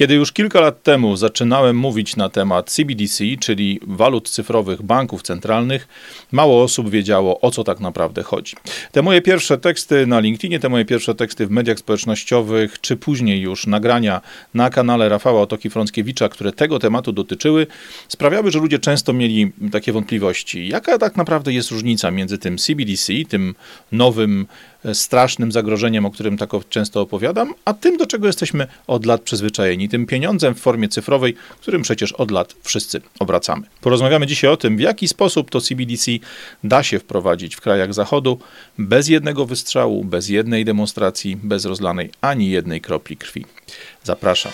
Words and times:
Kiedy 0.00 0.14
już 0.14 0.32
kilka 0.32 0.60
lat 0.60 0.82
temu 0.82 1.16
zaczynałem 1.16 1.76
mówić 1.76 2.16
na 2.16 2.28
temat 2.28 2.70
CBDC, 2.70 3.24
czyli 3.40 3.80
walut 3.86 4.28
cyfrowych 4.28 4.82
banków 4.82 5.22
centralnych, 5.22 5.88
mało 6.32 6.62
osób 6.62 6.90
wiedziało, 6.90 7.40
o 7.40 7.50
co 7.50 7.64
tak 7.64 7.80
naprawdę 7.80 8.22
chodzi. 8.22 8.56
Te 8.92 9.02
moje 9.02 9.22
pierwsze 9.22 9.58
teksty 9.58 10.06
na 10.06 10.20
LinkedInie, 10.20 10.60
te 10.60 10.68
moje 10.68 10.84
pierwsze 10.84 11.14
teksty 11.14 11.46
w 11.46 11.50
mediach 11.50 11.78
społecznościowych, 11.78 12.80
czy 12.80 12.96
później 12.96 13.40
już 13.40 13.66
nagrania 13.66 14.20
na 14.54 14.70
kanale 14.70 15.08
Rafała 15.08 15.42
Otoki-Frąckiewicza, 15.42 16.28
które 16.28 16.52
tego 16.52 16.78
tematu 16.78 17.12
dotyczyły, 17.12 17.66
sprawiały, 18.08 18.50
że 18.50 18.58
ludzie 18.58 18.78
często 18.78 19.12
mieli 19.12 19.52
takie 19.72 19.92
wątpliwości. 19.92 20.68
Jaka 20.68 20.98
tak 20.98 21.16
naprawdę 21.16 21.52
jest 21.52 21.70
różnica 21.70 22.10
między 22.10 22.38
tym 22.38 22.58
CBDC, 22.58 23.12
tym 23.28 23.54
nowym 23.92 24.46
strasznym 24.92 25.52
zagrożeniem, 25.52 26.06
o 26.06 26.10
którym 26.10 26.38
tak 26.38 26.50
często 26.68 27.00
opowiadam, 27.00 27.54
a 27.64 27.74
tym, 27.74 27.96
do 27.96 28.06
czego 28.06 28.26
jesteśmy 28.26 28.66
od 28.86 29.06
lat 29.06 29.20
przyzwyczajeni, 29.20 29.88
tym 29.88 30.06
pieniądzem 30.06 30.54
w 30.54 30.60
formie 30.60 30.88
cyfrowej, 30.88 31.34
którym 31.60 31.82
przecież 31.82 32.12
od 32.12 32.30
lat 32.30 32.54
wszyscy 32.62 33.00
obracamy. 33.18 33.62
Porozmawiamy 33.80 34.26
dzisiaj 34.26 34.50
o 34.50 34.56
tym, 34.56 34.76
w 34.76 34.80
jaki 34.80 35.08
sposób 35.08 35.50
to 35.50 35.60
CBDC 35.60 36.10
da 36.64 36.82
się 36.82 36.98
wprowadzić 36.98 37.56
w 37.56 37.60
krajach 37.60 37.94
Zachodu 37.94 38.38
bez 38.78 39.08
jednego 39.08 39.46
wystrzału, 39.46 40.04
bez 40.04 40.28
jednej 40.28 40.64
demonstracji, 40.64 41.36
bez 41.36 41.64
rozlanej 41.64 42.10
ani 42.20 42.50
jednej 42.50 42.80
kropli 42.80 43.16
krwi. 43.16 43.44
Zapraszam. 44.04 44.52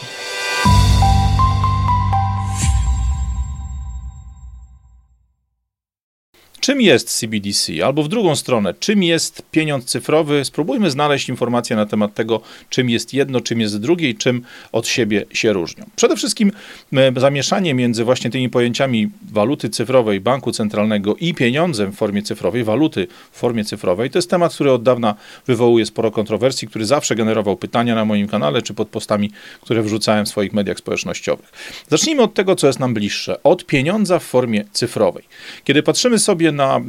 Czym 6.66 6.80
jest 6.80 7.18
CBDC? 7.18 7.84
Albo 7.84 8.02
w 8.02 8.08
drugą 8.08 8.36
stronę, 8.36 8.74
czym 8.80 9.02
jest 9.02 9.42
pieniądz 9.50 9.84
cyfrowy? 9.84 10.44
Spróbujmy 10.44 10.90
znaleźć 10.90 11.28
informacje 11.28 11.76
na 11.76 11.86
temat 11.86 12.14
tego, 12.14 12.40
czym 12.70 12.90
jest 12.90 13.14
jedno, 13.14 13.40
czym 13.40 13.60
jest 13.60 13.80
drugie 13.80 14.10
i 14.10 14.14
czym 14.14 14.42
od 14.72 14.88
siebie 14.88 15.24
się 15.30 15.52
różnią. 15.52 15.84
Przede 15.96 16.16
wszystkim 16.16 16.52
e, 16.92 17.12
zamieszanie 17.16 17.74
między 17.74 18.04
właśnie 18.04 18.30
tymi 18.30 18.50
pojęciami 18.50 19.10
waluty 19.32 19.68
cyfrowej, 19.68 20.20
banku 20.20 20.52
centralnego 20.52 21.16
i 21.16 21.34
pieniądzem 21.34 21.92
w 21.92 21.96
formie 21.96 22.22
cyfrowej, 22.22 22.64
waluty 22.64 23.06
w 23.32 23.38
formie 23.38 23.64
cyfrowej, 23.64 24.10
to 24.10 24.18
jest 24.18 24.30
temat, 24.30 24.54
który 24.54 24.72
od 24.72 24.82
dawna 24.82 25.14
wywołuje 25.46 25.86
sporo 25.86 26.10
kontrowersji, 26.10 26.68
który 26.68 26.86
zawsze 26.86 27.14
generował 27.14 27.56
pytania 27.56 27.94
na 27.94 28.04
moim 28.04 28.28
kanale 28.28 28.62
czy 28.62 28.74
pod 28.74 28.88
postami, 28.88 29.30
które 29.60 29.82
wrzucałem 29.82 30.26
w 30.26 30.28
swoich 30.28 30.52
mediach 30.52 30.78
społecznościowych. 30.78 31.52
Zacznijmy 31.88 32.22
od 32.22 32.34
tego, 32.34 32.56
co 32.56 32.66
jest 32.66 32.80
nam 32.80 32.94
bliższe, 32.94 33.42
od 33.42 33.66
pieniądza 33.66 34.18
w 34.18 34.24
formie 34.24 34.64
cyfrowej. 34.72 35.24
Kiedy 35.64 35.82
patrzymy 35.82 36.18
sobie 36.18 36.55
na 36.56 36.80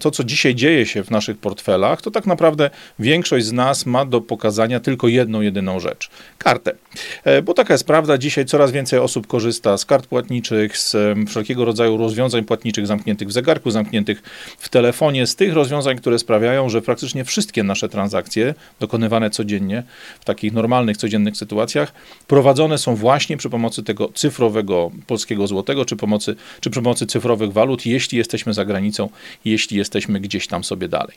to, 0.00 0.10
co 0.10 0.24
dzisiaj 0.24 0.54
dzieje 0.54 0.86
się 0.86 1.04
w 1.04 1.10
naszych 1.10 1.38
portfelach, 1.38 2.02
to 2.02 2.10
tak 2.10 2.26
naprawdę 2.26 2.70
większość 2.98 3.46
z 3.46 3.52
nas 3.52 3.86
ma 3.86 4.04
do 4.04 4.20
pokazania 4.20 4.80
tylko 4.80 5.08
jedną, 5.08 5.40
jedyną 5.40 5.80
rzecz 5.80 6.10
kartę. 6.38 6.74
E, 7.24 7.42
bo 7.42 7.54
taka 7.54 7.74
jest 7.74 7.86
prawda, 7.86 8.18
dzisiaj 8.18 8.44
coraz 8.46 8.72
więcej 8.72 8.98
osób 8.98 9.26
korzysta 9.26 9.78
z 9.78 9.84
kart 9.84 10.06
płatniczych, 10.06 10.78
z 10.78 10.96
wszelkiego 11.28 11.64
rodzaju 11.64 11.96
rozwiązań 11.96 12.44
płatniczych 12.44 12.86
zamkniętych 12.86 13.28
w 13.28 13.32
zegarku, 13.32 13.70
zamkniętych 13.70 14.22
w 14.58 14.68
telefonie, 14.68 15.26
z 15.26 15.36
tych 15.36 15.52
rozwiązań, 15.52 15.96
które 15.96 16.18
sprawiają, 16.18 16.68
że 16.68 16.82
praktycznie 16.82 17.24
wszystkie 17.24 17.62
nasze 17.62 17.88
transakcje 17.88 18.54
dokonywane 18.80 19.30
codziennie 19.30 19.82
w 20.20 20.24
takich 20.24 20.52
normalnych, 20.52 20.96
codziennych 20.96 21.36
sytuacjach 21.36 21.92
prowadzone 22.26 22.78
są 22.78 22.94
właśnie 22.94 23.36
przy 23.36 23.50
pomocy 23.50 23.82
tego 23.82 24.08
cyfrowego 24.14 24.90
polskiego 25.06 25.46
złotego, 25.46 25.84
czy, 25.84 25.96
pomocy, 25.96 26.36
czy 26.60 26.70
przy 26.70 26.82
pomocy 26.82 27.06
cyfrowych 27.06 27.52
walut, 27.52 27.86
jeśli 27.86 28.18
jesteśmy 28.18 28.54
za 28.54 28.64
granicą 28.64 29.08
jeśli 29.44 29.76
jesteśmy 29.76 30.20
gdzieś 30.20 30.46
tam 30.46 30.64
sobie 30.64 30.88
dalej. 30.88 31.16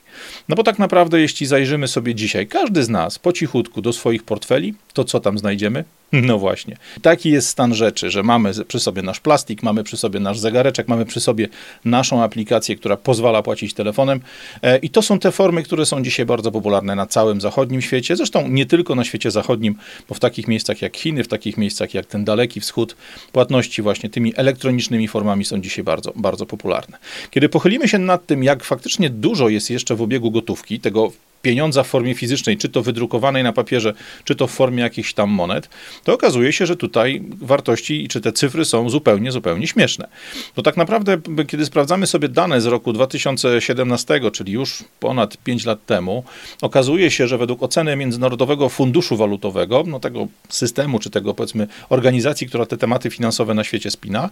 No 0.49 0.55
bo 0.55 0.63
tak 0.63 0.79
naprawdę, 0.79 1.21
jeśli 1.21 1.45
zajrzymy 1.45 1.87
sobie 1.87 2.15
dzisiaj, 2.15 2.47
każdy 2.47 2.83
z 2.83 2.89
nas 2.89 3.19
po 3.19 3.33
cichutku 3.33 3.81
do 3.81 3.93
swoich 3.93 4.23
portfeli, 4.23 4.73
to 4.93 5.03
co 5.03 5.19
tam 5.19 5.37
znajdziemy? 5.37 5.68
No 6.27 6.39
właśnie. 6.39 6.77
Taki 7.01 7.29
jest 7.29 7.47
stan 7.47 7.75
rzeczy, 7.75 8.11
że 8.11 8.23
mamy 8.23 8.51
przy 8.67 8.79
sobie 8.79 9.01
nasz 9.01 9.19
plastik, 9.19 9.63
mamy 9.63 9.83
przy 9.83 9.97
sobie 9.97 10.19
nasz 10.19 10.39
zegareczek, 10.39 10.87
mamy 10.87 11.05
przy 11.05 11.19
sobie 11.19 11.47
naszą 11.85 12.23
aplikację, 12.23 12.75
która 12.75 12.97
pozwala 12.97 13.43
płacić 13.43 13.73
telefonem. 13.73 14.19
E, 14.61 14.77
I 14.77 14.89
to 14.89 15.01
są 15.01 15.19
te 15.19 15.31
formy, 15.31 15.63
które 15.63 15.85
są 15.85 16.03
dzisiaj 16.03 16.25
bardzo 16.25 16.51
popularne 16.51 16.95
na 16.95 17.05
całym 17.05 17.41
zachodnim 17.41 17.81
świecie. 17.81 18.15
Zresztą 18.15 18.47
nie 18.47 18.65
tylko 18.65 18.95
na 18.95 19.03
świecie 19.03 19.31
zachodnim, 19.31 19.75
bo 20.09 20.15
w 20.15 20.19
takich 20.19 20.47
miejscach 20.47 20.81
jak 20.81 20.97
Chiny, 20.97 21.23
w 21.23 21.27
takich 21.27 21.57
miejscach 21.57 21.93
jak 21.93 22.05
ten 22.05 22.25
daleki 22.25 22.61
wschód, 22.61 22.95
płatności 23.31 23.81
właśnie 23.81 24.09
tymi 24.09 24.33
elektronicznymi 24.35 25.07
formami 25.07 25.45
są 25.45 25.61
dzisiaj 25.61 25.83
bardzo, 25.83 26.13
bardzo 26.15 26.45
popularne. 26.45 26.97
Kiedy 27.31 27.49
pochylimy 27.49 27.87
się 27.87 27.97
nad 27.97 28.25
tym, 28.25 28.43
jak 28.43 28.63
faktycznie 28.63 29.09
dużo 29.09 29.49
jest 29.49 29.69
jeszcze 29.69 29.95
w 29.95 30.01
obiegu 30.01 30.31
gotówki, 30.31 30.79
tego 30.79 31.11
pieniądza 31.41 31.83
w 31.83 31.87
formie 31.87 32.15
fizycznej, 32.15 32.57
czy 32.57 32.69
to 32.69 32.81
wydrukowanej 32.81 33.43
na 33.43 33.53
papierze, 33.53 33.93
czy 34.23 34.35
to 34.35 34.47
w 34.47 34.51
formie 34.51 34.83
jakichś 34.83 35.13
tam 35.13 35.29
monet, 35.29 35.69
to 36.03 36.13
okazuje 36.13 36.53
się, 36.53 36.65
że 36.65 36.75
tutaj 36.75 37.23
wartości 37.41 38.03
i 38.03 38.07
czy 38.07 38.21
te 38.21 38.31
cyfry 38.31 38.65
są 38.65 38.89
zupełnie, 38.89 39.31
zupełnie 39.31 39.67
śmieszne. 39.67 40.07
Bo 40.55 40.61
tak 40.61 40.77
naprawdę, 40.77 41.17
kiedy 41.47 41.65
sprawdzamy 41.65 42.07
sobie 42.07 42.29
dane 42.29 42.61
z 42.61 42.65
roku 42.65 42.93
2017, 42.93 44.31
czyli 44.33 44.53
już 44.53 44.83
ponad 44.99 45.37
5 45.37 45.65
lat 45.65 45.85
temu, 45.85 46.23
okazuje 46.61 47.11
się, 47.11 47.27
że 47.27 47.37
według 47.37 47.63
oceny 47.63 47.95
Międzynarodowego 47.95 48.69
Funduszu 48.69 49.17
Walutowego, 49.17 49.83
no 49.87 49.99
tego 49.99 50.27
systemu, 50.49 50.99
czy 50.99 51.09
tego 51.09 51.33
powiedzmy 51.33 51.67
organizacji, 51.89 52.47
która 52.47 52.65
te 52.65 52.77
tematy 52.77 53.09
finansowe 53.09 53.53
na 53.53 53.63
świecie 53.63 53.91
spina, 53.91 54.29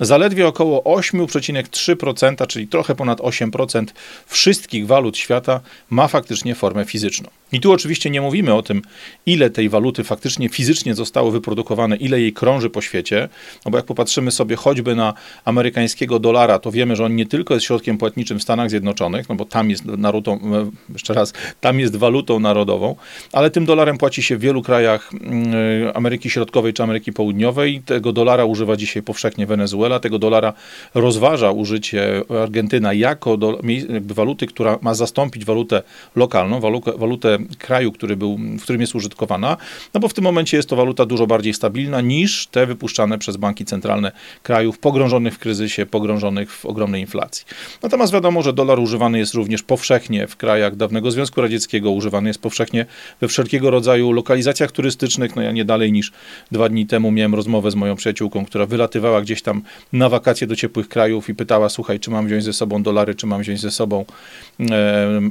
zaledwie 0.00 0.46
około 0.46 0.82
8,3%, 0.82 2.46
czyli 2.46 2.68
trochę 2.68 2.94
ponad 2.94 3.18
8% 3.18 3.84
wszystkich 4.26 4.86
walut 4.86 5.16
świata 5.16 5.60
ma 5.90 6.08
faktycznie 6.08 6.47
faktycznie 6.47 6.47
formę 6.54 6.84
fizyczną. 6.84 7.30
I 7.52 7.60
tu 7.60 7.72
oczywiście 7.72 8.10
nie 8.10 8.20
mówimy 8.20 8.54
o 8.54 8.62
tym, 8.62 8.82
ile 9.26 9.50
tej 9.50 9.68
waluty 9.68 10.04
faktycznie 10.04 10.48
fizycznie 10.48 10.94
zostało 10.94 11.30
wyprodukowane, 11.30 11.96
ile 11.96 12.20
jej 12.20 12.32
krąży 12.32 12.70
po 12.70 12.80
świecie, 12.80 13.28
no 13.64 13.70
bo 13.70 13.78
jak 13.78 13.86
popatrzymy 13.86 14.30
sobie 14.30 14.56
choćby 14.56 14.94
na 14.94 15.14
amerykańskiego 15.44 16.18
dolara, 16.18 16.58
to 16.58 16.72
wiemy, 16.72 16.96
że 16.96 17.04
on 17.04 17.16
nie 17.16 17.26
tylko 17.26 17.54
jest 17.54 17.66
środkiem 17.66 17.98
płatniczym 17.98 18.38
w 18.38 18.42
Stanach 18.42 18.70
Zjednoczonych, 18.70 19.28
no 19.28 19.34
bo 19.34 19.44
tam 19.44 19.70
jest 19.70 19.84
narutą, 19.84 20.32
e, 20.32 20.70
jeszcze 20.92 21.14
raz, 21.14 21.32
tam 21.60 21.80
jest 21.80 21.96
walutą 21.96 22.40
narodową, 22.40 22.96
ale 23.32 23.50
tym 23.50 23.66
dolarem 23.66 23.98
płaci 23.98 24.22
się 24.22 24.36
w 24.36 24.40
wielu 24.40 24.62
krajach 24.62 25.10
mm, 25.12 25.54
e, 25.88 25.96
Ameryki 25.96 26.30
Środkowej 26.30 26.72
czy 26.72 26.82
Ameryki 26.82 27.12
Południowej. 27.12 27.82
Tego 27.86 28.12
dolara 28.12 28.44
używa 28.44 28.76
dzisiaj 28.76 29.02
powszechnie 29.02 29.46
Wenezuela, 29.46 30.00
tego 30.00 30.18
dolara 30.18 30.52
rozważa 30.94 31.50
użycie 31.50 32.22
Argentyna 32.42 32.92
jako 32.92 33.36
do, 33.36 33.60
waluty, 34.02 34.46
która 34.46 34.78
ma 34.82 34.94
zastąpić 34.94 35.44
walutę 35.44 35.82
lokalną, 36.16 36.60
walutę, 36.60 36.92
walutę 36.96 37.37
kraju, 37.58 37.92
który 37.92 38.16
był, 38.16 38.38
w 38.58 38.62
którym 38.62 38.80
jest 38.80 38.94
użytkowana, 38.94 39.56
no 39.94 40.00
bo 40.00 40.08
w 40.08 40.14
tym 40.14 40.24
momencie 40.24 40.56
jest 40.56 40.68
to 40.68 40.76
waluta 40.76 41.06
dużo 41.06 41.26
bardziej 41.26 41.54
stabilna 41.54 42.00
niż 42.00 42.46
te 42.46 42.66
wypuszczane 42.66 43.18
przez 43.18 43.36
banki 43.36 43.64
centralne 43.64 44.12
krajów 44.42 44.78
pogrążonych 44.78 45.34
w 45.34 45.38
kryzysie, 45.38 45.86
pogrążonych 45.86 46.52
w 46.52 46.66
ogromnej 46.66 47.00
inflacji. 47.00 47.46
Natomiast 47.82 48.12
wiadomo, 48.12 48.42
że 48.42 48.52
dolar 48.52 48.80
używany 48.80 49.18
jest 49.18 49.34
również 49.34 49.62
powszechnie 49.62 50.26
w 50.26 50.36
krajach 50.36 50.76
dawnego 50.76 51.10
Związku 51.10 51.40
Radzieckiego, 51.40 51.90
używany 51.90 52.28
jest 52.28 52.40
powszechnie 52.40 52.86
we 53.20 53.28
wszelkiego 53.28 53.70
rodzaju 53.70 54.12
lokalizacjach 54.12 54.72
turystycznych. 54.72 55.36
No 55.36 55.42
ja 55.42 55.52
nie 55.52 55.64
dalej 55.64 55.92
niż 55.92 56.12
dwa 56.52 56.68
dni 56.68 56.86
temu 56.86 57.10
miałem 57.10 57.34
rozmowę 57.34 57.70
z 57.70 57.74
moją 57.74 57.96
przyjaciółką, 57.96 58.44
która 58.44 58.66
wylatywała 58.66 59.22
gdzieś 59.22 59.42
tam 59.42 59.62
na 59.92 60.08
wakacje 60.08 60.46
do 60.46 60.56
ciepłych 60.56 60.88
krajów 60.88 61.28
i 61.28 61.34
pytała, 61.34 61.68
słuchaj, 61.68 62.00
czy 62.00 62.10
mam 62.10 62.26
wziąć 62.26 62.44
ze 62.44 62.52
sobą 62.52 62.82
dolary, 62.82 63.14
czy 63.14 63.26
mam 63.26 63.40
wziąć 63.40 63.60
ze 63.60 63.70
sobą 63.70 64.04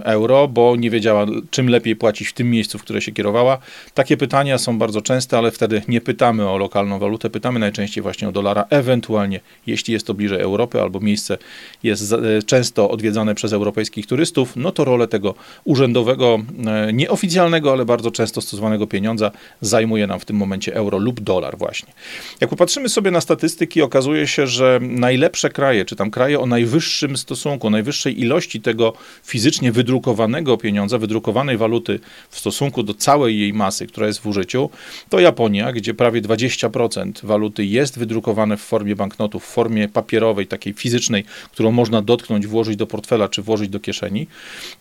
euro, 0.03 0.47
bo 0.47 0.75
nie 0.75 0.89
wiedziała, 0.89 1.25
czym 1.49 1.69
lepiej 1.69 1.95
płacić 1.97 2.27
w 2.27 2.33
tym 2.33 2.51
miejscu, 2.51 2.77
w 2.77 2.81
które 2.81 3.01
się 3.01 3.11
kierowała. 3.11 3.57
Takie 3.93 4.17
pytania 4.17 4.57
są 4.57 4.77
bardzo 4.77 5.01
częste, 5.01 5.37
ale 5.37 5.51
wtedy 5.51 5.81
nie 5.87 6.01
pytamy 6.01 6.49
o 6.49 6.57
lokalną 6.57 6.99
walutę, 6.99 7.29
pytamy 7.29 7.59
najczęściej 7.59 8.01
właśnie 8.01 8.29
o 8.29 8.31
dolara, 8.31 8.65
ewentualnie 8.69 9.39
jeśli 9.67 9.93
jest 9.93 10.07
to 10.07 10.13
bliżej 10.13 10.41
Europy 10.41 10.81
albo 10.81 10.99
miejsce 10.99 11.37
jest 11.83 12.13
e, 12.13 12.43
często 12.43 12.89
odwiedzane 12.89 13.35
przez 13.35 13.53
europejskich 13.53 14.07
turystów, 14.07 14.55
no 14.55 14.71
to 14.71 14.85
rolę 14.85 15.07
tego 15.07 15.35
urzędowego, 15.63 16.39
e, 16.65 16.93
nieoficjalnego, 16.93 17.71
ale 17.71 17.85
bardzo 17.85 18.11
często 18.11 18.41
stosowanego 18.41 18.87
pieniądza 18.87 19.31
zajmuje 19.61 20.07
nam 20.07 20.19
w 20.19 20.25
tym 20.25 20.35
momencie 20.35 20.75
euro 20.75 20.97
lub 20.97 21.19
dolar 21.19 21.57
właśnie. 21.57 21.93
Jak 22.41 22.49
popatrzymy 22.49 22.89
sobie 22.89 23.11
na 23.11 23.21
statystyki, 23.21 23.81
okazuje 23.81 24.27
się, 24.27 24.47
że 24.47 24.79
najlepsze 24.81 25.49
kraje, 25.49 25.85
czy 25.85 25.95
tam 25.95 26.11
kraje 26.11 26.39
o 26.39 26.45
najwyższym 26.45 27.17
stosunku, 27.17 27.69
najwyższej 27.69 28.21
ilości 28.21 28.61
tego 28.61 28.93
fizycznie 29.23 29.71
wydrukowanego 29.71 30.57
pieniądza, 30.57 30.97
wydrukowanej 30.97 31.57
waluty, 31.57 31.86
waluty 31.87 31.99
w 32.29 32.39
stosunku 32.39 32.83
do 32.83 32.93
całej 32.93 33.39
jej 33.39 33.53
masy, 33.53 33.87
która 33.87 34.07
jest 34.07 34.19
w 34.19 34.27
użyciu, 34.27 34.69
to 35.09 35.19
Japonia, 35.19 35.71
gdzie 35.71 35.93
prawie 35.93 36.21
20% 36.21 37.25
waluty 37.25 37.65
jest 37.65 37.99
wydrukowane 37.99 38.57
w 38.57 38.61
formie 38.61 38.95
banknotów, 38.95 39.43
w 39.43 39.47
formie 39.47 39.89
papierowej, 39.89 40.47
takiej 40.47 40.73
fizycznej, 40.73 41.23
którą 41.51 41.71
można 41.71 42.01
dotknąć, 42.01 42.47
włożyć 42.47 42.75
do 42.75 42.87
portfela 42.87 43.29
czy 43.29 43.41
włożyć 43.41 43.69
do 43.69 43.79
kieszeni. 43.79 44.27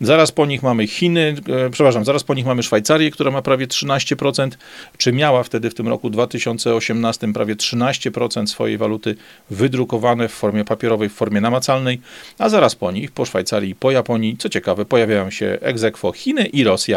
Zaraz 0.01 0.33
po 0.33 0.47
nich 0.47 0.63
mamy 0.63 0.87
Chiny, 0.87 1.37
e, 1.67 1.71
przepraszam, 1.71 2.05
zaraz 2.05 2.25
po 2.25 2.35
nich 2.35 2.47
mamy 2.47 2.63
Szwajcarię, 2.63 3.11
która 3.11 3.31
ma 3.31 3.43
prawie 3.43 3.67
13%, 3.67 4.59
czy 4.99 5.13
miała 5.13 5.43
wtedy 5.43 5.71
w 5.71 5.75
tym 5.75 5.89
roku 5.89 6.11
2018 6.11 7.33
prawie 7.33 7.57
13% 7.57 8.47
swojej 8.47 8.79
waluty 8.79 9.17
wydrukowane 9.51 10.29
w 10.29 10.33
formie 10.33 10.65
papierowej, 10.65 11.09
w 11.09 11.13
formie 11.13 11.41
namacalnej, 11.41 12.01
a 12.39 12.49
zaraz 12.49 12.75
po 12.75 12.93
nich, 12.93 13.11
po 13.11 13.25
Szwajcarii 13.25 13.75
po 13.75 13.91
Japonii, 13.91 14.37
co 14.37 14.49
ciekawe, 14.49 14.85
pojawiają 14.85 15.31
się 15.31 15.59
egzekwo 15.61 16.13
Chiny 16.13 16.47
i 16.47 16.65
Rosja, 16.65 16.96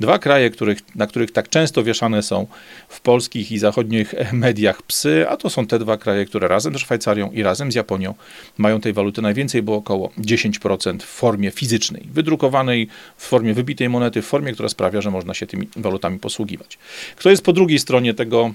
Dwa 0.00 0.18
kraje, 0.18 0.50
których, 0.50 0.78
na 0.94 1.06
których 1.06 1.30
tak 1.30 1.48
często 1.48 1.84
wieszane 1.84 2.22
są 2.22 2.46
w 2.88 3.00
polskich 3.00 3.52
i 3.52 3.58
zachodnich 3.58 4.14
mediach 4.32 4.82
psy, 4.82 5.26
a 5.28 5.36
to 5.36 5.50
są 5.50 5.66
te 5.66 5.78
dwa 5.78 5.96
kraje, 5.96 6.24
które 6.24 6.48
razem 6.48 6.78
z 6.78 6.80
Szwajcarią 6.80 7.30
i 7.30 7.42
razem 7.42 7.72
z 7.72 7.74
Japonią 7.74 8.14
mają 8.58 8.80
tej 8.80 8.92
waluty 8.92 9.22
najwięcej, 9.22 9.62
bo 9.62 9.74
około 9.74 10.08
10% 10.18 10.98
w 10.98 11.04
formie 11.04 11.50
fizycznej, 11.50 12.08
wydrukowanej 12.12 12.88
w 13.16 13.26
formie 13.26 13.54
wybitej 13.54 13.88
monety, 13.88 14.22
w 14.22 14.26
formie, 14.26 14.52
która 14.52 14.68
sprawia, 14.68 15.00
że 15.00 15.10
można 15.10 15.34
się 15.34 15.46
tymi 15.46 15.68
walutami 15.76 16.18
posługiwać. 16.18 16.78
Kto 17.16 17.30
jest 17.30 17.42
po 17.42 17.52
drugiej 17.52 17.78
stronie 17.78 18.14
tego 18.14 18.52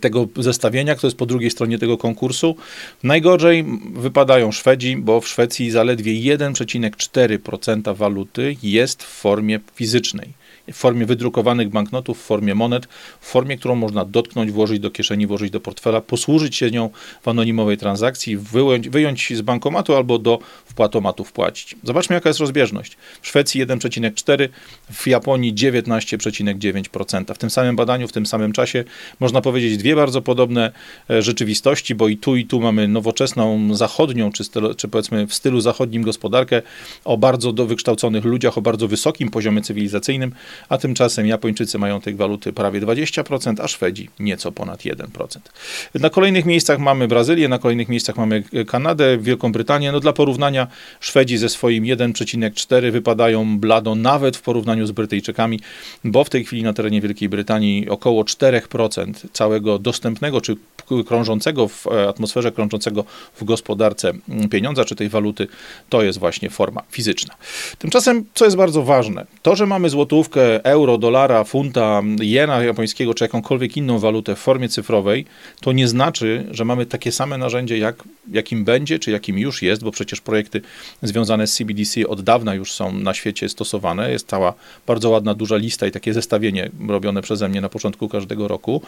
tego 0.00 0.28
zestawienia, 0.36 0.94
kto 0.94 1.06
jest 1.06 1.16
po 1.16 1.26
drugiej 1.26 1.50
stronie 1.50 1.78
tego 1.78 1.98
konkursu. 1.98 2.56
Najgorzej 3.02 3.64
wypadają 3.94 4.52
Szwedzi, 4.52 4.96
bo 4.96 5.20
w 5.20 5.28
Szwecji 5.28 5.70
zaledwie 5.70 6.36
1,4% 6.36 7.96
waluty 7.96 8.56
jest 8.62 9.02
w 9.02 9.06
formie 9.06 9.60
fizycznej 9.74 10.41
w 10.72 10.76
formie 10.76 11.06
wydrukowanych 11.06 11.68
banknotów, 11.68 12.18
w 12.18 12.22
formie 12.22 12.54
monet, 12.54 12.86
w 13.20 13.26
formie, 13.26 13.56
którą 13.56 13.74
można 13.74 14.04
dotknąć, 14.04 14.50
włożyć 14.50 14.80
do 14.80 14.90
kieszeni, 14.90 15.26
włożyć 15.26 15.50
do 15.50 15.60
portfela, 15.60 16.00
posłużyć 16.00 16.56
się 16.56 16.70
nią 16.70 16.90
w 17.22 17.28
anonimowej 17.28 17.78
transakcji, 17.78 18.36
wyjąć, 18.36 18.88
wyjąć 18.88 19.32
z 19.36 19.40
bankomatu 19.40 19.94
albo 19.96 20.18
do 20.18 20.38
wpłatomatu 20.64 21.24
wpłacić. 21.24 21.76
Zobaczmy, 21.84 22.14
jaka 22.14 22.28
jest 22.28 22.40
rozbieżność. 22.40 22.96
W 23.22 23.28
Szwecji 23.28 23.66
1,4, 23.66 24.48
w 24.92 25.06
Japonii 25.06 25.54
19,9%. 25.54 27.34
W 27.34 27.38
tym 27.38 27.50
samym 27.50 27.76
badaniu, 27.76 28.08
w 28.08 28.12
tym 28.12 28.26
samym 28.26 28.52
czasie 28.52 28.84
można 29.20 29.40
powiedzieć 29.40 29.76
dwie 29.76 29.96
bardzo 29.96 30.22
podobne 30.22 30.72
e, 31.10 31.22
rzeczywistości, 31.22 31.94
bo 31.94 32.08
i 32.08 32.16
tu, 32.16 32.36
i 32.36 32.46
tu 32.46 32.60
mamy 32.60 32.88
nowoczesną, 32.88 33.74
zachodnią, 33.74 34.32
czy, 34.32 34.44
stylu, 34.44 34.74
czy 34.74 34.88
powiedzmy 34.88 35.26
w 35.26 35.34
stylu 35.34 35.60
zachodnim 35.60 36.02
gospodarkę 36.02 36.62
o 37.04 37.16
bardzo 37.16 37.52
do 37.52 37.66
wykształconych 37.66 38.24
ludziach, 38.24 38.58
o 38.58 38.62
bardzo 38.62 38.88
wysokim 38.88 39.30
poziomie 39.30 39.62
cywilizacyjnym, 39.62 40.32
a 40.68 40.78
tymczasem 40.78 41.26
Japończycy 41.26 41.78
mają 41.78 42.00
tej 42.00 42.14
waluty 42.14 42.52
prawie 42.52 42.80
20%, 42.80 43.54
a 43.62 43.68
Szwedzi 43.68 44.08
nieco 44.20 44.52
ponad 44.52 44.80
1%. 44.80 45.38
Na 45.94 46.10
kolejnych 46.10 46.44
miejscach 46.44 46.78
mamy 46.78 47.08
Brazylię, 47.08 47.48
na 47.48 47.58
kolejnych 47.58 47.88
miejscach 47.88 48.16
mamy 48.16 48.44
Kanadę, 48.66 49.18
Wielką 49.18 49.52
Brytanię. 49.52 49.92
No 49.92 50.00
dla 50.00 50.12
porównania 50.12 50.66
Szwedzi 51.00 51.38
ze 51.38 51.48
swoim 51.48 51.84
1,4 51.84 52.90
wypadają 52.90 53.58
blado 53.58 53.94
nawet 53.94 54.36
w 54.36 54.42
porównaniu 54.42 54.86
z 54.86 54.92
Brytyjczykami, 54.92 55.60
bo 56.04 56.24
w 56.24 56.30
tej 56.30 56.44
chwili 56.44 56.62
na 56.62 56.72
terenie 56.72 57.00
Wielkiej 57.00 57.28
Brytanii 57.28 57.88
około 57.88 58.22
4% 58.22 59.12
całego 59.32 59.78
dostępnego 59.78 60.40
czy 60.40 60.56
krążącego 61.06 61.68
w 61.68 61.86
atmosferze, 62.08 62.52
krążącego 62.52 63.04
w 63.34 63.44
gospodarce 63.44 64.12
pieniądza, 64.50 64.84
czy 64.84 64.96
tej 64.96 65.08
waluty, 65.08 65.48
to 65.88 66.02
jest 66.02 66.18
właśnie 66.18 66.50
forma 66.50 66.82
fizyczna. 66.90 67.34
Tymczasem, 67.78 68.24
co 68.34 68.44
jest 68.44 68.56
bardzo 68.56 68.82
ważne, 68.82 69.26
to, 69.42 69.56
że 69.56 69.66
mamy 69.66 69.90
złotówkę, 69.90 70.41
euro, 70.62 70.98
dolara, 70.98 71.44
funta, 71.44 72.02
jena 72.20 72.62
japońskiego 72.62 73.14
czy 73.14 73.24
jakąkolwiek 73.24 73.76
inną 73.76 73.98
walutę 73.98 74.34
w 74.34 74.38
formie 74.38 74.68
cyfrowej, 74.68 75.24
to 75.60 75.72
nie 75.72 75.88
znaczy, 75.88 76.46
że 76.50 76.64
mamy 76.64 76.86
takie 76.86 77.12
same 77.12 77.38
narzędzie, 77.38 77.78
jak, 77.78 78.04
jakim 78.32 78.64
będzie, 78.64 78.98
czy 78.98 79.10
jakim 79.10 79.38
już 79.38 79.62
jest, 79.62 79.84
bo 79.84 79.90
przecież 79.90 80.20
projekty 80.20 80.60
związane 81.02 81.46
z 81.46 81.54
CBDC 81.54 82.08
od 82.08 82.22
dawna 82.22 82.54
już 82.54 82.72
są 82.72 82.92
na 82.92 83.14
świecie 83.14 83.48
stosowane. 83.48 84.10
Jest 84.10 84.28
cała 84.28 84.54
bardzo 84.86 85.10
ładna, 85.10 85.34
duża 85.34 85.56
lista 85.56 85.86
i 85.86 85.90
takie 85.90 86.12
zestawienie 86.12 86.70
robione 86.88 87.22
przeze 87.22 87.48
mnie 87.48 87.60
na 87.60 87.68
początku 87.68 88.08
każdego 88.08 88.48
roku. 88.48 88.82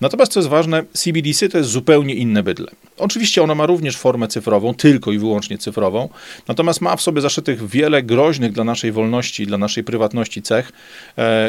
Natomiast 0.00 0.32
co 0.32 0.40
jest 0.40 0.50
ważne, 0.50 0.82
CBDC 0.92 1.48
to 1.48 1.58
jest 1.58 1.70
zupełnie 1.70 2.14
inne 2.14 2.42
bydle. 2.42 2.70
Oczywiście 2.98 3.42
ono 3.42 3.54
ma 3.54 3.66
również 3.66 3.96
formę 3.96 4.28
cyfrową, 4.28 4.74
tylko 4.74 5.12
i 5.12 5.18
wyłącznie 5.18 5.58
cyfrową, 5.58 6.08
natomiast 6.48 6.80
ma 6.80 6.96
w 6.96 7.02
sobie 7.02 7.20
zaszytych 7.20 7.68
wiele 7.68 8.02
groźnych 8.02 8.52
dla 8.52 8.64
naszej 8.64 8.92
wolności, 8.92 9.46
dla 9.46 9.58
naszej 9.58 9.84
prywatności 9.84 10.42
cech, 10.42 10.72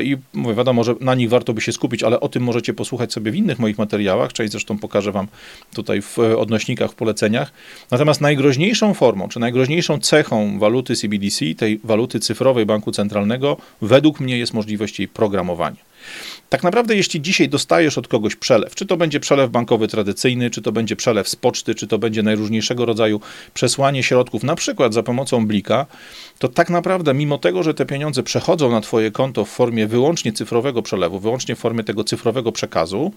I 0.03 0.17
mówię, 0.33 0.55
wiadomo, 0.55 0.83
że 0.83 0.95
na 1.01 1.15
nich 1.15 1.29
warto 1.29 1.53
by 1.53 1.61
się 1.61 1.71
skupić, 1.71 2.03
ale 2.03 2.19
o 2.19 2.29
tym 2.29 2.43
możecie 2.43 2.73
posłuchać 2.73 3.13
sobie 3.13 3.31
w 3.31 3.35
innych 3.35 3.59
moich 3.59 3.77
materiałach. 3.77 4.33
Część 4.33 4.51
zresztą 4.51 4.77
pokażę 4.77 5.11
Wam 5.11 5.27
tutaj 5.73 6.01
w 6.01 6.19
odnośnikach, 6.19 6.91
w 6.91 6.95
poleceniach. 6.95 7.51
Natomiast 7.91 8.21
najgroźniejszą 8.21 8.93
formą, 8.93 9.29
czy 9.29 9.39
najgroźniejszą 9.39 9.99
cechą 9.99 10.59
waluty 10.59 10.95
CBDC, 10.95 11.45
tej 11.57 11.79
waluty 11.83 12.19
cyfrowej 12.19 12.65
banku 12.65 12.91
centralnego, 12.91 13.57
według 13.81 14.19
mnie 14.19 14.37
jest 14.37 14.53
możliwość 14.53 14.99
jej 14.99 15.07
programowania. 15.07 15.89
Tak 16.49 16.63
naprawdę, 16.63 16.95
jeśli 16.95 17.21
dzisiaj 17.21 17.49
dostajesz 17.49 17.97
od 17.97 18.07
kogoś 18.07 18.35
przelew, 18.35 18.75
czy 18.75 18.85
to 18.85 18.97
będzie 18.97 19.19
przelew 19.19 19.51
bankowy 19.51 19.87
tradycyjny, 19.87 20.49
czy 20.49 20.61
to 20.61 20.71
będzie 20.71 20.95
przelew 20.95 21.29
z 21.29 21.35
poczty, 21.35 21.75
czy 21.75 21.87
to 21.87 21.97
będzie 21.97 22.23
najróżniejszego 22.23 22.85
rodzaju 22.85 23.21
przesłanie 23.53 24.03
środków, 24.03 24.43
na 24.43 24.55
przykład 24.55 24.93
za 24.93 25.03
pomocą 25.03 25.47
blika, 25.47 25.85
to 26.39 26.47
tak 26.47 26.69
naprawdę, 26.69 27.13
mimo 27.13 27.37
tego, 27.37 27.63
że 27.63 27.73
te 27.73 27.85
pieniądze 27.85 28.23
przechodzą 28.23 28.71
na 28.71 28.81
Twoje 28.81 29.11
konto 29.11 29.45
w 29.45 29.49
formie 29.49 29.87
wyłącznie 29.87 30.33
cyfrowego 30.33 30.81
przelewu, 30.81 31.19
wyłącznie 31.19 31.55
w 31.55 31.59
formie 31.59 31.83
tego 31.83 32.03
cyfrowego 32.03 32.51
przekazu, 32.51 33.11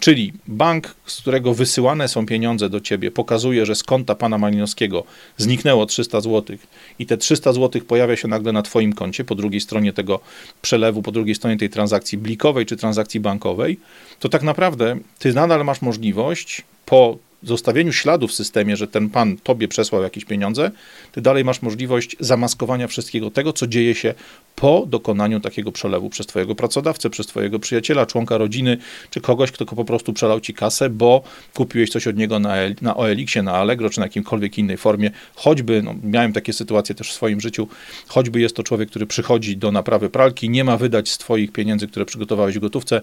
czyli 0.00 0.32
bank, 0.48 0.94
z 1.06 1.20
którego 1.20 1.54
wysyłane 1.54 2.08
są 2.08 2.26
pieniądze 2.26 2.70
do 2.70 2.80
Ciebie, 2.80 3.10
pokazuje, 3.10 3.66
że 3.66 3.74
z 3.74 3.82
konta 3.82 4.14
pana 4.14 4.38
Malinowskiego 4.38 5.04
zniknęło 5.36 5.86
300 5.86 6.20
zł 6.20 6.56
i 6.98 7.06
te 7.06 7.16
300 7.16 7.52
zł 7.52 7.82
pojawia 7.82 8.16
się 8.16 8.28
nagle 8.28 8.52
na 8.52 8.62
Twoim 8.62 8.92
koncie, 8.92 9.24
po 9.24 9.34
drugiej 9.34 9.60
stronie 9.60 9.92
tego 9.92 10.20
przelewu, 10.62 11.02
po 11.02 11.12
drugiej 11.12 11.34
stronie 11.34 11.56
tej 11.56 11.70
transakcji 11.70 12.18
blikowej 12.18 12.66
czy 12.66 12.76
transakcji 12.76 13.20
bankowej, 13.20 13.78
to 14.18 14.28
tak 14.28 14.42
naprawdę 14.42 14.96
Ty 15.18 15.32
nadal 15.32 15.64
masz 15.64 15.82
możliwość 15.82 16.62
po 16.86 17.18
zostawieniu 17.44 17.92
śladu 17.92 18.28
w 18.28 18.32
systemie, 18.32 18.76
że 18.76 18.88
ten 18.88 19.10
pan 19.10 19.36
tobie 19.36 19.68
przesłał 19.68 20.02
jakieś 20.02 20.24
pieniądze, 20.24 20.70
ty 21.12 21.20
dalej 21.20 21.44
masz 21.44 21.62
możliwość 21.62 22.16
zamaskowania 22.20 22.88
wszystkiego 22.88 23.30
tego, 23.30 23.52
co 23.52 23.66
dzieje 23.66 23.94
się 23.94 24.14
po 24.56 24.86
dokonaniu 24.86 25.40
takiego 25.40 25.72
przelewu 25.72 26.10
przez 26.10 26.26
twojego 26.26 26.54
pracodawcę, 26.54 27.10
przez 27.10 27.26
twojego 27.26 27.58
przyjaciela, 27.58 28.06
członka 28.06 28.38
rodziny, 28.38 28.76
czy 29.10 29.20
kogoś, 29.20 29.50
kto 29.50 29.66
po 29.66 29.84
prostu 29.84 30.12
przelał 30.12 30.40
ci 30.40 30.54
kasę, 30.54 30.90
bo 30.90 31.22
kupiłeś 31.54 31.90
coś 31.90 32.06
od 32.06 32.16
niego 32.16 32.38
na, 32.38 32.54
na 32.82 32.96
OLX-ie, 32.96 33.42
na 33.42 33.52
Allegro, 33.52 33.90
czy 33.90 34.00
na 34.00 34.06
jakimkolwiek 34.06 34.58
innej 34.58 34.76
formie. 34.76 35.10
Choćby, 35.34 35.82
no, 35.82 35.94
miałem 36.04 36.32
takie 36.32 36.52
sytuacje 36.52 36.94
też 36.94 37.10
w 37.10 37.12
swoim 37.12 37.40
życiu, 37.40 37.68
choćby 38.06 38.40
jest 38.40 38.56
to 38.56 38.62
człowiek, 38.62 38.90
który 38.90 39.06
przychodzi 39.06 39.56
do 39.56 39.72
naprawy 39.72 40.10
pralki, 40.10 40.50
nie 40.50 40.64
ma 40.64 40.76
wydać 40.76 41.10
z 41.10 41.18
twoich 41.18 41.52
pieniędzy, 41.52 41.88
które 41.88 42.04
przygotowałeś 42.04 42.56
w 42.56 42.60
gotówce, 42.60 43.00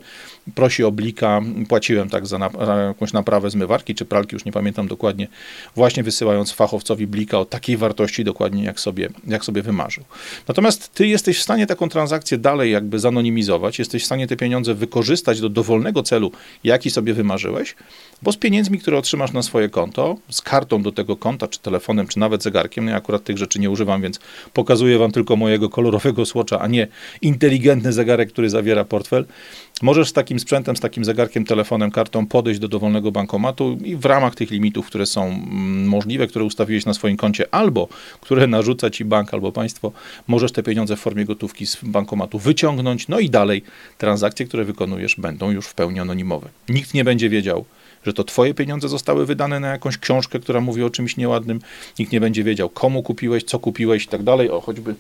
prosi 0.56 0.84
o 0.84 0.92
blika, 0.92 1.42
płaciłem 1.70 2.10
tak 2.10 2.28
za, 2.28 2.38
na, 2.38 2.50
jakąś 2.88 3.14
naprawę 3.14 3.50
zmywarki, 3.50 3.96
czy 3.96 4.06
pralki, 4.06 4.31
już 4.32 4.46
nie 4.46 4.52
pamiętam 4.52 4.88
dokładnie, 4.88 5.28
właśnie 5.76 6.04
wysyłając 6.04 6.52
fachowcowi 6.52 7.08
blika 7.08 7.40
o 7.40 7.46
takiej 7.46 7.78
wartości 7.78 8.24
dokładnie, 8.24 8.64
jak 8.64 8.80
sobie, 8.80 9.10
jak 9.28 9.46
sobie 9.46 9.62
wymarzył. 9.62 10.04
Natomiast 10.48 10.94
ty 10.94 11.08
jesteś 11.08 11.40
w 11.40 11.42
stanie 11.42 11.68
taką 11.68 11.90
transakcję 11.90 12.38
dalej 12.38 12.72
jakby 12.72 13.00
zanonimizować, 13.00 13.80
jesteś 13.80 14.04
w 14.04 14.06
stanie 14.06 14.28
te 14.28 14.38
pieniądze 14.38 14.74
wykorzystać 14.74 15.42
do 15.42 15.50
dowolnego 15.50 16.04
celu, 16.04 16.32
jaki 16.64 16.92
sobie 16.92 17.14
wymarzyłeś, 17.14 17.76
bo 18.22 18.32
z 18.32 18.38
pieniędzmi, 18.38 18.80
które 18.80 18.98
otrzymasz 18.98 19.32
na 19.32 19.44
swoje 19.44 19.70
konto, 19.70 20.18
z 20.30 20.42
kartą 20.42 20.84
do 20.84 20.92
tego 20.92 21.16
konta, 21.16 21.48
czy 21.48 21.60
telefonem, 21.60 22.08
czy 22.08 22.20
nawet 22.20 22.44
zegarkiem, 22.44 22.86
no 22.86 22.92
ja 22.92 22.98
akurat 22.98 23.24
tych 23.24 23.38
rzeczy 23.38 23.60
nie 23.60 23.70
używam, 23.70 24.02
więc 24.02 24.20
pokazuję 24.54 24.98
wam 24.98 25.12
tylko 25.12 25.36
mojego 25.36 25.70
kolorowego 25.70 26.26
słocza, 26.26 26.60
a 26.60 26.68
nie 26.68 26.88
inteligentny 27.22 27.94
zegarek, 27.94 28.30
który 28.30 28.50
zawiera 28.50 28.86
portfel, 28.86 29.26
Możesz 29.82 30.10
z 30.10 30.14
takim 30.14 30.40
sprzętem, 30.40 30.76
z 30.76 30.80
takim 30.80 31.06
zegarkiem, 31.06 31.46
telefonem, 31.46 31.92
kartą 31.92 32.26
podejść 32.26 32.60
do 32.60 32.68
dowolnego 32.68 33.12
bankomatu 33.12 33.78
i 33.84 33.96
w 33.96 34.06
ramach 34.06 34.36
tych 34.36 34.52
limitów, 34.52 34.88
które 34.88 35.06
są 35.06 35.26
mm, 35.26 35.88
możliwe, 35.88 36.28
które 36.28 36.46
ustawiłeś 36.46 36.86
na 36.86 36.94
swoim 36.94 37.18
koncie, 37.18 37.46
albo 37.52 37.88
które 38.22 38.48
narzuca 38.48 38.90
ci 38.90 39.06
bank 39.06 39.34
albo 39.34 39.52
państwo, 39.52 39.92
możesz 40.28 40.52
te 40.52 40.64
pieniądze 40.64 40.96
w 40.96 41.00
formie 41.00 41.26
gotówki 41.26 41.66
z 41.66 41.78
bankomatu 41.84 42.40
wyciągnąć, 42.40 43.08
no 43.08 43.20
i 43.20 43.30
dalej 43.30 43.64
transakcje, 43.98 44.46
które 44.46 44.66
wykonujesz, 44.66 45.16
będą 45.16 45.52
już 45.52 45.68
w 45.68 45.74
pełni 45.74 46.00
anonimowe. 46.00 46.50
Nikt 46.70 46.94
nie 46.94 47.04
będzie 47.04 47.30
wiedział, 47.30 47.66
że 48.06 48.14
to 48.14 48.24
twoje 48.24 48.54
pieniądze 48.54 48.90
zostały 48.90 49.26
wydane 49.26 49.60
na 49.60 49.68
jakąś 49.68 49.98
książkę, 49.98 50.40
która 50.40 50.62
mówi 50.62 50.84
o 50.84 50.90
czymś 50.90 51.18
nieładnym. 51.18 51.60
Nikt 52.00 52.12
nie 52.12 52.20
będzie 52.20 52.44
wiedział, 52.44 52.70
komu 52.70 53.04
kupiłeś, 53.04 53.44
co 53.44 53.60
kupiłeś 53.60 54.04
i 54.04 54.08
tak 54.08 54.24
dalej. 54.24 54.50
O, 54.50 54.62
choćby 54.62 54.96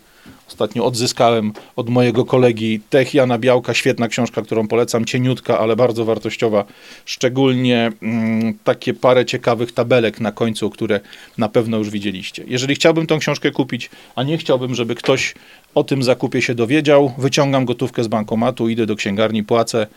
ostatnio 0.47 0.85
odzyskałem 0.85 1.53
od 1.75 1.89
mojego 1.89 2.25
kolegi 2.25 2.79
Tech 2.89 3.13
Jana 3.13 3.37
Białka, 3.37 3.73
świetna 3.73 4.07
książka, 4.07 4.41
którą 4.41 4.67
polecam, 4.67 5.05
cieniutka, 5.05 5.59
ale 5.59 5.75
bardzo 5.75 6.05
wartościowa. 6.05 6.65
Szczególnie 7.05 7.91
mm, 8.01 8.53
takie 8.63 8.93
parę 8.93 9.25
ciekawych 9.25 9.71
tabelek 9.71 10.19
na 10.19 10.31
końcu, 10.31 10.69
które 10.69 10.99
na 11.37 11.49
pewno 11.49 11.77
już 11.77 11.89
widzieliście. 11.89 12.43
Jeżeli 12.47 12.75
chciałbym 12.75 13.07
tą 13.07 13.19
książkę 13.19 13.51
kupić, 13.51 13.89
a 14.15 14.23
nie 14.23 14.37
chciałbym, 14.37 14.75
żeby 14.75 14.95
ktoś 14.95 15.35
o 15.75 15.83
tym 15.83 16.03
zakupie 16.03 16.41
się 16.41 16.55
dowiedział, 16.55 17.13
wyciągam 17.17 17.65
gotówkę 17.65 18.03
z 18.03 18.07
bankomatu, 18.07 18.69
idę 18.69 18.85
do 18.85 18.95
księgarni, 18.95 19.43
płacę 19.43 19.87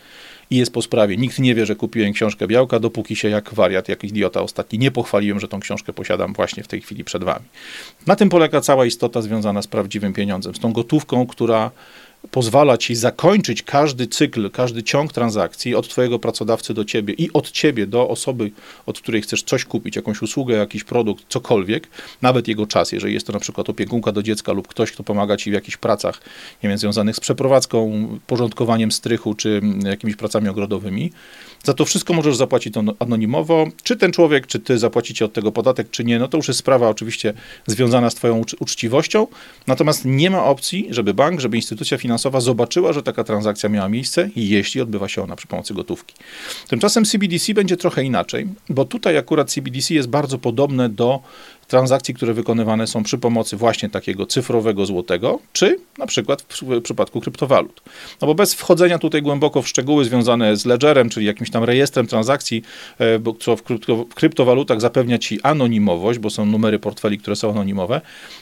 i 0.49 0.57
jest 0.57 0.73
po 0.73 0.81
sprawie. 0.81 1.17
Nikt 1.17 1.39
nie 1.39 1.55
wie, 1.55 1.65
że 1.65 1.75
kupiłem 1.75 2.13
książkę 2.13 2.47
Białka, 2.47 2.79
dopóki 2.79 3.15
się 3.15 3.29
jak 3.29 3.53
wariat, 3.53 3.89
jak 3.89 4.03
idiota 4.03 4.41
ostatni 4.41 4.79
nie 4.79 4.91
pochwaliłem, 4.91 5.39
że 5.39 5.47
tą 5.47 5.59
książkę 5.59 5.93
posiadam 5.93 6.33
właśnie 6.33 6.63
w 6.63 6.67
tej 6.67 6.81
chwili 6.81 7.03
przed 7.03 7.23
wami. 7.23 7.45
Na 8.07 8.15
tym 8.15 8.29
polega 8.29 8.61
cała 8.61 8.85
istota 8.85 9.21
związana 9.21 9.61
z 9.61 9.67
prawdziwym 9.67 10.13
pieniądzem, 10.13 10.55
z 10.55 10.59
tą 10.59 10.73
gotówką, 10.73 11.27
która 11.27 11.71
pozwala 12.31 12.77
ci 12.77 12.95
zakończyć 12.95 13.63
każdy 13.63 14.07
cykl, 14.07 14.51
każdy 14.51 14.83
ciąg 14.83 15.13
transakcji 15.13 15.75
od 15.75 15.87
twojego 15.87 16.19
pracodawcy 16.19 16.73
do 16.73 16.85
ciebie 16.85 17.13
i 17.13 17.33
od 17.33 17.51
ciebie 17.51 17.87
do 17.87 18.09
osoby, 18.09 18.51
od 18.85 18.99
której 18.99 19.21
chcesz 19.21 19.43
coś 19.43 19.65
kupić, 19.65 19.95
jakąś 19.95 20.21
usługę, 20.21 20.55
jakiś 20.55 20.83
produkt, 20.83 21.25
cokolwiek, 21.29 21.87
nawet 22.21 22.47
jego 22.47 22.67
czas, 22.67 22.91
jeżeli 22.91 23.13
jest 23.13 23.27
to 23.27 23.33
na 23.33 23.39
przykład 23.39 23.69
opiekunka 23.69 24.11
do 24.11 24.23
dziecka 24.23 24.51
lub 24.51 24.67
ktoś, 24.67 24.91
kto 24.91 25.03
pomaga 25.03 25.37
ci 25.37 25.51
w 25.51 25.53
jakichś 25.53 25.77
pracach, 25.77 26.21
nie 26.63 26.69
wiem, 26.69 26.77
związanych 26.77 27.15
z 27.15 27.19
przeprowadzką, 27.19 28.07
porządkowaniem 28.27 28.91
strychu 28.91 29.33
czy 29.33 29.61
jakimiś 29.83 30.15
pracami 30.15 30.49
ogrodowymi, 30.49 31.11
za 31.63 31.73
to 31.73 31.85
wszystko 31.85 32.13
możesz 32.13 32.35
zapłacić 32.35 32.73
to 32.73 32.83
anonimowo. 32.99 33.67
Czy 33.83 33.97
ten 33.97 34.11
człowiek, 34.11 34.47
czy 34.47 34.59
ty 34.59 34.77
zapłacicie 34.77 35.25
od 35.25 35.33
tego 35.33 35.51
podatek, 35.51 35.89
czy 35.89 36.03
nie, 36.03 36.19
no 36.19 36.27
to 36.27 36.37
już 36.37 36.47
jest 36.47 36.59
sprawa 36.59 36.89
oczywiście 36.89 37.33
związana 37.67 38.09
z 38.09 38.15
twoją 38.15 38.43
uczciwością. 38.59 39.27
Natomiast 39.67 40.05
nie 40.05 40.29
ma 40.29 40.43
opcji, 40.43 40.87
żeby 40.89 41.13
bank, 41.13 41.39
żeby 41.39 41.57
instytucja 41.57 41.97
finansowa 41.97 42.14
zobaczyła, 42.17 42.93
że 42.93 43.03
taka 43.03 43.23
transakcja 43.23 43.69
miała 43.69 43.89
miejsce, 43.89 44.29
jeśli 44.35 44.81
odbywa 44.81 45.07
się 45.07 45.23
ona 45.23 45.35
przy 45.35 45.47
pomocy 45.47 45.73
gotówki. 45.73 46.15
Tymczasem 46.67 47.05
CBDC 47.05 47.53
będzie 47.53 47.77
trochę 47.77 48.03
inaczej, 48.03 48.47
bo 48.69 48.85
tutaj 48.85 49.17
akurat 49.17 49.51
CBDC 49.51 49.93
jest 49.93 50.09
bardzo 50.09 50.37
podobne 50.37 50.89
do 50.89 51.19
transakcji, 51.67 52.13
które 52.13 52.33
wykonywane 52.33 52.87
są 52.87 53.03
przy 53.03 53.17
pomocy 53.17 53.57
właśnie 53.57 53.89
takiego 53.89 54.25
cyfrowego 54.25 54.85
złotego, 54.85 55.39
czy 55.53 55.79
na 55.97 56.07
przykład 56.07 56.41
w 56.41 56.81
przypadku 56.81 57.21
kryptowalut. 57.21 57.81
No 58.21 58.27
bo 58.27 58.35
bez 58.35 58.53
wchodzenia 58.53 58.99
tutaj 58.99 59.21
głęboko 59.21 59.61
w 59.61 59.67
szczegóły 59.67 60.05
związane 60.05 60.57
z 60.57 60.65
ledgerem, 60.65 61.09
czyli 61.09 61.25
jakimś 61.25 61.49
tam 61.49 61.63
rejestrem 61.63 62.07
transakcji, 62.07 62.63
e, 62.99 63.19
bo 63.19 63.33
co 63.33 63.55
w 63.55 63.63
kryptowalutach 64.15 64.81
zapewnia 64.81 65.17
ci 65.17 65.41
anonimowość, 65.41 66.19
bo 66.19 66.29
są 66.29 66.45
numery 66.45 66.79
portfeli, 66.79 67.17
które 67.17 67.35
są 67.35 67.51
anonimowe, 67.51 68.01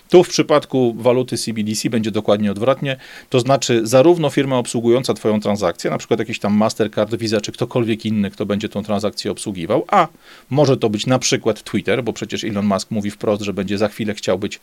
tu 0.10 0.24
w 0.24 0.30
przypadku 0.30 0.96
waluty 0.98 1.38
CBDC 1.38 1.89
będzie 1.89 2.12
dokładnie 2.12 2.51
odwrotnie, 2.51 2.98
to 3.30 3.39
znaczy 3.39 3.82
zarówno 3.84 4.30
firma 4.30 4.58
obsługująca 4.58 5.13
twoją 5.13 5.39
transakcję, 5.39 5.89
na 5.92 5.98
przykład 5.98 6.20
jakiś 6.20 6.39
tam 6.39 6.53
Mastercard, 6.53 7.15
Visa, 7.15 7.42
czy 7.42 7.51
ktokolwiek 7.51 8.06
inny, 8.06 8.32
kto 8.32 8.46
będzie 8.46 8.70
tą 8.70 8.84
transakcję 8.84 9.32
obsługiwał, 9.32 9.86
a 9.88 10.08
może 10.50 10.77
to 10.77 10.89
być 10.89 11.06
na 11.06 11.20
przykład 11.20 11.63
Twitter, 11.63 12.03
bo 12.03 12.13
przecież 12.13 12.44
Elon 12.44 12.65
Musk 12.65 12.92
mówi 12.92 13.12
wprost, 13.13 13.41
że 13.41 13.53
będzie 13.53 13.77
za 13.77 13.88
chwilę 13.88 14.13
chciał 14.13 14.39
być 14.39 14.60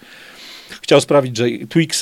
chciał 0.82 1.00
sprawić, 1.00 1.36
że 1.36 1.46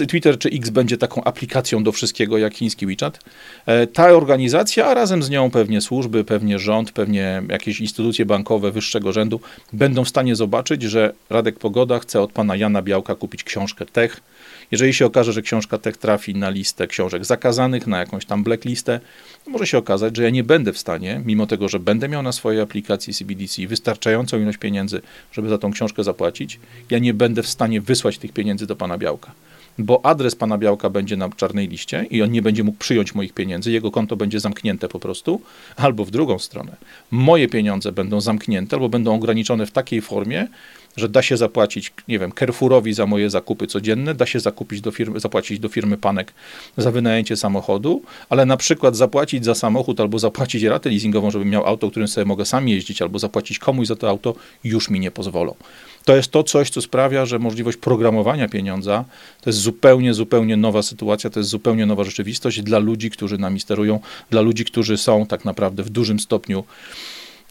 Twitter 0.08 0.38
czy 0.38 0.48
X 0.48 0.70
będzie 0.70 0.98
taką 0.98 1.24
aplikacją 1.24 1.82
do 1.84 1.92
wszystkiego, 1.92 2.38
jak 2.38 2.54
chiński 2.54 2.86
WeChat. 2.86 3.18
E, 3.66 3.86
ta 3.86 4.08
organizacja, 4.08 4.86
a 4.86 4.94
razem 4.94 5.22
z 5.22 5.30
nią 5.30 5.50
pewnie 5.50 5.80
służby, 5.80 6.24
pewnie 6.24 6.58
rząd, 6.58 6.92
pewnie 6.92 7.42
jakieś 7.48 7.80
instytucje 7.80 8.26
bankowe 8.26 8.72
wyższego 8.72 9.12
rzędu 9.12 9.40
będą 9.72 10.04
w 10.04 10.08
stanie 10.08 10.36
zobaczyć, 10.36 10.82
że 10.82 11.12
Radek 11.30 11.58
Pogoda 11.58 11.98
chce 11.98 12.20
od 12.20 12.32
pana 12.32 12.56
Jana 12.56 12.82
Białka 12.82 13.14
kupić 13.14 13.44
książkę 13.44 13.86
Tech 13.86 14.20
jeżeli 14.70 14.94
się 14.94 15.06
okaże, 15.06 15.32
że 15.32 15.42
książka 15.42 15.78
Tech 15.78 15.96
trafi 15.96 16.34
na 16.34 16.50
listę 16.50 16.86
książek 16.86 17.24
zakazanych, 17.24 17.86
na 17.86 17.98
jakąś 17.98 18.26
tam 18.26 18.44
blacklistę, 18.44 19.00
to 19.44 19.50
może 19.50 19.66
się 19.66 19.78
okazać, 19.78 20.16
że 20.16 20.22
ja 20.22 20.30
nie 20.30 20.44
będę 20.44 20.72
w 20.72 20.78
stanie, 20.78 21.22
mimo 21.24 21.46
tego, 21.46 21.68
że 21.68 21.78
będę 21.78 22.08
miał 22.08 22.22
na 22.22 22.32
swojej 22.32 22.60
aplikacji 22.60 23.14
CBDC 23.14 23.66
wystarczającą 23.66 24.40
ilość 24.40 24.58
pieniędzy, 24.58 25.00
żeby 25.32 25.48
za 25.48 25.58
tą 25.58 25.72
książkę 25.72 26.04
zapłacić, 26.04 26.60
ja 26.90 26.98
nie 26.98 27.14
będę 27.14 27.42
w 27.42 27.48
stanie 27.48 27.80
wysłać 27.80 28.18
tych 28.18 28.32
pieniędzy 28.32 28.66
do 28.66 28.76
pana 28.76 28.98
Białka 28.98 29.32
bo 29.78 30.06
adres 30.06 30.34
pana 30.34 30.58
Białka 30.58 30.90
będzie 30.90 31.16
na 31.16 31.28
czarnej 31.28 31.68
liście 31.68 32.06
i 32.10 32.22
on 32.22 32.32
nie 32.32 32.42
będzie 32.42 32.64
mógł 32.64 32.78
przyjąć 32.78 33.14
moich 33.14 33.32
pieniędzy, 33.32 33.72
jego 33.72 33.90
konto 33.90 34.16
będzie 34.16 34.40
zamknięte 34.40 34.88
po 34.88 34.98
prostu, 34.98 35.40
albo 35.76 36.04
w 36.04 36.10
drugą 36.10 36.38
stronę. 36.38 36.76
Moje 37.10 37.48
pieniądze 37.48 37.92
będą 37.92 38.20
zamknięte 38.20 38.76
albo 38.76 38.88
będą 38.88 39.14
ograniczone 39.14 39.66
w 39.66 39.70
takiej 39.70 40.00
formie, 40.00 40.48
że 40.98 41.08
da 41.08 41.22
się 41.22 41.36
zapłacić, 41.36 41.92
nie 42.08 42.18
wiem, 42.18 42.32
Carrefourowi 42.38 42.92
za 42.92 43.06
moje 43.06 43.30
zakupy 43.30 43.66
codzienne, 43.66 44.14
da 44.14 44.26
się 44.26 44.40
zakupić 44.40 44.80
do 44.80 44.90
firmy, 44.90 45.20
zapłacić 45.20 45.58
do 45.58 45.68
firmy 45.68 45.96
Panek 45.96 46.32
za 46.76 46.90
wynajęcie 46.90 47.36
samochodu, 47.36 48.02
ale 48.28 48.46
na 48.46 48.56
przykład 48.56 48.96
zapłacić 48.96 49.44
za 49.44 49.54
samochód 49.54 50.00
albo 50.00 50.18
zapłacić 50.18 50.62
ratę 50.62 50.90
leasingową, 50.90 51.30
żebym 51.30 51.50
miał 51.50 51.66
auto, 51.66 51.90
którym 51.90 52.08
sobie 52.08 52.24
mogę 52.24 52.44
sam 52.44 52.68
jeździć, 52.68 53.02
albo 53.02 53.18
zapłacić 53.18 53.58
komuś 53.58 53.86
za 53.86 53.96
to 53.96 54.08
auto, 54.08 54.34
już 54.64 54.90
mi 54.90 55.00
nie 55.00 55.10
pozwolą. 55.10 55.54
To 56.04 56.16
jest 56.16 56.30
to 56.30 56.42
coś, 56.42 56.70
co 56.70 56.82
sprawia, 56.82 57.26
że 57.26 57.38
możliwość 57.38 57.78
programowania 57.78 58.48
pieniądza 58.48 59.04
to 59.40 59.50
jest 59.50 59.58
zupełnie, 59.58 60.14
zupełnie 60.14 60.56
nowa 60.56 60.82
sytuacja, 60.82 61.30
to 61.30 61.40
jest 61.40 61.50
zupełnie 61.50 61.86
nowa 61.86 62.04
rzeczywistość 62.04 62.62
dla 62.62 62.78
ludzi, 62.78 63.10
którzy 63.10 63.38
nami 63.38 63.60
sterują, 63.60 64.00
dla 64.30 64.40
ludzi, 64.40 64.64
którzy 64.64 64.96
są 64.96 65.26
tak 65.26 65.44
naprawdę 65.44 65.82
w 65.82 65.90
dużym 65.90 66.20
stopniu 66.20 66.64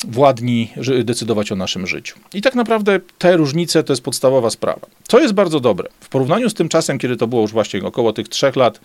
władni 0.05 0.71
decydować 1.03 1.51
o 1.51 1.55
naszym 1.55 1.87
życiu. 1.87 2.19
I 2.33 2.41
tak 2.41 2.55
naprawdę 2.55 2.99
te 3.17 3.37
różnice 3.37 3.83
to 3.83 3.93
jest 3.93 4.03
podstawowa 4.03 4.49
sprawa. 4.49 4.87
Co 5.07 5.19
jest 5.19 5.33
bardzo 5.33 5.59
dobre, 5.59 5.89
w 5.99 6.09
porównaniu 6.09 6.49
z 6.49 6.53
tym 6.53 6.69
czasem, 6.69 6.99
kiedy 6.99 7.17
to 7.17 7.27
było 7.27 7.41
już 7.41 7.51
właśnie 7.51 7.83
około 7.83 8.13
tych 8.13 8.29
trzech 8.29 8.55
lat, 8.55 8.79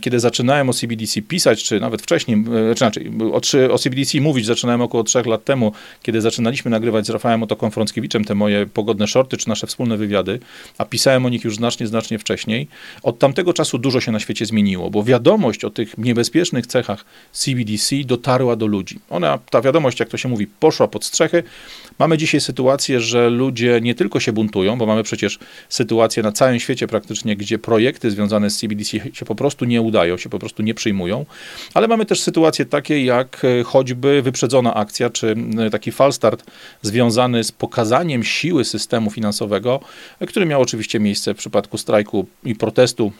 kiedy 0.00 0.20
zaczynałem 0.20 0.70
o 0.70 0.72
CBDC 0.72 1.22
pisać, 1.22 1.64
czy 1.64 1.80
nawet 1.80 2.02
wcześniej, 2.02 2.44
e, 2.70 2.74
czy 2.74 2.84
inaczej, 2.84 3.10
o, 3.68 3.74
o 3.74 3.78
CBDC 3.78 4.20
mówić 4.20 4.46
zaczynałem 4.46 4.80
około 4.80 5.04
trzech 5.04 5.26
lat 5.26 5.44
temu, 5.44 5.72
kiedy 6.02 6.20
zaczynaliśmy 6.20 6.70
nagrywać 6.70 7.06
z 7.06 7.10
Rafałem 7.10 7.42
Otoką 7.42 7.70
Frąckiewiczem 7.70 8.24
te 8.24 8.34
moje 8.34 8.66
pogodne 8.66 9.06
shorty, 9.06 9.36
czy 9.36 9.48
nasze 9.48 9.66
wspólne 9.66 9.96
wywiady, 9.96 10.40
a 10.78 10.84
pisałem 10.84 11.26
o 11.26 11.28
nich 11.28 11.44
już 11.44 11.56
znacznie, 11.56 11.86
znacznie 11.86 12.18
wcześniej. 12.18 12.68
Od 13.02 13.18
tamtego 13.18 13.52
czasu 13.52 13.78
dużo 13.78 14.00
się 14.00 14.12
na 14.12 14.20
świecie 14.20 14.46
zmieniło, 14.46 14.90
bo 14.90 15.02
wiadomość 15.02 15.64
o 15.64 15.70
tych 15.70 15.98
niebezpiecznych 15.98 16.66
cechach 16.66 17.04
CBDC 17.32 17.96
dotarła 18.04 18.56
do 18.56 18.66
ludzi. 18.66 18.98
Ona, 19.10 19.38
ta 19.50 19.60
wiadomość, 19.60 20.00
jak 20.00 20.08
to 20.08 20.16
się 20.16 20.28
mówi, 20.28 20.46
poszła 20.46 20.88
pod 20.88 21.04
strzechy. 21.04 21.42
Mamy 21.98 22.18
dzisiaj 22.18 22.40
sytuację, 22.40 23.00
że 23.00 23.30
ludzie 23.30 23.80
nie 23.82 23.94
tylko 23.94 24.20
się 24.20 24.32
buntują, 24.32 24.78
bo 24.78 24.86
mamy 24.86 25.02
przecież 25.02 25.38
sytuację 25.68 26.22
na 26.22 26.32
całym 26.32 26.60
świecie 26.60 26.86
praktycznie, 26.86 27.36
gdzie 27.36 27.58
projekty 27.58 28.10
związane 28.10 28.50
z 28.50 28.56
CBDC 28.56 28.90
się 29.12 29.24
po 29.26 29.34
prostu 29.34 29.64
nie 29.64 29.73
nie 29.74 29.82
udają, 29.82 30.16
się 30.18 30.28
po 30.28 30.38
prostu 30.38 30.62
nie 30.62 30.74
przyjmują. 30.74 31.26
Ale 31.74 31.88
mamy 31.88 32.06
też 32.06 32.20
sytuacje 32.20 32.64
takie 32.64 33.04
jak 33.04 33.42
e, 33.44 33.62
choćby 33.62 34.22
wyprzedzona 34.22 34.74
akcja, 34.74 35.10
czy 35.10 35.34
taki 35.72 35.92
falstart 35.92 36.44
związany 36.82 37.44
z 37.44 37.52
pokazaniem 37.52 38.24
siły 38.24 38.64
systemu 38.64 39.10
finansowego, 39.10 39.80
e, 40.20 40.26
który 40.26 40.46
miał 40.46 40.62
oczywiście 40.62 41.00
miejsce 41.00 41.34
w 41.34 41.36
przypadku 41.36 41.78
strajku 41.78 42.26
i 42.44 42.54
protestu 42.54 43.12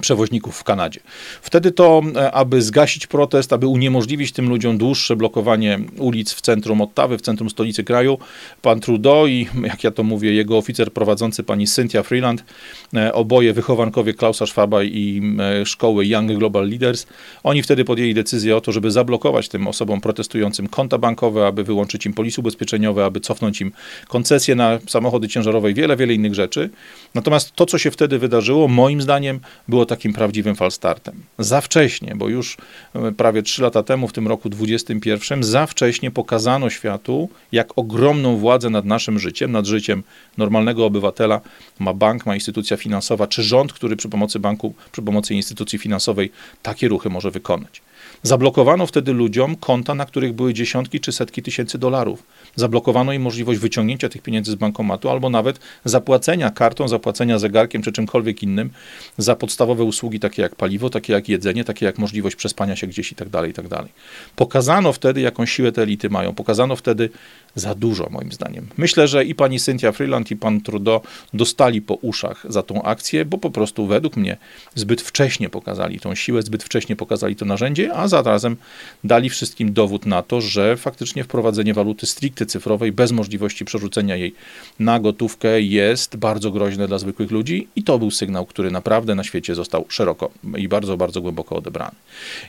przewoźników 0.00 0.56
w 0.56 0.64
Kanadzie. 0.64 1.00
Wtedy 1.42 1.72
to, 1.72 2.02
e, 2.16 2.32
aby 2.32 2.62
zgasić 2.62 3.06
protest, 3.06 3.52
aby 3.52 3.66
uniemożliwić 3.66 4.32
tym 4.32 4.48
ludziom 4.48 4.78
dłuższe 4.78 5.16
blokowanie 5.16 5.78
ulic 5.98 6.34
w 6.34 6.40
centrum 6.40 6.80
Ottawy, 6.80 7.18
w 7.18 7.22
centrum 7.22 7.50
stolicy 7.50 7.84
kraju, 7.84 8.18
pan 8.62 8.80
Trudeau 8.80 9.26
i, 9.26 9.48
jak 9.62 9.84
ja 9.84 9.90
to 9.90 10.02
mówię, 10.02 10.32
jego 10.34 10.58
oficer 10.58 10.92
prowadzący 10.92 11.42
pani 11.42 11.66
Cynthia 11.66 12.02
Freeland, 12.02 12.44
e, 12.94 13.12
oboje 13.12 13.52
wychowankowie 13.52 14.14
Klausa 14.14 14.46
Schwaba 14.46 14.82
i 14.82 15.22
e, 15.62 15.66
szkoły 15.66 16.06
Young 16.06 16.32
Global 16.32 16.68
Leaders, 16.68 17.06
oni 17.42 17.62
wtedy 17.62 17.84
podjęli 17.84 18.14
decyzję 18.14 18.56
o 18.56 18.60
to, 18.60 18.72
żeby 18.72 18.90
zablokować 18.90 19.48
tym 19.48 19.66
osobom 19.66 20.00
protestującym 20.00 20.68
konta 20.68 20.98
bankowe, 20.98 21.46
aby 21.46 21.64
wyłączyć 21.64 22.06
im 22.06 22.12
polisy 22.12 22.40
ubezpieczeniowe, 22.40 23.04
aby 23.04 23.20
cofnąć 23.20 23.60
im 23.60 23.72
koncesje 24.08 24.54
na 24.54 24.78
samochody 24.88 25.28
ciężarowe 25.28 25.70
i 25.70 25.74
wiele, 25.74 25.96
wiele 25.96 26.14
innych 26.14 26.34
rzeczy. 26.34 26.70
Natomiast 27.14 27.52
to, 27.54 27.66
co 27.66 27.78
się 27.78 27.90
wtedy 27.90 28.18
wydarzyło, 28.18 28.68
moim 28.68 29.02
zdaniem 29.02 29.40
było 29.68 29.85
takim 29.86 30.12
prawdziwym 30.12 30.56
falstartem. 30.56 31.22
Za 31.38 31.60
wcześnie, 31.60 32.14
bo 32.16 32.28
już 32.28 32.56
e, 32.94 33.12
prawie 33.12 33.42
3 33.42 33.62
lata 33.62 33.82
temu, 33.82 34.08
w 34.08 34.12
tym 34.12 34.28
roku 34.28 34.48
2021, 34.48 35.42
za 35.42 35.66
wcześnie 35.66 36.10
pokazano 36.10 36.70
światu, 36.70 37.28
jak 37.52 37.78
ogromną 37.78 38.36
władzę 38.36 38.70
nad 38.70 38.84
naszym 38.84 39.18
życiem, 39.18 39.52
nad 39.52 39.66
życiem 39.66 40.02
normalnego 40.38 40.86
obywatela 40.86 41.40
ma 41.78 41.94
bank, 41.94 42.26
ma 42.26 42.34
instytucja 42.34 42.76
finansowa, 42.76 43.26
czy 43.26 43.42
rząd, 43.42 43.72
który 43.72 43.96
przy 43.96 44.08
pomocy 44.08 44.38
banku, 44.38 44.74
przy 44.92 45.02
pomocy 45.02 45.34
instytucji 45.34 45.78
finansowej 45.78 46.30
takie 46.62 46.88
ruchy 46.88 47.08
może 47.10 47.30
wykonać. 47.30 47.82
Zablokowano 48.22 48.86
wtedy 48.86 49.12
ludziom 49.12 49.56
konta, 49.56 49.94
na 49.94 50.06
których 50.06 50.32
były 50.32 50.54
dziesiątki 50.54 51.00
czy 51.00 51.12
setki 51.12 51.42
tysięcy 51.42 51.78
dolarów. 51.78 52.22
Zablokowano 52.56 53.12
im 53.12 53.22
możliwość 53.22 53.60
wyciągnięcia 53.60 54.08
tych 54.08 54.22
pieniędzy 54.22 54.52
z 54.52 54.54
bankomatu 54.54 55.10
albo 55.10 55.30
nawet 55.30 55.60
zapłacenia 55.84 56.50
kartą, 56.50 56.88
zapłacenia 56.88 57.38
zegarkiem 57.38 57.82
czy 57.82 57.92
czymkolwiek 57.92 58.42
innym 58.42 58.70
za 59.18 59.36
podstawowe 59.36 59.84
usługi 59.84 60.20
takie 60.20 60.42
jak 60.42 60.54
paliwo, 60.54 60.90
takie 60.90 61.12
jak 61.12 61.28
jedzenie, 61.28 61.64
takie 61.64 61.86
jak 61.86 61.98
możliwość 61.98 62.36
przespania 62.36 62.76
się 62.76 62.86
gdzieś 62.86 63.12
i 63.12 63.14
tak 63.14 63.28
dalej, 63.28 63.50
i 63.50 63.54
tak 63.54 63.68
dalej. 63.68 63.92
Pokazano 64.36 64.92
wtedy, 64.92 65.20
jaką 65.20 65.46
siłę 65.46 65.72
te 65.72 65.82
elity 65.82 66.10
mają. 66.10 66.34
Pokazano 66.34 66.76
wtedy 66.76 67.10
za 67.54 67.74
dużo, 67.74 68.08
moim 68.10 68.32
zdaniem. 68.32 68.68
Myślę, 68.76 69.08
że 69.08 69.24
i 69.24 69.34
pani 69.34 69.60
Cynthia 69.60 69.92
Freeland, 69.92 70.30
i 70.30 70.36
pan 70.36 70.60
Trudeau 70.60 71.00
dostali 71.34 71.82
po 71.82 71.94
uszach 71.94 72.46
za 72.48 72.62
tą 72.62 72.82
akcję, 72.82 73.24
bo 73.24 73.38
po 73.38 73.50
prostu 73.50 73.86
według 73.86 74.16
mnie 74.16 74.36
zbyt 74.74 75.02
wcześnie 75.02 75.48
pokazali 75.48 76.00
tą 76.00 76.14
siłę, 76.14 76.42
zbyt 76.42 76.64
wcześnie 76.64 76.96
pokazali 76.96 77.36
to 77.36 77.44
narzędzie, 77.44 77.94
a 77.94 78.08
zarazem 78.08 78.56
dali 79.04 79.30
wszystkim 79.30 79.72
dowód 79.72 80.06
na 80.06 80.22
to, 80.22 80.40
że 80.40 80.76
faktycznie 80.76 81.24
wprowadzenie 81.24 81.74
waluty 81.74 82.06
stricte 82.06 82.45
cyfrowej 82.46 82.92
bez 82.92 83.12
możliwości 83.12 83.64
przerzucenia 83.64 84.16
jej 84.16 84.34
na 84.78 85.00
gotówkę 85.00 85.60
jest 85.60 86.16
bardzo 86.16 86.50
groźne 86.50 86.88
dla 86.88 86.98
zwykłych 86.98 87.30
ludzi 87.30 87.68
i 87.76 87.82
to 87.82 87.98
był 87.98 88.10
sygnał, 88.10 88.46
który 88.46 88.70
naprawdę 88.70 89.14
na 89.14 89.24
świecie 89.24 89.54
został 89.54 89.84
szeroko 89.88 90.30
i 90.56 90.68
bardzo, 90.68 90.96
bardzo 90.96 91.20
głęboko 91.20 91.56
odebrany. 91.56 91.94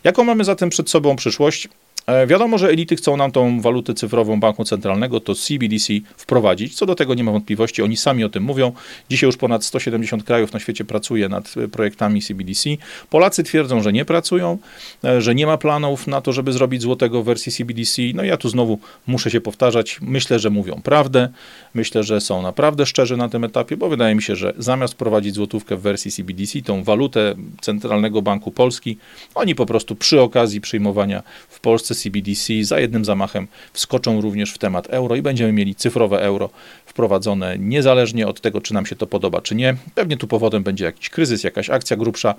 Jaką 0.03 0.23
mamy 0.23 0.43
zatem 0.43 0.69
przed 0.69 0.89
sobą 0.89 1.15
przyszłość? 1.15 1.69
E, 2.07 2.27
wiadomo, 2.27 2.57
że 2.57 2.69
elity 2.69 2.95
chcą 2.95 3.17
nam 3.17 3.31
tą 3.31 3.61
walutę 3.61 3.93
cyfrową 3.93 4.39
banku 4.39 4.63
centralnego, 4.63 5.19
to 5.19 5.35
CBDC 5.35 5.93
wprowadzić. 6.17 6.75
Co 6.75 6.85
do 6.85 6.95
tego 6.95 7.13
nie 7.13 7.23
ma 7.23 7.31
wątpliwości, 7.31 7.81
oni 7.81 7.97
sami 7.97 8.23
o 8.23 8.29
tym 8.29 8.43
mówią. 8.43 8.71
Dzisiaj 9.09 9.27
już 9.27 9.37
ponad 9.37 9.65
170 9.65 10.23
krajów 10.23 10.53
na 10.53 10.59
świecie 10.59 10.85
pracuje 10.85 11.29
nad 11.29 11.53
e, 11.57 11.67
projektami 11.67 12.21
CBDC. 12.21 12.69
Polacy 13.09 13.43
twierdzą, 13.43 13.81
że 13.81 13.93
nie 13.93 14.05
pracują, 14.05 14.57
e, 15.03 15.21
że 15.21 15.35
nie 15.35 15.45
ma 15.45 15.57
planów 15.57 16.07
na 16.07 16.21
to, 16.21 16.33
żeby 16.33 16.51
zrobić 16.51 16.81
złotego 16.81 17.21
w 17.21 17.25
wersji 17.25 17.51
CBDC. 17.51 18.01
No 18.13 18.23
ja 18.23 18.37
tu 18.37 18.49
znowu 18.49 18.79
muszę 19.07 19.31
się 19.31 19.41
powtarzać. 19.41 19.99
Myślę, 20.01 20.39
że 20.39 20.49
mówią 20.49 20.81
prawdę. 20.83 21.29
Myślę, 21.73 22.03
że 22.03 22.21
są 22.21 22.41
naprawdę 22.41 22.85
szczerzy 22.85 23.17
na 23.17 23.29
tym 23.29 23.43
etapie, 23.43 23.77
bo 23.77 23.89
wydaje 23.89 24.15
mi 24.15 24.21
się, 24.21 24.35
że 24.35 24.53
zamiast 24.57 24.95
prowadzić 24.95 25.35
złotówkę 25.35 25.75
w 25.75 25.81
wersji 25.81 26.11
CBDC, 26.11 26.61
tą 26.61 26.83
walutę 26.83 27.35
Centralnego 27.61 28.21
Banku 28.21 28.51
Polski, 28.51 28.97
oni 29.35 29.55
po 29.55 29.65
prostu 29.65 29.95
przy 29.95 30.21
okazji 30.21 30.61
przyjmowania 30.61 31.23
w 31.49 31.59
Polsce 31.59 31.96
CBDC 32.01 32.63
za 32.63 32.79
jednym 32.79 33.05
zamachem 33.05 33.47
wskoczą 33.73 34.21
również 34.21 34.51
w 34.51 34.57
temat 34.57 34.87
euro 34.87 35.15
i 35.15 35.21
będziemy 35.21 35.53
mieli 35.53 35.75
cyfrowe 35.75 36.21
euro 36.21 36.49
wprowadzone 36.85 37.57
niezależnie 37.59 38.27
od 38.27 38.41
tego, 38.41 38.61
czy 38.61 38.73
nam 38.73 38.85
się 38.85 38.95
to 38.95 39.07
podoba, 39.07 39.41
czy 39.41 39.55
nie. 39.55 39.75
Pewnie 39.95 40.17
tu 40.17 40.27
powodem 40.27 40.63
będzie 40.63 40.85
jakiś 40.85 41.09
kryzys, 41.09 41.43
jakaś 41.43 41.69
akcja 41.69 41.97
grubsza. 41.97 42.35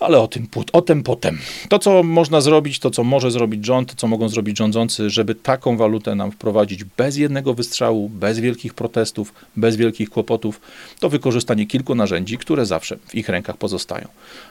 Ale 0.00 0.18
o 0.18 0.28
tym, 0.28 0.48
o 0.72 0.82
tym 0.82 1.02
potem. 1.02 1.38
To, 1.68 1.78
co 1.78 2.02
można 2.02 2.40
zrobić, 2.40 2.78
to, 2.78 2.90
co 2.90 3.04
może 3.04 3.30
zrobić 3.30 3.66
rząd, 3.66 3.90
to, 3.90 3.94
co 3.96 4.06
mogą 4.06 4.28
zrobić 4.28 4.58
rządzący, 4.58 5.10
żeby 5.10 5.34
taką 5.34 5.76
walutę 5.76 6.14
nam 6.14 6.32
wprowadzić 6.32 6.84
bez 6.84 7.16
jednego 7.16 7.54
wystrzału, 7.54 8.08
bez 8.08 8.38
wielkich 8.38 8.74
protestów, 8.74 9.34
bez 9.56 9.76
wielkich 9.76 10.10
kłopotów, 10.10 10.60
to 11.00 11.08
wykorzystanie 11.08 11.66
kilku 11.66 11.94
narzędzi, 11.94 12.38
które 12.38 12.66
zawsze 12.66 12.96
w 13.06 13.14
ich 13.14 13.28
rękach 13.28 13.56
pozostają. 13.56 14.08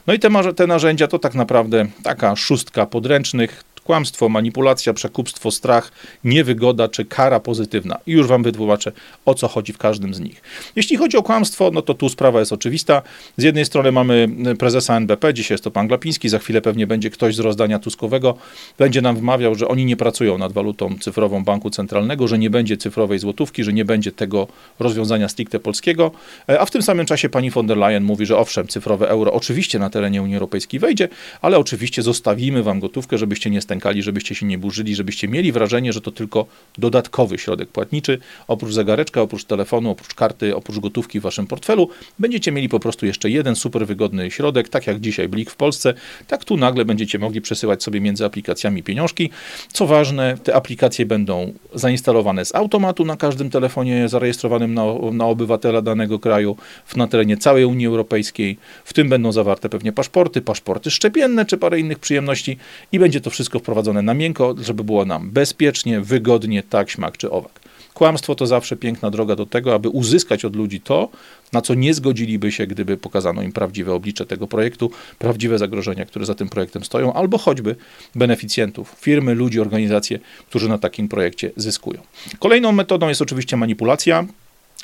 No 0.08 0.14
i 0.14 0.20
te, 0.20 0.54
te 0.54 0.68
narzędzia 0.68 1.08
to 1.08 1.20
tak 1.20 1.36
naprawdę 1.36 1.86
taka 2.04 2.36
szóstka 2.36 2.86
podręcznych, 2.86 3.64
kłamstwo, 3.86 4.30
manipulacja, 4.30 4.94
przekupstwo, 4.94 5.52
strach, 5.52 5.92
niewygoda 6.24 6.88
czy 6.88 7.06
kara 7.06 7.40
pozytywna. 7.40 8.00
I 8.08 8.12
już 8.12 8.28
wam 8.28 8.44
wytłumaczę, 8.44 8.92
o 9.26 9.34
co 9.34 9.48
chodzi 9.48 9.74
w 9.74 9.78
każdym 9.78 10.14
z 10.14 10.20
nich. 10.20 10.42
Jeśli 10.76 10.98
chodzi 10.98 11.18
o 11.18 11.24
kłamstwo, 11.24 11.72
no 11.74 11.82
to 11.82 11.94
tu 11.94 12.10
sprawa 12.10 12.40
jest 12.40 12.54
oczywista. 12.54 13.02
Z 13.38 13.44
jednej 13.44 13.66
strony 13.66 13.92
mamy 13.92 14.30
prezesa 14.60 14.98
NBP, 14.98 15.34
dzisiaj 15.34 15.56
jest 15.56 15.64
to 15.64 15.72
pan 15.72 15.88
Glapiński, 15.88 16.30
za 16.30 16.40
chwilę 16.40 16.62
pewnie 16.62 16.88
będzie 16.88 17.10
ktoś 17.10 17.36
z 17.36 17.40
rozdania 17.40 17.80
Tuskowego, 17.80 18.38
będzie 18.78 19.02
nam 19.02 19.16
wmawiał, 19.16 19.56
że 19.56 19.68
oni 19.68 19.86
nie 19.86 19.98
pracują 19.98 20.38
nad 20.38 20.54
walutą 20.54 20.96
cyfrową 21.02 21.44
Banku 21.44 21.70
Centralnego, 21.70 22.28
że 22.28 22.40
nie 22.40 22.50
będzie 22.50 22.78
cyfrowej 22.78 23.20
złotówki, 23.20 23.64
że 23.64 23.74
nie 23.74 23.86
będzie 23.86 24.12
tego 24.12 24.48
rozwiązania 24.80 25.30
stricte 25.30 25.60
polskiego, 25.60 26.12
e, 26.50 26.60
a 26.60 26.66
w 26.66 26.72
tym 26.72 26.82
samym 26.82 27.06
czasie 27.06 27.30
pani 27.30 27.52
von 27.52 27.68
der 27.68 27.78
Leyen 27.78 28.04
mówi, 28.04 28.26
że 28.26 28.38
owszem, 28.38 28.68
cyfrowe 28.68 29.10
euro 29.10 29.34
oczywiście 29.34 29.80
na 29.80 29.90
terenie 29.90 30.22
Unii 30.22 30.36
Europejskiej 30.36 30.80
wejdzie, 30.80 31.08
ale 31.42 31.58
oczywiście 31.58 32.02
zostawimy 32.02 32.64
wam 32.64 32.80
gotówkę, 32.80 33.18
żebyście 33.18 33.50
nie 33.50 33.62
stękali 33.62 33.75
stękali, 33.76 34.04
żebyście 34.04 34.36
się 34.36 34.46
nie 34.46 34.58
burzyli, 34.58 34.96
żebyście 34.96 35.28
mieli 35.28 35.52
wrażenie, 35.52 35.94
że 35.94 36.02
to 36.02 36.12
tylko 36.12 36.46
dodatkowy 36.78 37.38
środek 37.38 37.70
płatniczy. 37.70 38.20
Oprócz 38.48 38.74
zegareczka, 38.74 39.22
oprócz 39.22 39.44
telefonu, 39.44 39.90
oprócz 39.90 40.14
karty, 40.14 40.56
oprócz 40.56 40.80
gotówki 40.80 41.20
w 41.20 41.24
waszym 41.24 41.48
portfelu, 41.48 41.90
będziecie 42.20 42.52
mieli 42.52 42.70
po 42.70 42.80
prostu 42.80 43.06
jeszcze 43.06 43.30
jeden 43.30 43.56
super 43.56 43.88
wygodny 43.88 44.32
środek, 44.32 44.70
tak 44.70 44.88
jak 44.88 45.00
dzisiaj 45.00 45.28
Blik 45.28 45.52
w 45.52 45.56
Polsce, 45.56 45.94
tak 46.28 46.46
tu 46.46 46.58
nagle 46.58 46.86
będziecie 46.86 47.20
mogli 47.20 47.42
przesyłać 47.42 47.84
sobie 47.84 48.02
między 48.02 48.26
aplikacjami 48.26 48.84
pieniążki. 48.84 49.30
Co 49.74 49.88
ważne, 49.88 50.38
te 50.44 50.56
aplikacje 50.56 51.06
będą 51.06 51.54
zainstalowane 51.74 52.46
z 52.46 52.56
automatu 52.56 53.06
na 53.06 53.18
każdym 53.18 53.50
telefonie 53.50 54.10
zarejestrowanym 54.10 54.74
na, 54.74 54.84
na 55.12 55.26
obywatela 55.26 55.82
danego 55.82 56.20
kraju 56.20 56.56
na 56.96 57.08
terenie 57.08 57.38
całej 57.38 57.66
Unii 57.66 57.88
Europejskiej. 57.88 58.58
W 58.86 58.94
tym 58.94 59.10
będą 59.10 59.32
zawarte 59.32 59.70
pewnie 59.70 59.92
paszporty, 59.92 60.42
paszporty 60.42 60.92
szczepienne 60.92 61.46
czy 61.46 61.58
parę 61.58 61.80
innych 61.80 62.00
przyjemności 62.00 62.58
i 62.92 63.00
będzie 63.00 63.22
to 63.22 63.30
wszystko 63.30 63.60
wprowadzone 63.66 64.02
na 64.02 64.14
miękko, 64.14 64.56
żeby 64.62 64.84
było 64.84 65.06
nam 65.06 65.32
bezpiecznie, 65.32 66.02
wygodnie, 66.02 66.64
tak, 66.64 66.90
śmak 66.90 67.18
czy 67.18 67.32
owak. 67.32 67.60
Kłamstwo 67.94 68.36
to 68.36 68.48
zawsze 68.48 68.76
piękna 68.76 69.12
droga 69.12 69.36
do 69.36 69.46
tego, 69.46 69.74
aby 69.74 69.90
uzyskać 69.90 70.46
od 70.46 70.56
ludzi 70.56 70.82
to, 70.82 71.10
na 71.54 71.62
co 71.62 71.74
nie 71.74 71.94
zgodziliby 71.94 72.52
się, 72.52 72.68
gdyby 72.68 72.98
pokazano 72.98 73.42
im 73.42 73.52
prawdziwe 73.52 73.94
oblicze 73.94 74.26
tego 74.26 74.48
projektu, 74.48 74.92
prawdziwe 75.20 75.58
zagrożenia, 75.58 76.06
które 76.06 76.26
za 76.26 76.36
tym 76.36 76.50
projektem 76.50 76.84
stoją, 76.84 77.14
albo 77.14 77.38
choćby 77.38 77.76
beneficjentów, 78.16 78.96
firmy, 79.00 79.36
ludzi, 79.36 79.60
organizacje, 79.60 80.20
którzy 80.50 80.70
na 80.70 80.78
takim 80.78 81.08
projekcie 81.08 81.52
zyskują. 81.56 82.02
Kolejną 82.40 82.72
metodą 82.72 83.10
jest 83.10 83.22
oczywiście 83.22 83.58
manipulacja. 83.58 84.26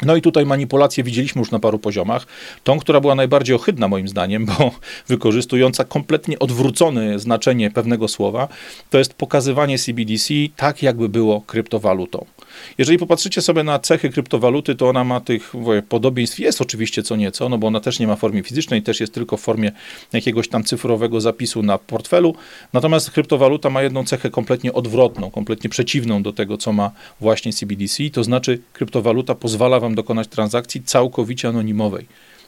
No 0.05 0.15
i 0.15 0.21
tutaj 0.21 0.45
manipulację 0.45 1.03
widzieliśmy 1.03 1.39
już 1.39 1.51
na 1.51 1.59
paru 1.59 1.79
poziomach. 1.79 2.27
Tą, 2.63 2.79
która 2.79 2.99
była 2.99 3.15
najbardziej 3.15 3.55
ohydna 3.55 3.87
moim 3.87 4.07
zdaniem, 4.07 4.45
bo 4.45 4.71
wykorzystująca 5.07 5.83
kompletnie 5.83 6.39
odwrócone 6.39 7.19
znaczenie 7.19 7.71
pewnego 7.71 8.07
słowa, 8.07 8.47
to 8.89 8.97
jest 8.97 9.13
pokazywanie 9.13 9.79
CBDC 9.79 10.33
tak, 10.55 10.83
jakby 10.83 11.09
było 11.09 11.41
kryptowalutą. 11.41 12.25
Jeżeli 12.77 12.97
popatrzycie 12.97 13.41
sobie 13.41 13.63
na 13.63 13.79
cechy 13.79 14.09
kryptowaluty, 14.09 14.75
to 14.75 14.89
ona 14.89 15.03
ma 15.03 15.19
tych 15.19 15.53
podobieństw, 15.89 16.39
jest 16.39 16.61
oczywiście 16.61 17.03
co 17.03 17.15
nieco, 17.15 17.49
no 17.49 17.57
bo 17.57 17.67
ona 17.67 17.79
też 17.79 17.99
nie 17.99 18.07
ma 18.07 18.15
formy 18.15 18.43
fizycznej, 18.43 18.81
też 18.81 18.99
jest 18.99 19.13
tylko 19.13 19.37
w 19.37 19.41
formie 19.41 19.71
jakiegoś 20.13 20.47
tam 20.47 20.63
cyfrowego 20.63 21.21
zapisu 21.21 21.63
na 21.63 21.77
portfelu. 21.77 22.35
Natomiast 22.73 23.11
kryptowaluta 23.11 23.69
ma 23.69 23.81
jedną 23.81 24.05
cechę 24.05 24.29
kompletnie 24.29 24.73
odwrotną, 24.73 25.31
kompletnie 25.31 25.69
przeciwną 25.69 26.23
do 26.23 26.33
tego, 26.33 26.57
co 26.57 26.73
ma 26.73 26.91
właśnie 27.19 27.53
CBDC, 27.53 28.09
to 28.09 28.23
znaczy 28.23 28.59
kryptowaluta 28.73 29.35
pozwala 29.35 29.79
wam 29.79 29.95
dokonać 29.95 30.27
transakcji 30.27 30.83
całkowicie 30.83 31.47
anonimowej. 31.47 32.05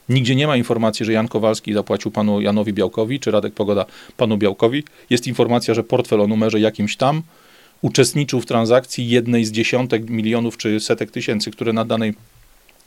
Nigdzie 0.08 0.36
nie 0.36 0.46
ma 0.46 0.56
informacji, 0.56 1.06
że 1.06 1.12
Jan 1.12 1.28
Kowalski 1.28 1.72
zapłacił 1.72 2.10
panu 2.10 2.40
Janowi 2.40 2.72
Białkowi, 2.72 3.20
czy 3.20 3.30
Radek 3.30 3.54
Pogoda 3.54 3.86
panu 4.16 4.36
Białkowi. 4.36 4.84
Jest 5.10 5.26
informacja, 5.26 5.74
że 5.74 5.84
portfel 5.84 6.20
o 6.20 6.26
numerze 6.26 6.60
jakimś 6.60 6.96
tam 6.96 7.22
uczestniczył 7.84 8.40
w 8.40 8.46
transakcji 8.46 9.08
jednej 9.08 9.44
z 9.44 9.52
dziesiątek 9.52 10.10
milionów 10.10 10.56
czy 10.56 10.80
setek 10.80 11.10
tysięcy, 11.10 11.50
które 11.50 11.72
na 11.72 11.84
danej 11.84 12.14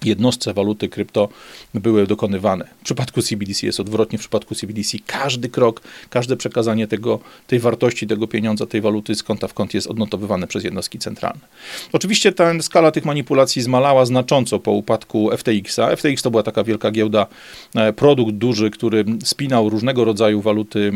jednostce 0.05 0.53
waluty 0.53 0.89
krypto 0.89 1.29
były 1.73 2.07
dokonywane. 2.07 2.67
W 2.81 2.83
przypadku 2.83 3.21
CBDC 3.21 3.65
jest 3.65 3.79
odwrotnie, 3.79 4.17
w 4.17 4.21
przypadku 4.21 4.55
CBDC 4.55 4.97
każdy 5.07 5.49
krok, 5.49 5.81
każde 6.09 6.37
przekazanie 6.37 6.87
tego, 6.87 7.19
tej 7.47 7.59
wartości, 7.59 8.07
tego 8.07 8.27
pieniądza, 8.27 8.65
tej 8.65 8.81
waluty 8.81 9.15
z 9.15 9.23
konta 9.23 9.47
w 9.47 9.53
kąt 9.53 9.73
jest 9.73 9.87
odnotowywane 9.87 10.47
przez 10.47 10.63
jednostki 10.63 10.99
centralne. 10.99 11.39
Oczywiście 11.93 12.31
ta 12.31 12.61
skala 12.61 12.91
tych 12.91 13.05
manipulacji 13.05 13.61
zmalała 13.61 14.05
znacząco 14.05 14.59
po 14.59 14.71
upadku 14.71 15.29
FTX-a. 15.37 15.95
FTX 15.95 16.21
to 16.21 16.31
była 16.31 16.43
taka 16.43 16.63
wielka 16.63 16.91
giełda, 16.91 17.27
e, 17.75 17.93
produkt 17.93 18.31
duży, 18.31 18.69
który 18.69 19.05
spinał 19.23 19.69
różnego 19.69 20.05
rodzaju 20.05 20.41
waluty 20.41 20.91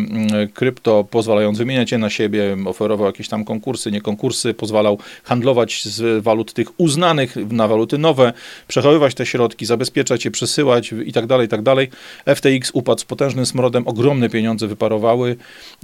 krypto, 0.53 1.03
pozwalając 1.03 1.57
wymieniać 1.57 1.91
je 1.91 1.97
na 1.97 2.09
siebie, 2.09 2.57
oferował 2.65 3.07
jakieś 3.07 3.27
tam 3.27 3.45
konkursy, 3.45 3.91
nie 3.91 4.01
konkursy, 4.01 4.53
pozwalał 4.53 4.97
handlować 5.23 5.83
z 5.83 6.23
walut 6.23 6.53
tych 6.53 6.79
uznanych 6.79 7.35
na 7.51 7.67
waluty 7.67 7.97
nowe, 7.97 8.33
przechodzić 8.67 8.90
przechowywać 8.91 9.15
te 9.15 9.25
środki, 9.25 9.65
zabezpieczać 9.65 10.25
je, 10.25 10.32
przesyłać 10.32 10.93
i 11.06 11.13
tak 11.13 11.27
dalej, 11.27 11.45
i 11.45 11.49
tak 11.49 11.62
dalej. 11.62 11.89
FTX 12.36 12.71
upadł 12.73 13.01
z 13.01 13.06
potężnym 13.06 13.45
smrodem, 13.45 13.88
ogromne 13.88 14.30
pieniądze 14.30 14.67
wyparowały. 14.67 15.36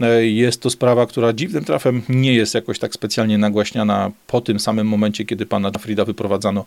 E, 0.02 0.26
jest 0.26 0.62
to 0.62 0.70
sprawa, 0.70 1.06
która 1.06 1.34
dziwnym 1.34 1.65
trafem 1.65 2.02
nie 2.10 2.34
jest 2.34 2.54
jakoś 2.54 2.80
tak 2.80 2.93
specjalnie 2.93 3.38
nagłaśniana 3.38 4.12
po 4.28 4.41
tym 4.41 4.60
samym 4.60 4.88
momencie, 4.88 5.26
kiedy 5.26 5.46
pana 5.46 5.72
Frida 5.72 6.06
wyprowadzano 6.06 6.65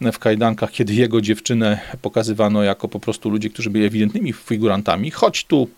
w 0.00 0.18
kajdankach, 0.18 0.70
kiedy 0.70 0.94
jego 0.94 1.20
dziewczynę 1.20 1.80
pokazywano 2.02 2.62
jako 2.62 2.88
po 2.88 3.00
prostu 3.00 3.30
ludzi, 3.30 3.50
którzy 3.50 3.70
byli 3.70 3.84
ewidentnymi 3.84 4.32
figurantami, 4.32 5.10
choć 5.10 5.44
tu 5.44 5.68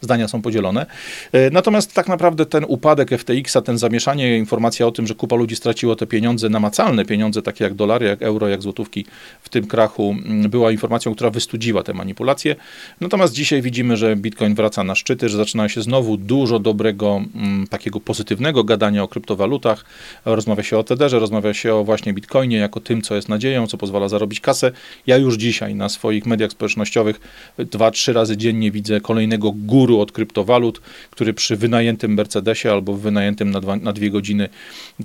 zdania 0.00 0.28
są 0.28 0.42
podzielone. 0.42 0.86
E, 1.32 1.50
natomiast 1.50 1.94
tak 1.94 2.08
naprawdę 2.08 2.46
ten 2.46 2.64
upadek 2.68 3.10
FTX-a, 3.10 3.62
ten 3.62 3.78
zamieszanie, 3.78 4.38
informacja 4.38 4.86
o 4.86 4.90
tym, 4.90 5.06
że 5.06 5.14
kupa 5.14 5.36
ludzi 5.36 5.56
straciło 5.56 5.96
te 5.96 6.06
pieniądze, 6.06 6.48
namacalne 6.48 7.04
pieniądze, 7.04 7.42
takie 7.42 7.64
jak 7.64 7.74
dolary, 7.74 8.06
jak 8.06 8.22
euro, 8.22 8.48
jak 8.48 8.62
złotówki 8.62 9.04
w 9.42 9.48
tym 9.48 9.66
krachu, 9.66 10.16
mm, 10.24 10.50
była 10.50 10.72
informacją, 10.72 11.14
która 11.14 11.30
wystudziła 11.30 11.82
te 11.82 11.94
manipulacje. 11.94 12.56
Natomiast 13.00 13.34
dzisiaj 13.34 13.62
widzimy, 13.62 13.96
że 13.96 14.16
Bitcoin 14.16 14.54
wraca 14.54 14.84
na 14.84 14.94
szczyty, 14.94 15.28
że 15.28 15.36
zaczyna 15.36 15.68
się 15.68 15.82
znowu 15.82 16.16
dużo 16.16 16.58
dobrego, 16.58 17.22
mm, 17.34 17.66
takiego 17.66 18.00
pozytywnego 18.00 18.64
gadania 18.64 19.02
o 19.02 19.08
kryptowalutach. 19.08 19.84
Rozmawia 20.24 20.62
się 20.62 20.78
o 20.78 20.82
Tetherze, 20.82 21.18
rozmawia 21.18 21.54
się 21.54 21.74
o 21.74 21.84
właśnie 21.84 22.12
Bitcoinie 22.12 22.56
jako 22.56 22.80
tym, 22.80 23.02
co 23.02 23.14
jest 23.14 23.28
nadzieją, 23.28 23.66
co 23.66 23.78
pozwala 23.78 24.08
zarobić 24.08 24.40
kasę. 24.40 24.72
Ja 25.06 25.16
już 25.16 25.36
dzisiaj 25.36 25.74
na 25.74 25.88
swoich 25.88 26.26
mediach 26.26 26.50
społecznościowych 26.50 27.20
dwa, 27.58 27.90
trzy 27.90 28.12
razy 28.12 28.36
dziennie 28.36 28.70
widzę 28.70 29.00
kolejnego 29.00 29.52
gór 29.52 29.87
guru 29.88 30.00
od 30.00 30.12
kryptowalut, 30.12 30.80
który 31.10 31.34
przy 31.34 31.56
wynajętym 31.56 32.14
Mercedesie 32.14 32.68
albo 32.68 32.94
wynajętym 32.94 33.50
na, 33.50 33.60
dwa, 33.60 33.76
na 33.76 33.92
dwie 33.92 34.10
godziny 34.10 34.48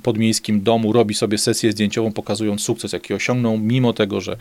podmiejskim 0.03 0.61
domu 0.61 0.93
robi 0.93 1.13
sobie 1.15 1.37
sesję 1.37 1.71
zdjęciową, 1.71 2.11
pokazując 2.11 2.61
sukces, 2.61 2.93
jaki 2.93 3.13
osiągnął, 3.13 3.57
mimo 3.57 3.93
tego, 3.93 4.21
że 4.21 4.37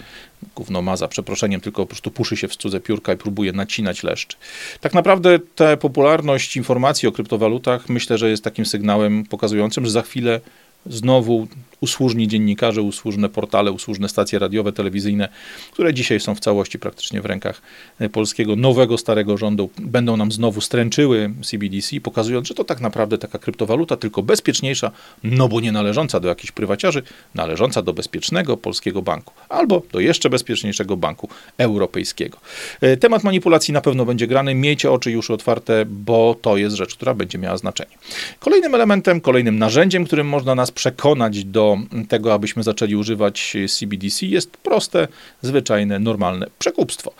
gówno 0.55 0.83
ma 0.83 0.97
za 0.97 1.09
przeproszeniem, 1.09 1.61
tylko 1.61 1.83
po 1.83 1.87
prostu 1.87 2.11
puszy 2.11 2.37
się 2.37 2.49
w 2.49 2.57
cudze 2.57 2.81
piórka 2.81 3.13
i 3.13 3.17
próbuje 3.17 3.53
nacinać 3.53 4.03
leszcz. 4.03 4.37
Tak 4.81 4.95
naprawdę 4.95 5.39
ta 5.55 5.77
popularność 5.77 6.57
informacji 6.57 7.09
o 7.09 7.13
kryptowalutach 7.13 7.89
myślę, 7.89 8.19
że 8.19 8.31
jest 8.31 8.45
takim 8.45 8.67
sygnałem 8.67 9.25
pokazującym, 9.25 9.85
że 9.85 9.91
za 9.91 10.03
chwilę 10.03 10.41
znowu 10.87 11.49
usłużni 11.83 12.29
dziennikarze, 12.29 12.83
usłużne 12.83 13.29
portale, 13.29 13.73
usłużne 13.73 14.09
stacje 14.09 14.39
radiowe, 14.39 14.73
telewizyjne, 14.73 15.29
które 15.73 15.95
dzisiaj 15.95 16.21
są 16.21 16.35
w 16.35 16.41
całości 16.41 16.79
praktycznie 16.79 17.21
w 17.21 17.27
rękach 17.27 17.63
e, 17.99 18.09
polskiego 18.09 18.57
nowego, 18.57 18.99
starego 18.99 19.37
rządu, 19.37 19.71
będą 19.79 20.17
nam 20.17 20.33
znowu 20.33 20.61
stręczyły 20.61 21.31
CBDC, 21.43 22.01
pokazując, 22.01 22.49
że 22.49 22.55
to 22.55 22.65
tak 22.65 22.81
naprawdę 22.81 23.19
taka 23.19 23.39
kryptowaluta, 23.39 23.97
tylko 23.97 24.23
bezpieczniejsza, 24.23 24.91
no 25.25 25.49
bo 25.49 25.61
nie 25.61 25.73
należąca 25.73 26.21
do 26.21 26.29
jakichś 26.29 26.53
prywaciarzy, 26.53 27.03
należąca 27.35 27.83
do 27.83 27.93
bezpiecznego 27.93 28.57
polskiego 28.57 29.03
banku, 29.03 29.35
albo 29.49 29.83
do 29.93 30.01
jeszcze 30.01 30.31
bezpieczniejszego 30.31 30.97
banku 30.97 31.29
europejskiego. 31.59 32.39
E, 32.81 32.97
temat 32.97 33.25
manipulacji 33.25 33.75
na 33.75 33.81
pewno 33.81 34.05
będzie 34.05 34.27
grany, 34.27 34.55
miejcie 34.55 34.91
oczy 34.91 35.11
już 35.11 35.31
otwarte, 35.31 35.85
bo 35.87 36.37
to 36.43 36.57
jest 36.57 36.77
rzecz, 36.77 36.95
która 36.95 37.15
będzie 37.15 37.39
miała 37.39 37.57
znaczenie. 37.57 37.97
Kolejnym 38.41 38.75
elementem, 38.75 39.21
kolejnym 39.21 39.59
narzędziem, 39.59 40.05
którym 40.05 40.29
można 40.29 40.55
nas 40.55 40.71
przekonać 40.71 41.45
do 41.45 41.72
tego, 42.09 42.35
abyśmy 42.35 42.63
zaczęli 42.63 42.97
używać 42.97 43.57
CBDC, 43.69 44.27
jest 44.27 44.57
proste, 44.57 45.09
zwyczajne, 45.43 45.99
normalne 45.99 46.47
przekupstwo. 46.59 47.13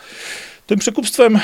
Tym 0.67 0.79
przekupstwem 0.79 1.39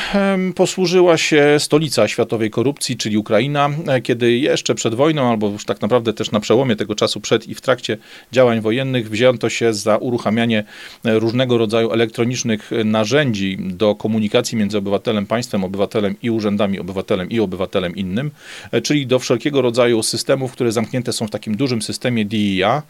posłużyła 0.56 1.18
się 1.18 1.56
stolica 1.60 2.08
światowej 2.08 2.50
korupcji, 2.50 2.98
czyli 2.98 3.18
Ukraina, 3.18 3.70
e, 3.88 4.02
kiedy 4.02 4.32
jeszcze 4.32 4.76
przed 4.76 4.96
wojną, 4.96 5.30
albo 5.30 5.48
już 5.50 5.66
tak 5.66 5.82
naprawdę 5.82 6.14
też 6.14 6.32
na 6.32 6.40
przełomie 6.40 6.76
tego 6.76 6.96
czasu 6.96 7.22
przed 7.22 7.48
i 7.48 7.56
w 7.56 7.62
trakcie 7.62 7.98
działań 8.32 8.62
wojennych, 8.62 9.10
wzięto 9.10 9.50
się 9.50 9.74
za 9.74 9.98
uruchamianie 9.98 10.64
e, 11.06 11.20
różnego 11.20 11.58
rodzaju 11.58 11.92
elektronicznych 11.92 12.72
narzędzi 12.86 13.58
do 13.60 13.96
komunikacji 13.96 14.58
między 14.58 14.78
obywatelem, 14.78 15.26
państwem, 15.26 15.64
obywatelem 15.64 16.16
i 16.22 16.30
urzędami, 16.30 16.80
obywatelem 16.80 17.30
i 17.30 17.40
obywatelem 17.40 17.96
innym, 17.96 18.32
e, 18.72 18.82
czyli 18.82 19.08
do 19.08 19.20
wszelkiego 19.20 19.62
rodzaju 19.62 20.04
systemów, 20.04 20.52
które 20.52 20.72
zamknięte 20.72 21.14
są 21.14 21.28
w 21.28 21.32
takim 21.32 21.58
dużym 21.58 21.82
systemie 21.82 22.26
DIA. 22.26 22.84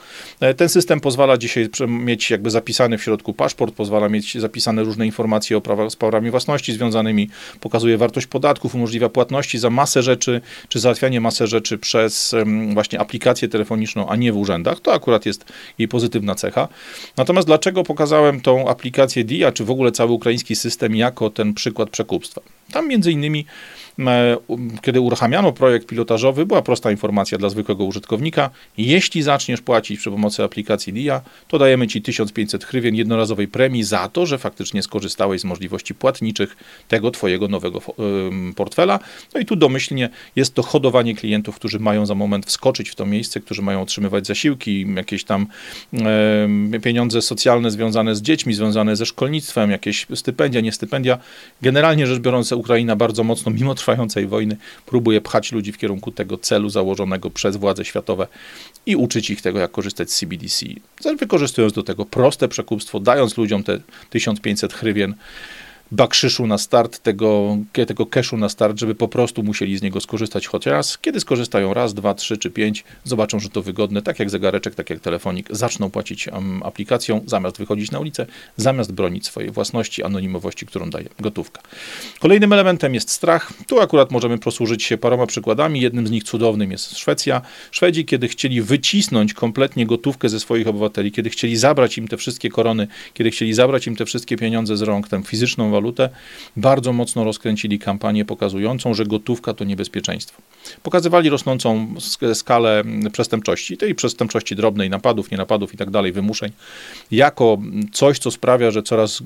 Ten 0.58 0.70
system 0.70 1.00
pozwala 1.00 1.38
dzisiaj 1.38 1.70
mieć 1.88 2.32
jakby 2.32 2.50
zapisany 2.50 2.98
w 2.98 3.04
środku 3.04 3.34
paszport, 3.34 3.76
pozwala 3.76 4.10
mieć 4.10 4.38
zapisane 4.38 4.84
różne 4.84 5.06
informacje 5.06 5.58
o 5.58 5.62
prawach, 5.62 5.92
sprawach 5.92 6.19
prawami 6.20 6.32
własności 6.32 6.74
związanymi, 6.74 7.30
pokazuje 7.60 7.98
wartość 7.98 8.28
podatków, 8.28 8.76
umożliwia 8.76 9.10
płatności 9.10 9.60
za 9.60 9.70
masę 9.70 10.04
rzeczy, 10.04 10.42
czy 10.70 10.80
załatwianie 10.80 11.22
masę 11.22 11.48
rzeczy 11.48 11.78
przez 11.78 12.36
właśnie 12.74 13.00
aplikację 13.00 13.48
telefoniczną, 13.48 14.10
a 14.10 14.16
nie 14.16 14.34
w 14.34 14.38
urzędach. 14.38 14.80
To 14.80 14.94
akurat 14.94 15.26
jest 15.26 15.46
jej 15.78 15.88
pozytywna 15.88 16.36
cecha. 16.36 16.68
Natomiast 17.18 17.48
dlaczego 17.48 17.84
pokazałem 17.84 18.42
tą 18.42 18.68
aplikację 18.68 19.24
DIA, 19.24 19.52
czy 19.52 19.66
w 19.66 19.72
ogóle 19.72 19.92
cały 19.92 20.12
ukraiński 20.12 20.56
system 20.56 20.96
jako 20.96 21.30
ten 21.30 21.54
przykład 21.54 21.90
przekupstwa? 21.90 22.42
Tam 22.72 22.88
między 22.88 23.12
innymi 23.12 23.46
kiedy 24.82 25.02
uruchamiano 25.02 25.52
projekt 25.52 25.88
pilotażowy, 25.88 26.46
była 26.46 26.62
prosta 26.62 26.92
informacja 26.92 27.38
dla 27.38 27.50
zwykłego 27.50 27.84
użytkownika. 27.84 28.50
Jeśli 28.78 29.22
zaczniesz 29.22 29.62
płacić 29.62 30.00
przy 30.00 30.12
pomocy 30.12 30.44
aplikacji 30.44 30.94
DIA, 30.94 31.22
to 31.48 31.60
dajemy 31.60 31.88
Ci 31.88 32.02
1500 32.02 32.64
hrywien 32.64 32.96
jednorazowej 32.96 33.48
premii 33.48 33.84
za 33.84 34.10
to, 34.10 34.26
że 34.26 34.38
faktycznie 34.38 34.84
skorzystałeś 34.84 35.42
z 35.42 35.46
możliwości 35.46 35.96
płatniczych 35.96 36.58
tego 36.88 37.12
Twojego 37.12 37.48
nowego 37.48 37.82
portfela. 38.56 39.00
No 39.34 39.42
i 39.42 39.46
tu 39.46 39.56
domyślnie 39.56 40.10
jest 40.36 40.54
to 40.54 40.64
hodowanie 40.64 41.16
klientów, 41.16 41.56
którzy 41.56 41.80
mają 41.80 42.06
za 42.06 42.16
moment 42.16 42.46
wskoczyć 42.46 42.90
w 42.90 42.96
to 42.96 43.06
miejsce, 43.06 43.40
którzy 43.40 43.62
mają 43.62 43.82
otrzymywać 43.82 44.28
zasiłki, 44.28 44.86
jakieś 44.96 45.24
tam 45.24 45.48
pieniądze 46.84 47.22
socjalne 47.22 47.72
związane 47.72 48.16
z 48.16 48.22
dziećmi, 48.22 48.54
związane 48.54 48.96
ze 48.96 49.06
szkolnictwem, 49.06 49.72
jakieś 49.72 50.08
stypendia, 50.16 50.62
nie 50.62 50.72
stypendia. 50.72 51.18
Generalnie 51.62 52.08
rzecz 52.08 52.20
biorąc, 52.20 52.52
Ukraina 52.52 52.96
bardzo 52.96 53.24
mocno, 53.24 53.52
mimo 53.52 53.76
trwającej 53.90 54.28
wojny 54.28 54.58
próbuje 54.86 55.22
pchać 55.22 55.52
ludzi 55.52 55.72
w 55.72 55.78
kierunku 55.78 56.12
tego 56.12 56.38
celu 56.38 56.70
założonego 56.70 57.30
przez 57.30 57.58
władze 57.58 57.86
światowe 57.86 58.28
i 58.86 58.96
uczyć 58.96 59.30
ich 59.30 59.42
tego, 59.42 59.60
jak 59.60 59.72
korzystać 59.72 60.12
z 60.12 60.18
CBDC. 60.18 60.66
Wykorzystując 61.20 61.74
do 61.74 61.84
tego 61.84 62.06
proste 62.06 62.48
przekupstwo, 62.48 63.00
dając 63.00 63.38
ludziom 63.38 63.64
te 63.64 63.80
1500 64.10 64.74
hrywien 64.74 65.16
bakrzyszu 65.92 66.48
na 66.48 66.58
start, 66.58 67.00
tego, 67.00 67.58
tego 67.88 68.06
cashu 68.06 68.38
na 68.38 68.50
start, 68.50 68.80
żeby 68.80 68.96
po 68.96 69.08
prostu 69.08 69.44
musieli 69.44 69.78
z 69.78 69.82
niego 69.82 70.02
skorzystać 70.02 70.48
choć 70.48 70.66
raz. 70.66 70.98
Kiedy 70.98 71.20
skorzystają 71.20 71.74
raz, 71.74 71.94
dwa, 71.94 72.14
trzy 72.14 72.38
czy 72.38 72.52
pięć, 72.52 72.84
zobaczą, 73.04 73.40
że 73.40 73.50
to 73.50 73.62
wygodne, 73.62 74.02
tak 74.02 74.20
jak 74.20 74.30
zegareczek, 74.30 74.76
tak 74.76 74.90
jak 74.90 75.00
telefonik, 75.00 75.48
zaczną 75.50 75.90
płacić 75.92 76.30
aplikacją, 76.64 77.22
zamiast 77.26 77.58
wychodzić 77.58 77.92
na 77.92 78.00
ulicę, 78.00 78.26
zamiast 78.58 78.92
bronić 78.92 79.26
swojej 79.26 79.52
własności, 79.52 80.04
anonimowości, 80.04 80.66
którą 80.66 80.90
daje 80.90 81.10
gotówka. 81.20 81.62
Kolejnym 82.20 82.54
elementem 82.54 82.94
jest 82.94 83.10
strach. 83.10 83.54
Tu 83.68 83.80
akurat 83.80 84.12
możemy 84.12 84.38
posłużyć 84.38 84.84
się 84.84 84.98
paroma 84.98 85.28
przykładami. 85.28 85.82
Jednym 85.82 86.08
z 86.08 86.12
nich 86.12 86.24
cudownym 86.24 86.72
jest 86.72 86.98
Szwecja. 86.98 87.42
Szwedzi, 87.72 88.06
kiedy 88.06 88.28
chcieli 88.28 88.62
wycisnąć 88.62 89.34
kompletnie 89.34 89.86
gotówkę 89.86 90.30
ze 90.30 90.40
swoich 90.40 90.68
obywateli, 90.68 91.12
kiedy 91.12 91.30
chcieli 91.30 91.58
zabrać 91.58 91.98
im 91.98 92.08
te 92.08 92.18
wszystkie 92.18 92.50
korony, 92.50 92.88
kiedy 93.14 93.32
chcieli 93.32 93.54
zabrać 93.54 93.88
im 93.88 93.96
te 93.96 94.06
wszystkie 94.06 94.38
pieniądze 94.38 94.78
z 94.78 94.82
rąk, 94.82 95.08
tę 95.08 95.24
fizyczną 95.24 95.72
walutę, 95.72 95.79
bardzo 96.58 96.94
mocno 96.94 97.24
rozkręcili 97.24 97.80
kampanię 97.80 98.26
pokazującą, 98.26 98.94
że 98.94 99.06
gotówka 99.06 99.54
to 99.54 99.64
niebezpieczeństwo. 99.66 100.42
Pokazywali 100.84 101.30
rosnącą 101.30 101.96
skalę 102.34 102.84
przestępczości, 103.12 103.78
tej 103.78 103.96
przestępczości 103.96 104.56
drobnej, 104.56 104.90
napadów, 104.90 105.32
nienapadów 105.32 105.74
i 105.74 105.78
tak 105.78 105.90
dalej, 105.90 106.12
wymuszeń, 106.12 106.52
jako 107.12 107.58
coś, 107.92 108.20
co 108.20 108.32
sprawia, 108.32 108.72
że 108.72 108.84
coraz 108.84 109.20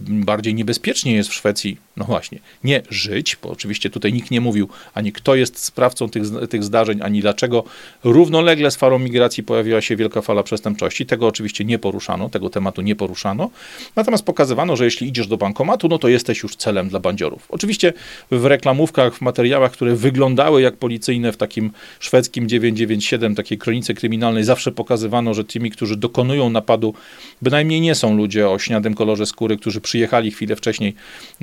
bardziej 0.00 0.54
niebezpiecznie 0.54 1.14
jest 1.14 1.30
w 1.30 1.34
Szwecji, 1.34 1.76
no 1.96 2.04
właśnie, 2.04 2.38
nie 2.64 2.82
żyć, 2.90 3.36
bo 3.42 3.50
oczywiście 3.50 3.90
tutaj 3.90 4.12
nikt 4.12 4.30
nie 4.30 4.40
mówił 4.40 4.68
ani 4.94 5.12
kto 5.12 5.34
jest 5.34 5.58
sprawcą 5.58 6.08
tych, 6.08 6.22
tych 6.50 6.64
zdarzeń, 6.64 7.02
ani 7.02 7.20
dlaczego 7.20 7.64
równolegle 8.04 8.70
z 8.70 8.76
falą 8.76 8.98
migracji 8.98 9.42
pojawiła 9.42 9.80
się 9.80 9.96
wielka 9.96 10.22
fala 10.22 10.42
przestępczości. 10.42 11.06
Tego 11.06 11.26
oczywiście 11.26 11.64
nie 11.64 11.78
poruszano, 11.78 12.28
tego 12.28 12.50
tematu 12.50 12.82
nie 12.82 12.96
poruszano. 12.96 13.50
Natomiast 13.96 14.24
pokazywano, 14.24 14.76
że 14.76 14.84
jeśli 14.84 15.08
idziesz 15.08 15.26
do 15.26 15.36
bankomatu, 15.36 15.88
no 15.88 15.97
to 15.98 16.08
jesteś 16.08 16.42
już 16.42 16.56
celem 16.56 16.88
dla 16.88 17.00
bandziorów. 17.00 17.46
Oczywiście 17.48 17.92
w 18.30 18.44
reklamówkach, 18.44 19.14
w 19.14 19.20
materiałach, 19.20 19.72
które 19.72 19.94
wyglądały 19.94 20.62
jak 20.62 20.76
policyjne 20.76 21.32
w 21.32 21.36
takim 21.36 21.70
szwedzkim 22.00 22.48
997, 22.48 23.34
takiej 23.34 23.58
kronice 23.58 23.94
kryminalnej, 23.94 24.44
zawsze 24.44 24.72
pokazywano, 24.72 25.34
że 25.34 25.44
tymi, 25.44 25.70
którzy 25.70 25.96
dokonują 25.96 26.50
napadu, 26.50 26.94
bynajmniej 27.42 27.80
nie 27.80 27.94
są 27.94 28.16
ludzie 28.16 28.48
o 28.48 28.58
śniadym 28.58 28.94
kolorze 28.94 29.26
skóry, 29.26 29.56
którzy 29.56 29.80
przyjechali 29.80 30.30
chwilę 30.30 30.56
wcześniej, 30.56 30.94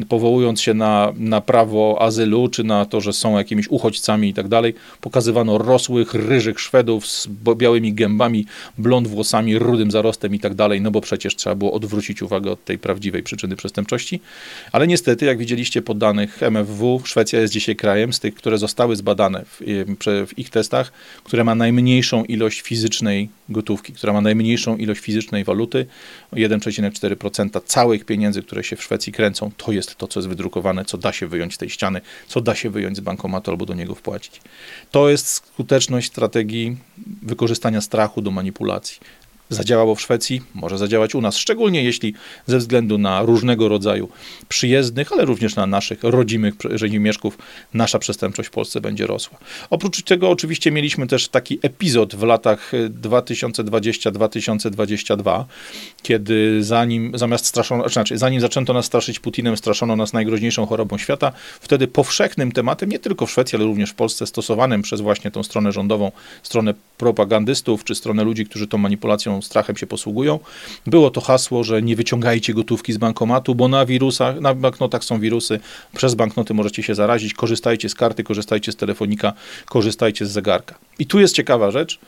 powołując 0.10 0.62
się 0.62 0.74
na, 0.74 1.14
na 1.18 1.42
prawo 1.42 1.98
azylu, 2.02 2.48
czy 2.48 2.64
na 2.64 2.86
to, 2.86 3.02
że 3.02 3.14
są 3.14 3.38
jakimiś 3.38 3.68
uchodźcami 3.68 4.30
i 4.30 4.34
tak 4.34 4.48
dalej. 4.48 4.74
Pokazywano 5.02 5.58
rosłych, 5.58 6.14
ryżych 6.14 6.60
Szwedów 6.60 7.08
z 7.08 7.28
białymi 7.58 7.94
gębami, 7.94 8.46
blond 8.78 9.08
włosami, 9.08 9.60
rudym 9.60 9.92
zarostem 9.92 10.36
i 10.36 10.40
tak 10.40 10.56
dalej, 10.56 10.82
no 10.82 10.92
bo 10.92 11.02
przecież 11.02 11.36
trzeba 11.36 11.56
było 11.56 11.74
odwrócić 11.74 12.22
uwagę 12.22 12.52
od 12.52 12.66
tej 12.66 12.78
prawdziwej 12.78 13.24
przyczyny 13.24 13.56
przestępczości. 13.56 14.20
Ale 14.72 14.88
niestety, 14.88 15.26
jak 15.26 15.38
widzieliście 15.38 15.82
po 15.82 15.94
danych 15.94 16.44
MFW, 16.44 17.02
Szwecja 17.06 17.42
jest 17.42 17.54
dzisiaj 17.54 17.76
krajem 17.76 18.14
z 18.14 18.20
tych, 18.20 18.36
które 18.36 18.58
zostały 18.58 18.96
zbadane 18.96 19.46
w, 19.46 19.62
w 20.28 20.40
ich 20.40 20.50
testach, 20.50 20.92
które 21.24 21.44
ma 21.44 21.56
najmniejszą 21.56 22.24
ilość 22.24 22.62
fizycznej 22.62 23.30
gotówki, 23.50 23.94
która 23.94 24.14
ma 24.14 24.22
najmniejszą 24.22 24.78
ilość 24.78 25.02
fizycznej 25.02 25.44
waluty, 25.44 25.86
1,4% 26.34 27.62
całych 27.66 28.06
pieniędzy, 28.06 28.44
które 28.44 28.64
się 28.64 28.76
w 28.76 28.84
Szwecji 28.84 29.14
kręcą, 29.14 29.52
to 29.58 29.72
jest 29.72 29.96
to, 29.96 30.08
co 30.08 30.20
jest 30.20 30.30
wydrukowane, 30.30 30.86
co 30.86 30.98
da 30.98 31.14
się 31.14 31.28
wyjąć 31.28 31.54
z 31.54 31.58
tej 31.58 31.70
ściany, 31.70 32.02
co 32.28 32.42
da 32.42 32.56
się 32.56 32.70
wyjąć 32.70 32.98
z 32.98 33.00
bankomatu 33.00 33.52
albo 33.52 33.66
do 33.66 33.74
niego 33.74 33.96
wpłacić. 33.96 34.42
To 34.92 35.10
jest 35.10 35.28
skuteczność 35.28 36.08
strategii 36.08 36.78
wykorzystania 37.22 37.82
strachu 37.82 38.22
do 38.22 38.32
manipulacji 38.32 39.00
zadziałało 39.50 39.96
w 39.96 40.02
Szwecji, 40.02 40.42
może 40.54 40.78
zadziałać 40.78 41.16
u 41.16 41.22
nas, 41.22 41.38
szczególnie 41.38 41.84
jeśli 41.84 42.14
ze 42.48 42.58
względu 42.58 42.98
na 42.98 43.22
różnego 43.22 43.70
rodzaju 43.70 44.10
przyjezdnych, 44.50 45.12
ale 45.12 45.26
również 45.26 45.56
na 45.56 45.68
naszych 45.68 46.04
rodzimych 46.04 46.54
rzezimieszków 46.74 47.38
nasza 47.74 48.00
przestępczość 48.00 48.50
w 48.50 48.52
Polsce 48.52 48.82
będzie 48.82 49.08
rosła. 49.08 49.38
Oprócz 49.70 50.02
tego 50.02 50.30
oczywiście 50.30 50.72
mieliśmy 50.72 51.08
też 51.08 51.28
taki 51.28 51.60
epizod 51.62 52.16
w 52.16 52.24
latach 52.24 52.72
2020-2022, 53.02 55.44
kiedy 56.02 56.64
zanim 56.64 57.12
zamiast 57.16 57.46
straszono, 57.46 57.90
znaczy 57.90 58.18
zanim 58.18 58.42
zaczęto 58.42 58.74
nas 58.74 58.86
straszyć 58.86 59.20
Putinem, 59.20 59.58
straszono 59.58 59.96
nas 59.96 60.14
najgroźniejszą 60.14 60.66
chorobą 60.66 60.98
świata, 60.98 61.32
wtedy 61.62 61.88
powszechnym 61.88 62.52
tematem, 62.52 62.90
nie 62.90 63.00
tylko 63.00 63.26
w 63.26 63.32
Szwecji, 63.32 63.56
ale 63.56 63.66
również 63.66 63.90
w 63.90 63.96
Polsce, 63.96 64.28
stosowanym 64.28 64.82
przez 64.82 65.02
właśnie 65.02 65.32
tą 65.32 65.44
stronę 65.44 65.72
rządową, 65.72 66.12
stronę 66.44 66.74
propagandystów, 66.98 67.84
czy 67.84 67.96
stronę 67.96 68.24
ludzi, 68.24 68.46
którzy 68.46 68.68
tą 68.68 68.78
manipulacją 68.78 69.35
strachem 69.42 69.78
się 69.78 69.88
posługują. 69.88 70.40
Było 70.88 71.12
to 71.12 71.22
hasło, 71.22 71.64
że 71.64 71.82
nie 71.82 71.96
wyciągajcie 71.96 72.54
gotówki 72.54 72.94
z 72.94 72.98
bankomatu, 72.98 73.56
bo 73.56 73.68
na 73.68 73.86
wirusach, 73.86 74.40
na 74.40 74.54
banknotach 74.54 75.04
są 75.04 75.20
wirusy, 75.20 75.60
przez 75.96 76.16
banknoty 76.16 76.54
możecie 76.54 76.84
się 76.84 76.96
zarazić, 76.96 77.34
korzystajcie 77.34 77.90
z 77.90 77.96
karty, 77.96 78.24
korzystajcie 78.24 78.72
z 78.72 78.76
telefonika, 78.76 79.34
korzystajcie 79.66 80.26
z 80.26 80.32
zegarka. 80.32 80.76
I 81.00 81.06
tu 81.06 81.20
jest 81.20 81.36
ciekawa 81.36 81.72
rzecz, 81.72 82.00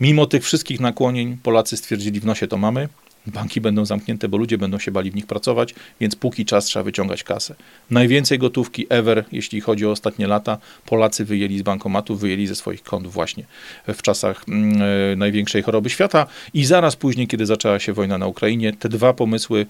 mimo 0.00 0.26
tych 0.26 0.44
wszystkich 0.44 0.80
nakłonień 0.80 1.36
Polacy 1.42 1.76
stwierdzili 1.76 2.20
w 2.20 2.26
nosie 2.26 2.48
to 2.48 2.56
mamy, 2.56 2.88
banki 3.26 3.60
będą 3.60 3.84
zamknięte, 3.84 4.28
bo 4.28 4.36
ludzie 4.36 4.58
będą 4.58 4.78
się 4.78 4.90
bali 4.90 5.10
w 5.10 5.14
nich 5.14 5.26
pracować, 5.26 5.74
więc 6.00 6.16
póki 6.16 6.44
czas 6.44 6.64
trzeba 6.64 6.82
wyciągać 6.82 7.24
kasę. 7.24 7.54
Najwięcej 7.90 8.38
gotówki 8.38 8.86
ever, 8.88 9.24
jeśli 9.32 9.60
chodzi 9.60 9.86
o 9.86 9.90
ostatnie 9.90 10.26
lata, 10.26 10.58
Polacy 10.86 11.24
wyjęli 11.24 11.58
z 11.58 11.62
bankomatów, 11.62 12.20
wyjęli 12.20 12.46
ze 12.46 12.54
swoich 12.54 12.82
kont 12.82 13.06
właśnie 13.06 13.44
w 13.88 14.02
czasach 14.02 14.44
e, 14.48 15.16
największej 15.16 15.62
choroby 15.62 15.90
świata 15.90 16.26
i 16.54 16.64
zaraz 16.64 16.96
później, 16.96 17.26
kiedy 17.26 17.46
zaczęła 17.46 17.78
się 17.78 17.92
wojna 17.92 18.18
na 18.18 18.26
Ukrainie, 18.26 18.72
te 18.72 18.88
dwa 18.88 19.12
pomysły 19.12 19.66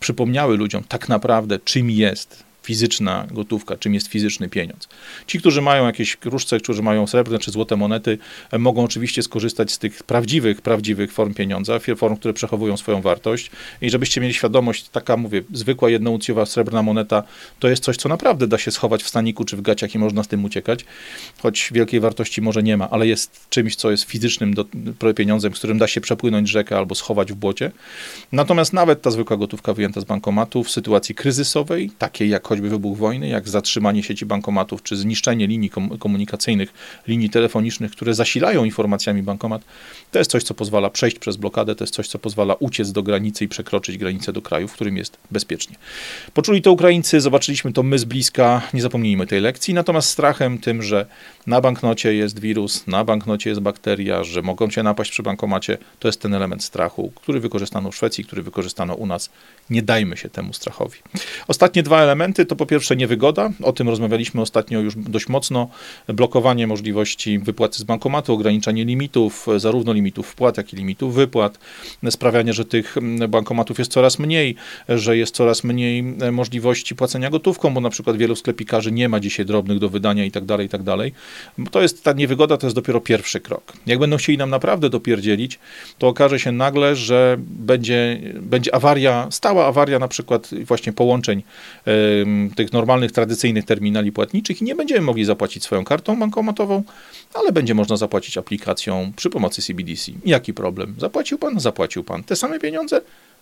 przypomniały 0.00 0.56
ludziom 0.56 0.84
tak 0.88 1.08
naprawdę, 1.08 1.58
czym 1.64 1.90
jest 1.90 2.47
fizyczna 2.68 3.26
gotówka, 3.30 3.76
czym 3.76 3.94
jest 3.94 4.06
fizyczny 4.06 4.48
pieniądz. 4.48 4.88
Ci, 5.26 5.38
którzy 5.38 5.62
mają 5.62 5.86
jakieś 5.86 6.16
kruszce, 6.16 6.60
którzy 6.60 6.82
mają 6.82 7.06
srebrne 7.06 7.38
czy 7.38 7.50
złote 7.50 7.76
monety, 7.76 8.18
e, 8.50 8.58
mogą 8.58 8.84
oczywiście 8.84 9.22
skorzystać 9.22 9.72
z 9.72 9.78
tych 9.78 10.02
prawdziwych, 10.02 10.62
prawdziwych 10.62 11.12
form 11.12 11.34
pieniądza, 11.34 11.78
form, 11.96 12.16
które 12.16 12.34
przechowują 12.34 12.76
swoją 12.76 13.00
wartość. 13.00 13.50
I 13.82 13.90
żebyście 13.90 14.20
mieli 14.20 14.34
świadomość, 14.34 14.88
taka 14.88 15.16
mówię, 15.16 15.42
zwykła 15.52 15.90
jednouncjowa 15.90 16.46
srebrna 16.46 16.82
moneta, 16.82 17.22
to 17.58 17.68
jest 17.68 17.84
coś, 17.84 17.96
co 17.96 18.08
naprawdę 18.08 18.46
da 18.46 18.58
się 18.58 18.70
schować 18.70 19.02
w 19.02 19.08
staniku 19.08 19.44
czy 19.44 19.56
w 19.56 19.62
gaciach 19.62 19.94
i 19.94 19.98
można 19.98 20.22
z 20.22 20.28
tym 20.28 20.44
uciekać, 20.44 20.84
choć 21.38 21.70
wielkiej 21.72 22.00
wartości 22.00 22.42
może 22.42 22.62
nie 22.62 22.76
ma, 22.76 22.90
ale 22.90 23.06
jest 23.06 23.46
czymś, 23.50 23.76
co 23.76 23.90
jest 23.90 24.04
fizycznym 24.04 24.54
do, 24.54 24.64
pieniądzem, 25.16 25.54
z 25.54 25.58
którym 25.58 25.78
da 25.78 25.86
się 25.86 26.00
przepłynąć 26.00 26.48
rzekę 26.48 26.76
albo 26.76 26.94
schować 26.94 27.32
w 27.32 27.34
błocie. 27.34 27.72
Natomiast 28.32 28.72
nawet 28.72 29.02
ta 29.02 29.10
zwykła 29.10 29.36
gotówka 29.36 29.74
wyjęta 29.74 30.00
z 30.00 30.04
bankomatu 30.04 30.64
w 30.64 30.70
sytuacji 30.70 31.14
kryzysowej, 31.14 31.90
takiej 31.98 32.28
jak 32.28 32.46
choć 32.48 32.57
choćby 32.58 32.70
wybuch 32.70 32.98
wojny, 32.98 33.28
jak 33.28 33.48
zatrzymanie 33.48 34.02
sieci 34.02 34.26
bankomatów, 34.26 34.82
czy 34.82 34.96
zniszczenie 34.96 35.46
linii 35.46 35.70
komunikacyjnych, 35.98 36.72
linii 37.08 37.30
telefonicznych, 37.30 37.90
które 37.92 38.14
zasilają 38.14 38.64
informacjami 38.64 39.22
bankomat, 39.22 39.62
to 40.10 40.18
jest 40.18 40.30
coś, 40.30 40.42
co 40.42 40.54
pozwala 40.54 40.90
przejść 40.90 41.18
przez 41.18 41.36
blokadę, 41.36 41.74
to 41.74 41.84
jest 41.84 41.94
coś, 41.94 42.08
co 42.08 42.18
pozwala 42.18 42.54
uciec 42.54 42.92
do 42.92 43.02
granicy 43.02 43.44
i 43.44 43.48
przekroczyć 43.48 43.98
granicę 43.98 44.32
do 44.32 44.42
kraju, 44.42 44.68
w 44.68 44.72
którym 44.72 44.96
jest 44.96 45.16
bezpiecznie. 45.30 45.76
Poczuli 46.34 46.62
to 46.62 46.72
Ukraińcy, 46.72 47.20
zobaczyliśmy 47.20 47.72
to 47.72 47.82
my 47.82 47.98
z 47.98 48.04
bliska, 48.04 48.62
nie 48.74 48.82
zapomnijmy 48.82 49.26
tej 49.26 49.40
lekcji, 49.40 49.74
natomiast 49.74 50.08
strachem 50.08 50.58
tym, 50.58 50.82
że 50.82 51.06
na 51.46 51.60
banknocie 51.60 52.14
jest 52.14 52.40
wirus, 52.40 52.86
na 52.86 53.04
banknocie 53.04 53.50
jest 53.50 53.62
bakteria, 53.62 54.24
że 54.24 54.42
mogą 54.42 54.70
cię 54.70 54.82
napaść 54.82 55.10
przy 55.10 55.22
bankomacie, 55.22 55.78
to 55.98 56.08
jest 56.08 56.20
ten 56.20 56.34
element 56.34 56.64
strachu, 56.64 57.12
który 57.14 57.40
wykorzystano 57.40 57.90
w 57.90 57.96
Szwecji, 57.96 58.24
który 58.24 58.42
wykorzystano 58.42 58.94
u 58.94 59.06
nas. 59.06 59.30
Nie 59.70 59.82
dajmy 59.82 60.16
się 60.16 60.28
temu 60.28 60.52
strachowi. 60.52 60.98
Ostatnie 61.48 61.82
dwa 61.82 62.02
to 62.46 62.56
po 62.56 62.66
pierwsze 62.66 62.96
niewygoda, 62.96 63.50
o 63.62 63.72
tym 63.72 63.88
rozmawialiśmy 63.88 64.40
ostatnio 64.40 64.80
już 64.80 64.96
dość 64.96 65.28
mocno, 65.28 65.68
blokowanie 66.08 66.66
możliwości 66.66 67.38
wypłaty 67.38 67.78
z 67.78 67.82
bankomatu, 67.82 68.32
ograniczanie 68.32 68.84
limitów, 68.84 69.46
zarówno 69.56 69.92
limitów 69.92 70.26
wpłat, 70.26 70.56
jak 70.56 70.72
i 70.72 70.76
limitów 70.76 71.14
wypłat, 71.14 71.58
sprawianie, 72.10 72.52
że 72.52 72.64
tych 72.64 72.96
bankomatów 73.28 73.78
jest 73.78 73.92
coraz 73.92 74.18
mniej, 74.18 74.54
że 74.88 75.16
jest 75.16 75.34
coraz 75.34 75.64
mniej 75.64 76.02
możliwości 76.32 76.94
płacenia 76.94 77.30
gotówką, 77.30 77.74
bo 77.74 77.80
na 77.80 77.90
przykład 77.90 78.16
wielu 78.16 78.36
sklepikarzy 78.36 78.92
nie 78.92 79.08
ma 79.08 79.20
dzisiaj 79.20 79.46
drobnych 79.46 79.78
do 79.78 79.88
wydania 79.88 80.24
i 80.24 80.30
tak 80.30 80.44
dalej, 80.44 80.66
i 80.66 80.68
tak 80.68 80.82
dalej. 80.82 81.12
To 81.70 81.82
jest 81.82 82.04
ta 82.04 82.12
niewygoda, 82.12 82.56
to 82.56 82.66
jest 82.66 82.76
dopiero 82.76 83.00
pierwszy 83.00 83.40
krok. 83.40 83.72
Jak 83.86 83.98
będą 83.98 84.16
chcieli 84.16 84.38
nam 84.38 84.50
naprawdę 84.50 84.90
dopierdzielić, 84.90 85.58
to 85.98 86.08
okaże 86.08 86.38
się 86.38 86.52
nagle, 86.52 86.96
że 86.96 87.36
będzie, 87.38 88.20
będzie 88.40 88.74
awaria, 88.74 89.26
stała 89.30 89.66
awaria 89.66 89.98
na 89.98 90.08
przykład 90.08 90.50
właśnie 90.64 90.92
połączeń 90.92 91.42
tych 92.56 92.72
normalnych, 92.72 93.12
tradycyjnych 93.12 93.64
terminali 93.64 94.12
płatniczych 94.12 94.60
i 94.60 94.64
nie 94.64 94.74
będziemy 94.74 95.00
mogli 95.00 95.24
zapłacić 95.24 95.64
swoją 95.64 95.84
kartą 95.84 96.18
bankomatową, 96.18 96.82
ale 97.34 97.52
będzie 97.52 97.74
można 97.74 97.96
zapłacić 97.96 98.38
aplikacją 98.38 99.12
przy 99.16 99.30
pomocy 99.30 99.62
CBDC. 99.62 100.12
Jaki 100.24 100.54
problem? 100.54 100.94
Zapłacił 100.98 101.38
pan? 101.38 101.60
Zapłacił 101.60 102.04
pan. 102.04 102.24
Te 102.24 102.36
same 102.36 102.58
pieniądze? 102.58 103.00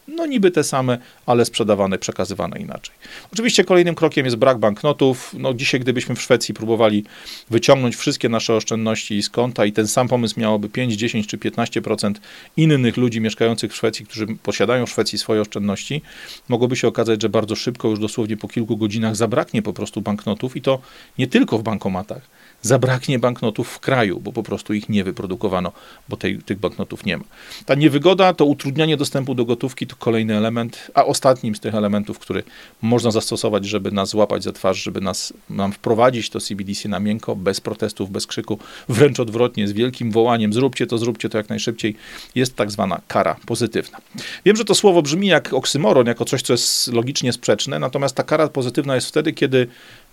No 0.09 0.27
niby 0.27 0.51
te 0.51 0.65
same, 0.65 0.99
ale 1.27 1.45
sprzedawane, 1.45 1.99
przekazywane 1.99 2.61
inaczej. 2.61 2.95
Oczywiście 3.33 3.65
kolejnym 3.65 3.95
krokiem 3.95 4.25
jest 4.25 4.37
brak 4.37 4.59
banknotów. 4.59 5.35
No 5.39 5.55
dzisiaj, 5.55 5.81
gdybyśmy 5.81 6.15
w 6.15 6.23
Szwecji 6.23 6.55
próbowali 6.55 7.05
wyciągnąć 7.51 7.97
wszystkie 7.97 8.29
nasze 8.29 8.55
oszczędności 8.55 9.23
z 9.23 9.31
konta 9.31 9.67
i 9.67 9.73
ten 9.73 9.89
sam 9.89 10.09
pomysł 10.09 10.41
miałoby 10.41 10.69
5, 10.69 10.95
10 10.95 11.27
czy 11.27 11.39
15% 11.39 12.15
innych 12.57 12.97
ludzi 12.97 13.21
mieszkających 13.21 13.73
w 13.73 13.77
Szwecji, 13.77 14.07
którzy 14.07 14.27
posiadają 14.43 14.87
w 14.87 14.91
Szwecji 14.91 15.19
swoje 15.19 15.41
oszczędności, 15.41 16.03
mogłoby 16.49 16.77
się 16.77 16.89
okazać, 16.89 17.23
że 17.23 17.29
bardzo 17.29 17.57
szybko, 17.57 17.89
już 17.89 17.99
dosłownie 17.99 18.37
po 18.37 18.49
kilku 18.49 18.77
godzinach 18.77 19.17
zabraknie 19.17 19.63
po 19.63 19.73
prostu 19.73 20.01
banknotów 20.01 20.57
i 20.57 20.63
to 20.63 20.79
nie 21.19 21.27
tylko 21.27 21.59
w 21.59 21.63
bankomatach, 21.63 22.21
zabraknie 22.63 23.19
banknotów 23.19 23.69
w 23.69 23.81
kraju, 23.81 24.21
bo 24.21 24.33
po 24.33 24.43
prostu 24.43 24.75
ich 24.75 24.89
nie 24.89 25.05
wyprodukowano, 25.05 25.73
bo 26.09 26.17
tej, 26.17 26.39
tych 26.39 26.59
banknotów 26.59 27.07
nie 27.07 27.17
ma. 27.17 27.25
Ta 27.67 27.75
niewygoda, 27.75 28.35
to 28.35 28.45
utrudnianie 28.45 28.97
dostępu 28.97 29.35
do 29.35 29.45
gotówki 29.45 29.87
to 29.87 29.97
kolejny 29.97 30.37
element, 30.37 30.91
a 30.95 31.05
ostatnim 31.05 31.55
z 31.55 31.61
tych 31.61 31.75
elementów, 31.75 32.19
który 32.19 32.43
można 32.83 33.11
zastosować, 33.11 33.65
żeby 33.65 33.91
nas 33.91 34.09
złapać 34.09 34.43
za 34.43 34.53
twarz, 34.53 34.83
żeby 34.83 35.01
nas, 35.01 35.33
nam 35.51 35.73
wprowadzić 35.73 36.31
to 36.31 36.41
CBDC 36.41 36.89
na 36.89 37.01
miękko, 37.01 37.37
bez 37.37 37.61
protestów, 37.61 38.11
bez 38.11 38.27
krzyku, 38.27 38.59
wręcz 38.89 39.21
odwrotnie, 39.21 39.69
z 39.69 39.73
wielkim 39.73 40.11
wołaniem, 40.11 40.53
zróbcie 40.53 40.87
to, 40.87 40.99
zróbcie 40.99 41.29
to 41.29 41.39
jak 41.39 41.49
najszybciej, 41.49 41.97
jest 42.35 42.57
tak 42.57 42.71
zwana 42.71 43.01
kara 43.09 43.37
pozytywna. 43.47 43.99
Wiem, 44.45 44.57
że 44.57 44.65
to 44.65 44.75
słowo 44.75 45.03
brzmi 45.03 45.27
jak 45.27 45.53
oksymoron, 45.53 46.07
jako 46.07 46.25
coś, 46.25 46.43
co 46.43 46.53
jest 46.53 46.93
logicznie 46.93 47.33
sprzeczne, 47.33 47.79
natomiast 47.79 48.15
ta 48.15 48.23
kara 48.23 48.49
pozytywna 48.49 48.95
jest 48.95 49.09
wtedy, 49.09 49.33
kiedy 49.33 49.67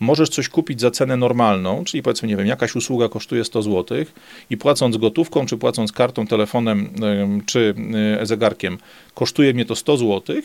możesz 0.04 0.30
coś 0.30 0.50
kupić 0.50 0.82
za 0.82 0.92
cenę 0.92 1.18
normalną, 1.18 1.84
czyli 1.84 2.04
powiedzmy, 2.04 2.28
nie 2.28 2.38
wiem, 2.38 2.48
jakaś 2.48 2.76
usługa 2.76 3.10
kosztuje 3.10 3.44
100 3.44 3.62
zł 3.62 3.98
i 4.50 4.58
płacąc 4.58 4.98
gotówką, 4.98 5.46
czy 5.46 5.58
płacąc 5.58 5.92
kartą, 5.92 6.28
telefonem, 6.28 6.90
czy 7.46 7.76
e, 8.22 8.26
zegarkiem, 8.26 8.78
kosztuje 9.14 9.54
mnie 9.54 9.66
to 9.66 9.76
100 9.76 9.98
zł, 9.98 10.36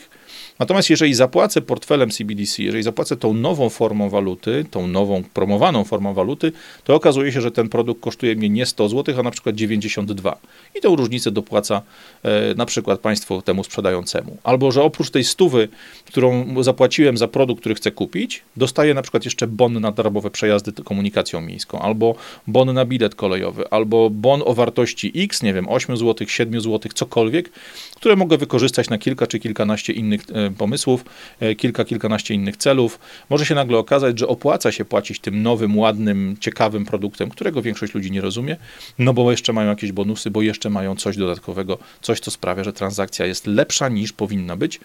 Natomiast 0.59 0.89
jeżeli 0.89 1.13
zapłacę 1.13 1.61
portfelem 1.61 2.09
CBDC, 2.09 2.63
jeżeli 2.63 2.83
zapłacę 2.83 3.17
tą 3.17 3.33
nową 3.33 3.69
formą 3.69 4.09
waluty, 4.09 4.65
tą 4.71 4.87
nową 4.87 5.23
promowaną 5.33 5.83
formą 5.83 6.13
waluty, 6.13 6.51
to 6.83 6.95
okazuje 6.95 7.31
się, 7.31 7.41
że 7.41 7.51
ten 7.51 7.69
produkt 7.69 8.01
kosztuje 8.01 8.35
mnie 8.35 8.49
nie 8.49 8.65
100 8.65 8.89
zł, 8.89 9.15
a 9.19 9.23
na 9.23 9.31
przykład 9.31 9.55
92. 9.55 10.37
I 10.75 10.81
tę 10.81 10.87
różnicę 10.87 11.31
dopłaca 11.31 11.81
e, 12.23 12.55
na 12.55 12.65
przykład 12.65 12.99
państwo 12.99 13.41
temu 13.41 13.63
sprzedającemu. 13.63 14.37
Albo, 14.43 14.71
że 14.71 14.83
oprócz 14.83 15.09
tej 15.09 15.23
stówy, 15.23 15.67
którą 16.05 16.63
zapłaciłem 16.63 17.17
za 17.17 17.27
produkt, 17.27 17.59
który 17.59 17.75
chcę 17.75 17.91
kupić, 17.91 18.43
dostaję 18.57 18.93
na 18.93 19.01
przykład 19.01 19.25
jeszcze 19.25 19.47
bon 19.47 19.81
na 19.81 19.91
darmowe 19.91 20.31
przejazdy 20.31 20.71
komunikacją 20.71 21.41
miejską, 21.41 21.79
albo 21.79 22.15
bon 22.47 22.73
na 22.73 22.85
bilet 22.85 23.15
kolejowy, 23.15 23.69
albo 23.69 24.09
bon 24.09 24.41
o 24.45 24.53
wartości 24.53 25.11
X, 25.15 25.43
nie 25.43 25.53
wiem, 25.53 25.69
8 25.69 25.97
zł, 25.97 26.27
7 26.27 26.61
zł, 26.61 26.91
cokolwiek, 26.95 27.49
które 27.95 28.15
mogę 28.15 28.37
wykorzystać 28.37 28.89
na 28.89 28.97
kilka 28.97 29.27
czy 29.27 29.39
kilkanaście 29.39 29.93
innych 29.93 30.21
e, 30.33 30.48
pomysłów, 30.55 31.05
e, 31.39 31.55
kilka, 31.55 31.85
kilkanaście 31.85 32.33
innych 32.33 32.57
celów. 32.57 32.99
Może 33.29 33.45
się 33.45 33.55
nagle 33.55 33.77
okazać, 33.77 34.19
że 34.19 34.27
opłaca 34.27 34.71
się 34.71 34.85
płacić 34.85 35.19
tym 35.19 35.41
nowym, 35.41 35.77
ładnym, 35.77 36.37
ciekawym 36.39 36.85
produktem, 36.85 37.29
którego 37.29 37.61
większość 37.61 37.93
ludzi 37.93 38.11
nie 38.11 38.21
rozumie, 38.21 38.57
no 38.99 39.13
bo 39.13 39.31
jeszcze 39.31 39.53
mają 39.53 39.69
jakieś 39.69 39.91
bonusy, 39.91 40.31
bo 40.31 40.41
jeszcze 40.41 40.69
mają 40.69 40.95
coś 40.95 41.17
dodatkowego, 41.17 41.77
coś, 42.01 42.19
co 42.19 42.31
sprawia, 42.31 42.63
że 42.63 42.73
transakcja 42.73 43.25
jest 43.25 43.47
lepsza 43.47 43.89
niż 43.89 44.13
powinna 44.13 44.55
być 44.55 44.79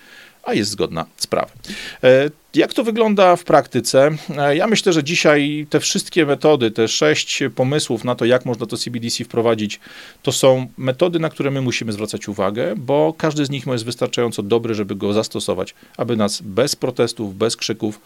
a 0.46 0.54
jest 0.54 0.70
zgodna 0.70 1.06
z 1.16 1.26
prawem. 1.26 1.56
E, 2.04 2.30
jak 2.54 2.74
to 2.74 2.84
wygląda 2.84 3.36
w 3.36 3.44
praktyce? 3.44 4.10
E, 4.38 4.56
ja 4.56 4.66
myślę, 4.66 4.92
że 4.92 5.04
dzisiaj 5.04 5.66
te 5.70 5.80
wszystkie 5.80 6.26
metody, 6.26 6.70
te 6.70 6.88
sześć 6.88 7.42
pomysłów 7.54 8.04
na 8.04 8.14
to, 8.14 8.24
jak 8.24 8.44
można 8.44 8.66
to 8.66 8.76
CBDC 8.76 9.24
wprowadzić, 9.24 9.80
to 10.22 10.32
są 10.32 10.66
metody, 10.78 11.18
na 11.18 11.28
które 11.28 11.50
my 11.50 11.60
musimy 11.60 11.92
zwracać 11.92 12.28
uwagę, 12.28 12.74
bo 12.76 13.14
każdy 13.18 13.46
z 13.46 13.50
nich 13.50 13.66
jest 13.66 13.84
wystarczająco 13.84 14.42
dobry, 14.42 14.74
żeby 14.74 14.94
go 14.94 15.12
zastosować, 15.12 15.74
aby 15.96 16.16
nas 16.16 16.40
bez 16.42 16.76
protestów, 16.76 17.36
bez 17.36 17.56
krzyków 17.56 18.00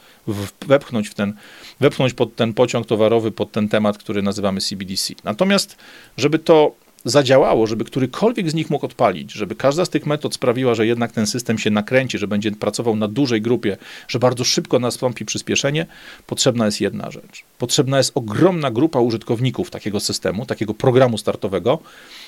wepchnąć, 0.66 1.08
w 1.08 1.14
ten, 1.14 1.32
wepchnąć 1.80 2.14
pod 2.14 2.36
ten 2.36 2.54
pociąg 2.54 2.86
towarowy, 2.86 3.30
pod 3.30 3.52
ten 3.52 3.68
temat, 3.68 3.98
który 3.98 4.22
nazywamy 4.22 4.60
CBDC. 4.60 5.14
Natomiast, 5.24 5.76
żeby 6.16 6.38
to 6.38 6.74
zadziałało, 7.04 7.66
żeby 7.66 7.84
którykolwiek 7.84 8.50
z 8.50 8.54
nich 8.54 8.70
mógł 8.70 8.86
odpalić, 8.86 9.32
żeby 9.32 9.54
każda 9.54 9.84
z 9.84 9.88
tych 9.88 10.06
metod 10.06 10.34
sprawiła, 10.34 10.74
że 10.74 10.86
jednak 10.86 11.12
ten 11.12 11.26
system 11.26 11.58
się 11.58 11.70
nakręci, 11.70 12.18
że 12.18 12.28
będzie 12.28 12.52
pracował 12.52 12.96
na 12.96 13.08
dużej 13.08 13.42
grupie, 13.42 13.76
że 14.08 14.18
bardzo 14.18 14.44
szybko 14.44 14.78
nastąpi 14.78 15.24
przyspieszenie, 15.24 15.86
potrzebna 16.26 16.66
jest 16.66 16.80
jedna 16.80 17.10
rzecz. 17.10 17.44
Potrzebna 17.58 17.98
jest 17.98 18.12
ogromna 18.14 18.70
grupa 18.70 19.00
użytkowników 19.00 19.70
takiego 19.70 20.00
systemu, 20.00 20.46
takiego 20.46 20.74
programu 20.74 21.18
startowego, 21.18 21.78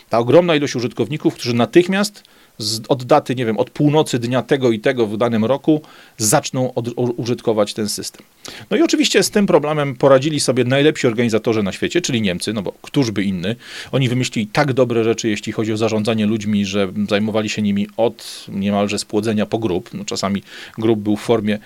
ta 0.08 0.18
ogromna 0.18 0.56
ilość 0.56 0.76
użytkowników, 0.76 1.34
którzy 1.34 1.54
natychmiast 1.54 2.24
z, 2.62 2.82
od 2.88 3.04
daty, 3.04 3.34
nie 3.34 3.46
wiem, 3.46 3.58
od 3.58 3.70
północy 3.70 4.18
dnia 4.18 4.42
tego 4.42 4.70
i 4.70 4.80
tego 4.80 5.06
w 5.06 5.16
danym 5.16 5.44
roku 5.44 5.82
zaczną 6.18 6.74
od, 6.74 6.88
o, 6.88 7.02
użytkować 7.02 7.74
ten 7.74 7.88
system. 7.88 8.26
No 8.70 8.76
i 8.76 8.82
oczywiście 8.82 9.22
z 9.22 9.30
tym 9.30 9.46
problemem 9.46 9.96
poradzili 9.96 10.40
sobie 10.40 10.64
najlepsi 10.64 11.06
organizatorzy 11.06 11.62
na 11.62 11.72
świecie, 11.72 12.00
czyli 12.00 12.22
Niemcy, 12.22 12.52
no 12.52 12.62
bo 12.62 12.72
któż 12.82 13.10
by 13.10 13.24
inny. 13.24 13.56
Oni 13.92 14.08
wymyślili 14.08 14.46
tak 14.46 14.72
dobre 14.72 15.04
rzeczy, 15.04 15.28
jeśli 15.28 15.52
chodzi 15.52 15.72
o 15.72 15.76
zarządzanie 15.76 16.26
ludźmi, 16.26 16.66
że 16.66 16.92
zajmowali 17.08 17.48
się 17.48 17.62
nimi 17.62 17.88
od 17.96 18.46
niemalże 18.48 18.98
spłodzenia 18.98 19.46
po 19.46 19.58
grup. 19.58 19.90
No 19.94 20.04
czasami 20.04 20.42
grup 20.78 21.00
był 21.00 21.16
w 21.16 21.20
formie 21.20 21.58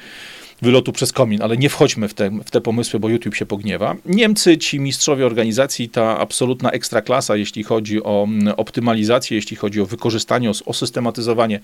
wylotu 0.64 0.92
przez 0.92 1.12
komin, 1.12 1.42
ale 1.42 1.57
nie 1.57 1.68
wchodźmy 1.68 2.09
w 2.09 2.14
te, 2.14 2.31
w 2.31 2.50
te 2.50 2.61
pomysły, 2.61 3.00
bo 3.00 3.09
YouTube 3.09 3.35
się 3.35 3.46
pogniewa. 3.46 3.96
Niemcy, 4.07 4.59
ci 4.59 4.81
mistrzowie 4.81 5.27
organizacji, 5.27 5.88
ta 5.88 6.18
absolutna 6.18 6.70
ekstraklasa, 6.70 7.37
jeśli 7.37 7.62
chodzi 7.62 8.03
o 8.03 8.24
mm, 8.29 8.55
optymalizację, 8.57 9.37
jeśli 9.37 9.57
chodzi 9.57 9.81
o 9.81 9.87
wykorzystanie, 9.87 10.50
o, 10.66 10.72
systematyzowanie 10.72 11.61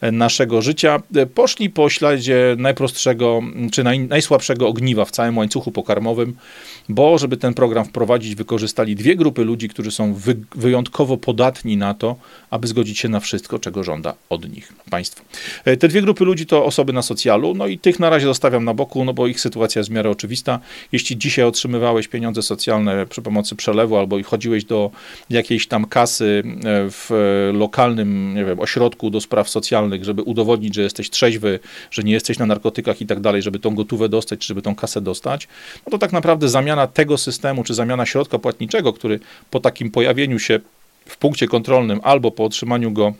e, 0.00 0.12
naszego 0.12 0.62
życia, 0.62 1.02
e, 1.16 1.26
poszli 1.26 1.70
po 1.70 1.90
śladzie 1.90 2.56
najprostszego, 2.58 3.40
czy 3.72 3.84
naj, 3.84 4.00
najsłabszego 4.00 4.68
ogniwa 4.68 5.04
w 5.04 5.10
całym 5.10 5.38
łańcuchu 5.38 5.72
pokarmowym, 5.72 6.36
bo 6.88 7.18
żeby 7.18 7.36
ten 7.36 7.54
program 7.54 7.84
wprowadzić, 7.84 8.34
wykorzystali 8.34 8.96
dwie 8.96 9.16
grupy 9.16 9.44
ludzi, 9.44 9.68
którzy 9.68 9.90
są 9.90 10.14
wy, 10.14 10.36
wyjątkowo 10.54 11.16
podatni 11.16 11.76
na 11.76 11.94
to, 11.94 12.16
aby 12.50 12.68
zgodzić 12.68 12.98
się 12.98 13.08
na 13.08 13.20
wszystko, 13.20 13.58
czego 13.58 13.84
żąda 13.84 14.14
od 14.30 14.52
nich 14.54 14.72
państwo. 14.90 15.24
E, 15.64 15.76
te 15.76 15.88
dwie 15.88 16.02
grupy 16.02 16.24
ludzi 16.24 16.46
to 16.46 16.64
osoby 16.64 16.92
na 16.92 17.02
socjalu, 17.02 17.54
no 17.54 17.66
i 17.66 17.78
tych 17.78 18.00
na 18.00 18.10
razie 18.10 18.30
zostawiam 18.40 18.64
na 18.64 18.74
boku, 18.74 19.04
no 19.04 19.12
bo 19.12 19.26
ich 19.26 19.40
sytuacja 19.40 19.78
jest 19.80 19.90
w 19.90 19.92
miarę 19.92 20.10
oczywista. 20.10 20.60
Jeśli 20.92 21.18
dzisiaj 21.18 21.44
otrzymywałeś 21.44 22.08
pieniądze 22.08 22.42
socjalne 22.42 23.06
przy 23.06 23.22
pomocy 23.22 23.56
przelewu 23.56 23.96
albo 23.96 24.22
chodziłeś 24.22 24.64
do 24.64 24.90
jakiejś 25.30 25.66
tam 25.66 25.84
kasy 25.84 26.42
e, 26.46 26.90
w 26.90 27.10
lokalnym, 27.52 28.34
nie 28.34 28.44
wiem, 28.44 28.60
ośrodku 28.60 29.10
do 29.10 29.20
spraw 29.20 29.48
socjalnych, 29.48 30.04
żeby 30.04 30.22
udowodnić, 30.22 30.74
że 30.74 30.82
jesteś 30.82 31.10
trzeźwy, 31.10 31.58
że 31.90 32.02
nie 32.02 32.12
jesteś 32.12 32.38
na 32.38 32.46
narkotykach 32.46 33.00
i 33.00 33.06
tak 33.06 33.20
dalej, 33.20 33.42
żeby 33.42 33.58
tą 33.58 33.74
gotówę 33.74 34.08
dostać, 34.08 34.40
czy 34.40 34.46
żeby 34.46 34.62
tą 34.62 34.74
kasę 34.74 35.00
dostać, 35.00 35.48
no 35.86 35.90
to 35.90 35.98
tak 35.98 36.12
naprawdę 36.12 36.48
zamiana 36.48 36.86
tego 36.86 37.18
systemu, 37.18 37.64
czy 37.64 37.74
zamiana 37.74 38.06
środka 38.06 38.38
płatniczego, 38.38 38.92
który 38.92 39.20
po 39.50 39.60
takim 39.60 39.90
pojawieniu 39.90 40.38
się 40.38 40.60
w 41.06 41.16
punkcie 41.16 41.48
kontrolnym 41.48 42.00
albo 42.02 42.30
po 42.30 42.44
otrzymaniu 42.44 42.90
go 42.90 43.14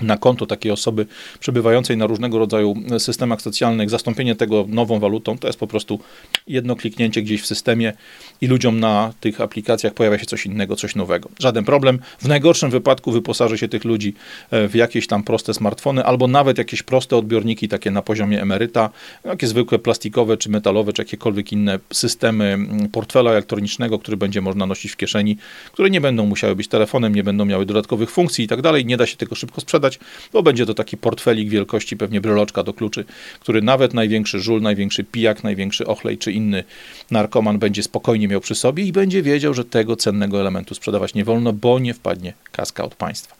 na 0.00 0.16
konto 0.16 0.46
takiej 0.46 0.72
osoby 0.72 1.06
przebywającej 1.40 1.96
na 1.96 2.06
różnego 2.06 2.38
rodzaju 2.38 2.74
systemach 2.98 3.42
socjalnych, 3.42 3.90
zastąpienie 3.90 4.34
tego 4.34 4.64
nową 4.68 4.98
walutą, 4.98 5.38
to 5.38 5.46
jest 5.46 5.58
po 5.58 5.66
prostu 5.66 6.00
jedno 6.46 6.76
kliknięcie 6.76 7.22
gdzieś 7.22 7.42
w 7.42 7.46
systemie 7.46 7.92
i 8.40 8.46
ludziom 8.46 8.80
na 8.80 9.12
tych 9.20 9.40
aplikacjach 9.40 9.94
pojawia 9.94 10.18
się 10.18 10.26
coś 10.26 10.46
innego, 10.46 10.76
coś 10.76 10.94
nowego. 10.94 11.28
Żaden 11.38 11.64
problem. 11.64 11.98
W 12.18 12.28
najgorszym 12.28 12.70
wypadku 12.70 13.12
wyposaży 13.12 13.58
się 13.58 13.68
tych 13.68 13.84
ludzi 13.84 14.14
e, 14.50 14.68
w 14.68 14.74
jakieś 14.74 15.06
tam 15.06 15.22
proste 15.22 15.54
smartfony 15.54 16.04
albo 16.04 16.26
nawet 16.26 16.58
jakieś 16.58 16.82
proste 16.82 17.16
odbiorniki 17.16 17.68
takie 17.68 17.90
na 17.90 18.02
poziomie 18.02 18.42
emeryta, 18.42 18.90
jakie 19.24 19.46
zwykłe 19.46 19.78
plastikowe 19.78 20.36
czy 20.36 20.50
metalowe, 20.50 20.92
czy 20.92 21.02
jakiekolwiek 21.02 21.52
inne 21.52 21.78
systemy 21.92 22.58
portfela 22.92 23.30
elektronicznego, 23.30 23.98
który 23.98 24.16
będzie 24.16 24.40
można 24.40 24.66
nosić 24.66 24.92
w 24.92 24.96
kieszeni, 24.96 25.36
które 25.72 25.90
nie 25.90 26.00
będą 26.00 26.26
musiały 26.26 26.56
być 26.56 26.68
telefonem, 26.68 27.14
nie 27.14 27.24
będą 27.24 27.44
miały 27.44 27.66
dodatkowych 27.66 28.10
funkcji 28.10 28.44
i 28.44 28.48
tak 28.48 28.62
dalej. 28.62 28.86
Nie 28.86 28.96
da 28.96 29.06
się 29.06 29.16
tego 29.16 29.34
szybko 29.34 29.60
sprzedać 29.60 29.89
bo 30.32 30.42
będzie 30.42 30.66
to 30.66 30.74
taki 30.74 30.96
portfelik 30.96 31.48
wielkości 31.48 31.96
pewnie 31.96 32.20
bryloczka 32.20 32.62
do 32.62 32.72
kluczy, 32.72 33.04
który 33.40 33.62
nawet 33.62 33.94
największy 33.94 34.40
żul, 34.40 34.62
największy 34.62 35.04
pijak, 35.04 35.44
największy 35.44 35.86
ochlej 35.86 36.18
czy 36.18 36.32
inny 36.32 36.64
narkoman 37.10 37.58
będzie 37.58 37.82
spokojnie 37.82 38.28
miał 38.28 38.40
przy 38.40 38.54
sobie 38.54 38.84
i 38.84 38.92
będzie 38.92 39.22
wiedział, 39.22 39.54
że 39.54 39.64
tego 39.64 39.96
cennego 39.96 40.40
elementu 40.40 40.74
sprzedawać 40.74 41.14
nie 41.14 41.24
wolno, 41.24 41.52
bo 41.52 41.78
nie 41.78 41.94
wpadnie 41.94 42.32
kaska 42.52 42.84
od 42.84 42.94
państwa. 42.94 43.36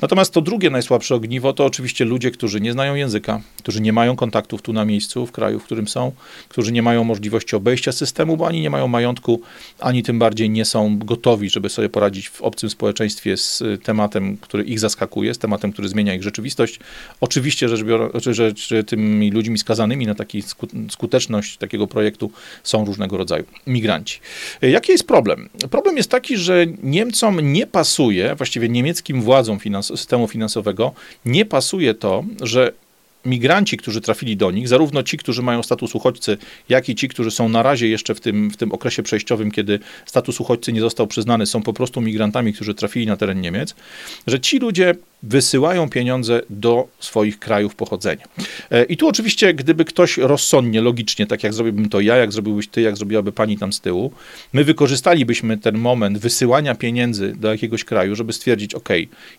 Natomiast 0.00 0.32
to 0.32 0.40
drugie 0.40 0.70
najsłabsze 0.70 1.14
ogniwo 1.14 1.52
to 1.52 1.64
oczywiście 1.64 2.04
ludzie, 2.04 2.30
którzy 2.30 2.60
nie 2.60 2.72
znają 2.72 2.94
języka, 2.94 3.40
którzy 3.58 3.80
nie 3.80 3.92
mają 3.92 4.16
kontaktów 4.16 4.62
tu 4.62 4.72
na 4.72 4.84
miejscu, 4.84 5.26
w 5.26 5.32
kraju, 5.32 5.60
w 5.60 5.64
którym 5.64 5.88
są, 5.88 6.12
którzy 6.48 6.72
nie 6.72 6.82
mają 6.82 7.04
możliwości 7.04 7.56
obejścia 7.56 7.92
systemu, 7.92 8.36
bo 8.36 8.48
ani 8.48 8.60
nie 8.60 8.70
mają 8.70 8.88
majątku, 8.88 9.40
ani 9.80 10.02
tym 10.02 10.18
bardziej 10.18 10.50
nie 10.50 10.64
są 10.64 10.98
gotowi, 10.98 11.50
żeby 11.50 11.68
sobie 11.68 11.88
poradzić 11.88 12.28
w 12.28 12.42
obcym 12.42 12.70
społeczeństwie 12.70 13.36
z 13.36 13.62
tematem, 13.82 14.36
który 14.36 14.64
ich 14.64 14.80
zaskakuje, 14.80 15.34
z 15.34 15.38
tematem, 15.38 15.72
który 15.72 15.88
zmienia 15.94 16.14
ich 16.14 16.22
rzeczywistość. 16.22 16.80
Oczywiście 17.20 17.68
rzecz 17.68 17.84
że, 18.30 18.52
że 18.56 18.84
tymi 18.84 19.30
ludźmi 19.30 19.58
skazanymi 19.58 20.06
na 20.06 20.14
taką 20.14 20.38
skuteczność 20.90 21.56
takiego 21.56 21.86
projektu 21.86 22.30
są 22.62 22.84
różnego 22.84 23.16
rodzaju 23.16 23.44
migranci. 23.66 24.20
Jaki 24.62 24.92
jest 24.92 25.06
problem? 25.06 25.48
Problem 25.70 25.96
jest 25.96 26.10
taki, 26.10 26.36
że 26.36 26.66
Niemcom 26.82 27.52
nie 27.52 27.66
pasuje, 27.66 28.34
właściwie 28.34 28.68
niemieckim 28.68 29.22
władzom 29.22 29.60
finans 29.60 29.86
systemu 29.86 30.28
finansowego, 30.28 30.92
nie 31.24 31.44
pasuje 31.44 31.94
to, 31.94 32.24
że 32.42 32.72
migranci, 33.26 33.76
którzy 33.76 34.00
trafili 34.00 34.36
do 34.36 34.50
nich, 34.50 34.68
zarówno 34.68 35.02
ci, 35.02 35.16
którzy 35.16 35.42
mają 35.42 35.62
status 35.62 35.94
uchodźcy, 35.94 36.36
jak 36.68 36.88
i 36.88 36.94
ci, 36.94 37.08
którzy 37.08 37.30
są 37.30 37.48
na 37.48 37.62
razie 37.62 37.88
jeszcze 37.88 38.14
w 38.14 38.20
tym, 38.20 38.50
w 38.50 38.56
tym 38.56 38.72
okresie 38.72 39.02
przejściowym, 39.02 39.50
kiedy 39.50 39.78
status 40.06 40.40
uchodźcy 40.40 40.72
nie 40.72 40.80
został 40.80 41.06
przyznany, 41.06 41.46
są 41.46 41.62
po 41.62 41.72
prostu 41.72 42.00
migrantami, 42.00 42.52
którzy 42.52 42.74
trafili 42.74 43.06
na 43.06 43.16
teren 43.16 43.40
Niemiec, 43.40 43.74
że 44.26 44.40
ci 44.40 44.58
ludzie 44.58 44.94
wysyłają 45.28 45.90
pieniądze 45.90 46.40
do 46.50 46.88
swoich 46.98 47.38
krajów 47.38 47.74
pochodzenia. 47.74 48.24
E, 48.70 48.84
I 48.84 48.96
tu 48.96 49.08
oczywiście, 49.08 49.54
gdyby 49.54 49.84
ktoś 49.84 50.18
rozsądnie, 50.18 50.80
logicznie, 50.80 51.26
tak 51.26 51.42
jak 51.44 51.54
zrobiłbym 51.54 51.88
to 51.88 52.00
ja, 52.00 52.16
jak 52.16 52.32
zrobiłbyś 52.32 52.68
ty, 52.68 52.80
jak 52.80 52.96
zrobiłaby 52.96 53.32
pani 53.32 53.58
tam 53.58 53.72
z 53.72 53.80
tyłu, 53.80 54.12
my 54.52 54.64
wykorzystalibyśmy 54.64 55.58
ten 55.58 55.78
moment 55.78 56.18
wysyłania 56.18 56.74
pieniędzy 56.74 57.34
do 57.36 57.52
jakiegoś 57.52 57.84
kraju, 57.84 58.14
żeby 58.14 58.32
stwierdzić, 58.32 58.74
ok, 58.74 58.88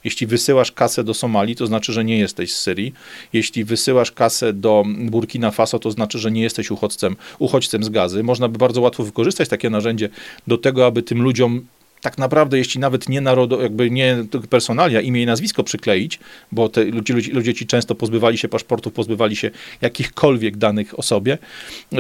jeśli 0.04 0.28
wysyłasz 0.28 0.72
kasę 0.72 1.04
do 1.04 1.14
Somalii, 1.14 1.56
to 1.56 1.68
znaczy, 1.68 1.94
że 1.94 2.06
nie 2.06 2.20
jesteś 2.20 2.54
z 2.54 2.60
Syrii. 2.60 2.94
Jeśli 3.34 3.64
wysyłasz 3.64 4.12
kasę 4.12 4.54
do 4.54 4.84
Burkina 4.98 5.52
Faso, 5.52 5.80
to 5.80 5.92
znaczy, 5.92 6.20
że 6.20 6.32
nie 6.32 6.42
jesteś 6.42 6.72
uchodźcem, 6.72 7.16
uchodźcem 7.40 7.84
z 7.84 7.90
gazy. 7.90 8.24
Można 8.24 8.48
by 8.48 8.58
bardzo 8.58 8.82
łatwo 8.82 9.04
wykorzystać 9.04 9.50
takie 9.50 9.70
narzędzie 9.70 10.10
do 10.48 10.58
tego, 10.58 10.86
aby 10.86 11.04
tym 11.04 11.22
ludziom 11.22 11.66
tak 12.06 12.18
naprawdę, 12.18 12.58
jeśli 12.58 12.80
nawet 12.82 13.10
nie 13.10 13.22
narodo, 13.22 13.62
jakby 13.62 13.92
nie 13.92 14.18
personalia, 14.50 15.02
imię 15.02 15.22
i 15.22 15.26
nazwisko 15.26 15.64
przykleić, 15.64 16.20
bo 16.52 16.70
te 16.70 16.84
ludzie, 16.84 17.14
ludzie 17.34 17.54
ci 17.54 17.68
często 17.68 17.96
pozbywali 17.96 18.38
się 18.38 18.48
paszportów, 18.48 18.94
pozbywali 18.94 19.36
się 19.36 19.52
jakichkolwiek 19.82 20.58
danych 20.58 21.00
o 21.00 21.02
sobie, 21.02 21.38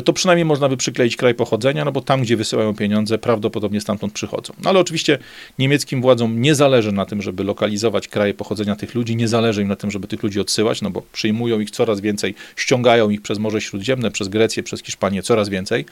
to 0.05 0.13
przynajmniej 0.13 0.45
można 0.45 0.69
by 0.69 0.77
przykleić 0.77 1.15
kraj 1.15 1.33
pochodzenia, 1.33 1.85
no 1.85 1.91
bo 1.91 2.01
tam, 2.01 2.21
gdzie 2.21 2.37
wysyłają 2.37 2.75
pieniądze, 2.75 3.17
prawdopodobnie 3.17 3.81
stamtąd 3.81 4.13
przychodzą. 4.13 4.53
No 4.63 4.69
ale 4.69 4.79
oczywiście 4.79 5.17
niemieckim 5.59 6.01
władzom 6.01 6.41
nie 6.41 6.55
zależy 6.55 6.91
na 6.91 7.05
tym, 7.05 7.21
żeby 7.21 7.43
lokalizować 7.43 8.07
kraje 8.07 8.33
pochodzenia 8.33 8.75
tych 8.75 8.95
ludzi, 8.95 9.15
nie 9.15 9.27
zależy 9.27 9.61
im 9.61 9.67
na 9.67 9.75
tym, 9.75 9.91
żeby 9.91 10.07
tych 10.07 10.23
ludzi 10.23 10.39
odsyłać, 10.39 10.81
no 10.81 10.89
bo 10.89 11.01
przyjmują 11.13 11.59
ich 11.59 11.71
coraz 11.71 12.01
więcej, 12.01 12.35
ściągają 12.55 13.09
ich 13.09 13.21
przez 13.21 13.39
Morze 13.39 13.61
Śródziemne, 13.61 14.11
przez 14.11 14.27
Grecję, 14.27 14.63
przez 14.63 14.83
Hiszpanię 14.83 15.23
coraz 15.23 15.49
więcej. 15.49 15.85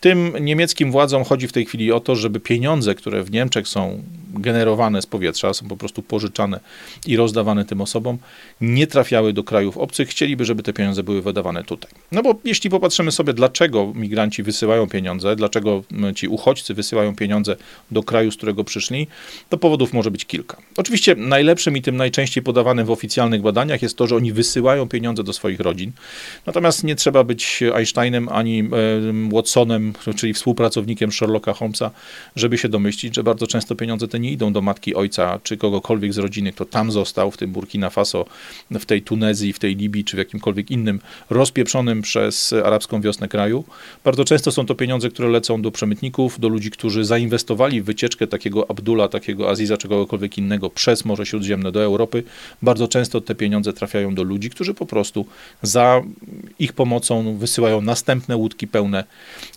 Tym 0.00 0.32
niemieckim 0.40 0.92
władzom 0.92 1.24
chodzi 1.24 1.48
w 1.48 1.52
tej 1.52 1.66
chwili 1.66 1.92
o 1.92 2.00
to, 2.00 2.16
żeby 2.16 2.40
pieniądze, 2.40 2.94
które 2.94 3.22
w 3.22 3.30
Niemczech 3.30 3.51
Niemczech 3.52 3.68
są 3.68 4.02
generowane 4.34 5.02
z 5.02 5.06
powietrza, 5.06 5.54
są 5.54 5.68
po 5.68 5.76
prostu 5.76 6.02
pożyczane 6.02 6.60
i 7.06 7.16
rozdawane 7.16 7.64
tym 7.64 7.80
osobom, 7.80 8.18
nie 8.60 8.86
trafiały 8.86 9.32
do 9.32 9.44
krajów 9.44 9.78
obcych, 9.78 10.08
chcieliby, 10.08 10.44
żeby 10.44 10.62
te 10.62 10.72
pieniądze 10.72 11.02
były 11.02 11.22
wydawane 11.22 11.64
tutaj. 11.64 11.90
No 12.12 12.22
bo 12.22 12.34
jeśli 12.44 12.70
popatrzymy 12.70 13.12
sobie, 13.12 13.32
dlaczego 13.32 13.92
migranci 13.94 14.42
wysyłają 14.42 14.88
pieniądze, 14.88 15.36
dlaczego 15.36 15.82
ci 16.16 16.28
uchodźcy 16.28 16.74
wysyłają 16.74 17.16
pieniądze 17.16 17.56
do 17.90 18.02
kraju, 18.02 18.30
z 18.30 18.36
którego 18.36 18.64
przyszli, 18.64 19.06
to 19.48 19.58
powodów 19.58 19.92
może 19.92 20.10
być 20.10 20.24
kilka. 20.24 20.56
Oczywiście 20.76 21.14
najlepszym 21.14 21.76
i 21.76 21.82
tym 21.82 21.96
najczęściej 21.96 22.42
podawanym 22.42 22.86
w 22.86 22.90
oficjalnych 22.90 23.42
badaniach 23.42 23.82
jest 23.82 23.96
to, 23.96 24.06
że 24.06 24.16
oni 24.16 24.32
wysyłają 24.32 24.88
pieniądze 24.88 25.24
do 25.24 25.32
swoich 25.32 25.60
rodzin. 25.60 25.92
Natomiast 26.46 26.84
nie 26.84 26.96
trzeba 26.96 27.24
być 27.24 27.62
Einsteinem 27.74 28.28
ani 28.28 28.68
Watsonem, 29.32 29.92
czyli 30.16 30.32
współpracownikiem 30.32 31.12
Sherlocka 31.12 31.52
Holmesa, 31.52 31.90
żeby 32.36 32.58
się 32.58 32.68
domyślić, 32.68 33.14
że 33.14 33.22
bardzo 33.22 33.46
często 33.46 33.74
pieniądze 33.74 34.08
te 34.08 34.20
nie 34.22 34.32
idą 34.32 34.52
do 34.52 34.62
matki, 34.62 34.94
ojca 34.94 35.40
czy 35.42 35.56
kogokolwiek 35.56 36.12
z 36.12 36.18
rodziny, 36.18 36.52
kto 36.52 36.64
tam 36.64 36.92
został, 36.92 37.30
w 37.30 37.36
tym 37.36 37.50
Burkina 37.52 37.90
Faso, 37.90 38.26
w 38.70 38.86
tej 38.86 39.02
Tunezji, 39.02 39.52
w 39.52 39.58
tej 39.58 39.76
Libii 39.76 40.04
czy 40.04 40.16
w 40.16 40.18
jakimkolwiek 40.18 40.70
innym 40.70 41.00
rozpieprzonym 41.30 42.02
przez 42.02 42.52
arabską 42.52 43.00
wiosnę 43.00 43.28
kraju. 43.28 43.64
Bardzo 44.04 44.24
często 44.24 44.52
są 44.52 44.66
to 44.66 44.74
pieniądze, 44.74 45.08
które 45.08 45.28
lecą 45.28 45.62
do 45.62 45.70
przemytników, 45.70 46.40
do 46.40 46.48
ludzi, 46.48 46.70
którzy 46.70 47.04
zainwestowali 47.04 47.82
w 47.82 47.84
wycieczkę 47.84 48.26
takiego 48.26 48.70
Abdula, 48.70 49.08
takiego 49.08 49.50
Aziza 49.50 49.76
czy 49.76 49.88
kogokolwiek 49.88 50.38
innego 50.38 50.70
przez 50.70 51.04
Morze 51.04 51.26
Śródziemne 51.26 51.72
do 51.72 51.82
Europy. 51.82 52.22
Bardzo 52.62 52.88
często 52.88 53.20
te 53.20 53.34
pieniądze 53.34 53.72
trafiają 53.72 54.14
do 54.14 54.22
ludzi, 54.22 54.50
którzy 54.50 54.74
po 54.74 54.86
prostu 54.86 55.26
za 55.62 56.02
ich 56.58 56.72
pomocą 56.72 57.36
wysyłają 57.36 57.80
następne 57.80 58.36
łódki 58.36 58.66
pełne 58.66 59.04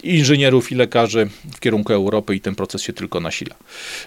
inżynierów 0.04 0.71
i 0.71 0.75
lekarzy 0.75 1.30
w 1.56 1.60
kierunku 1.60 1.93
Europy 1.93 2.36
i 2.36 2.41
ten 2.41 2.56
proces 2.56 2.82
się 2.82 2.93
tylko 2.93 3.19
nasila. 3.19 3.56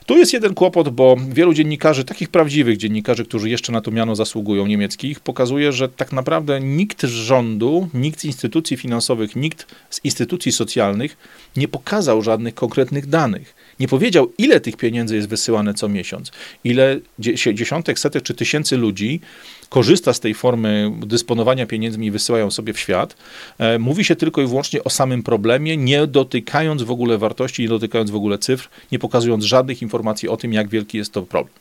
Tu 0.06 0.18
jest 0.18 0.32
jeden 0.32 0.47
kłopot, 0.54 0.88
bo 0.88 1.16
wielu 1.28 1.54
dziennikarzy, 1.54 2.04
takich 2.04 2.28
prawdziwych 2.28 2.76
dziennikarzy, 2.76 3.24
którzy 3.24 3.50
jeszcze 3.50 3.72
na 3.72 3.80
to 3.80 3.90
miano 3.90 4.16
zasługują, 4.16 4.66
niemieckich, 4.66 5.20
pokazuje, 5.20 5.72
że 5.72 5.88
tak 5.88 6.12
naprawdę 6.12 6.60
nikt 6.60 7.02
z 7.02 7.10
rządu, 7.10 7.88
nikt 7.94 8.20
z 8.20 8.24
instytucji 8.24 8.76
finansowych, 8.76 9.36
nikt 9.36 9.66
z 9.90 10.04
instytucji 10.04 10.52
socjalnych 10.52 11.16
nie 11.56 11.68
pokazał 11.68 12.22
żadnych 12.22 12.54
konkretnych 12.54 13.06
danych. 13.06 13.54
Nie 13.80 13.88
powiedział, 13.88 14.32
ile 14.38 14.60
tych 14.60 14.76
pieniędzy 14.76 15.16
jest 15.16 15.28
wysyłane 15.28 15.74
co 15.74 15.88
miesiąc, 15.88 16.32
ile 16.64 17.00
dziesiątek, 17.18 17.98
setek 17.98 18.22
czy 18.22 18.34
tysięcy 18.34 18.76
ludzi 18.76 19.20
korzysta 19.68 20.12
z 20.12 20.20
tej 20.20 20.34
formy 20.34 20.92
dysponowania 21.06 21.66
pieniędzmi 21.66 22.06
i 22.06 22.10
wysyłają 22.10 22.50
sobie 22.50 22.72
w 22.72 22.78
świat. 22.78 23.16
E, 23.58 23.78
mówi 23.78 24.04
się 24.04 24.16
tylko 24.16 24.42
i 24.42 24.46
wyłącznie 24.46 24.84
o 24.84 24.90
samym 24.90 25.22
problemie, 25.22 25.76
nie 25.76 26.06
dotykając 26.06 26.82
w 26.82 26.90
ogóle 26.90 27.18
wartości, 27.18 27.62
nie 27.62 27.68
dotykając 27.68 28.10
w 28.10 28.16
ogóle 28.16 28.38
cyfr, 28.38 28.68
nie 28.92 28.98
pokazując 28.98 29.44
żadnych 29.44 29.82
informacji 29.82 30.28
o 30.28 30.36
tym, 30.36 30.52
jak 30.52 30.68
wielki 30.68 30.98
jest 30.98 31.12
to 31.12 31.22
problem. 31.22 31.54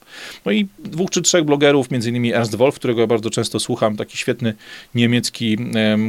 No 0.46 0.52
i 0.52 0.68
dwóch 0.80 1.10
czy 1.10 1.22
trzech 1.22 1.44
blogerów, 1.44 1.92
między 1.92 2.10
innymi 2.10 2.34
Ernst 2.34 2.56
Wolf, 2.56 2.76
którego 2.76 3.02
ja 3.02 3.08
bardzo 3.08 3.30
często 3.30 3.60
słucham, 3.60 3.98
taki 3.98 4.18
świetny 4.18 4.54
niemiecki 4.96 5.58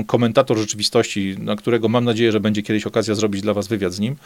komentator 0.07 0.59
rzeczywistości, 0.59 1.37
na 1.39 1.57
którego 1.57 1.89
mam 1.89 2.05
nadzieję, 2.05 2.33
że 2.33 2.41
będzie 2.41 2.63
kiedyś 2.63 2.87
okazja 2.87 3.15
zrobić 3.15 3.43
dla 3.43 3.55
was 3.55 3.69
wywiad 3.69 3.93
z 3.93 4.01
nim. 4.01 4.17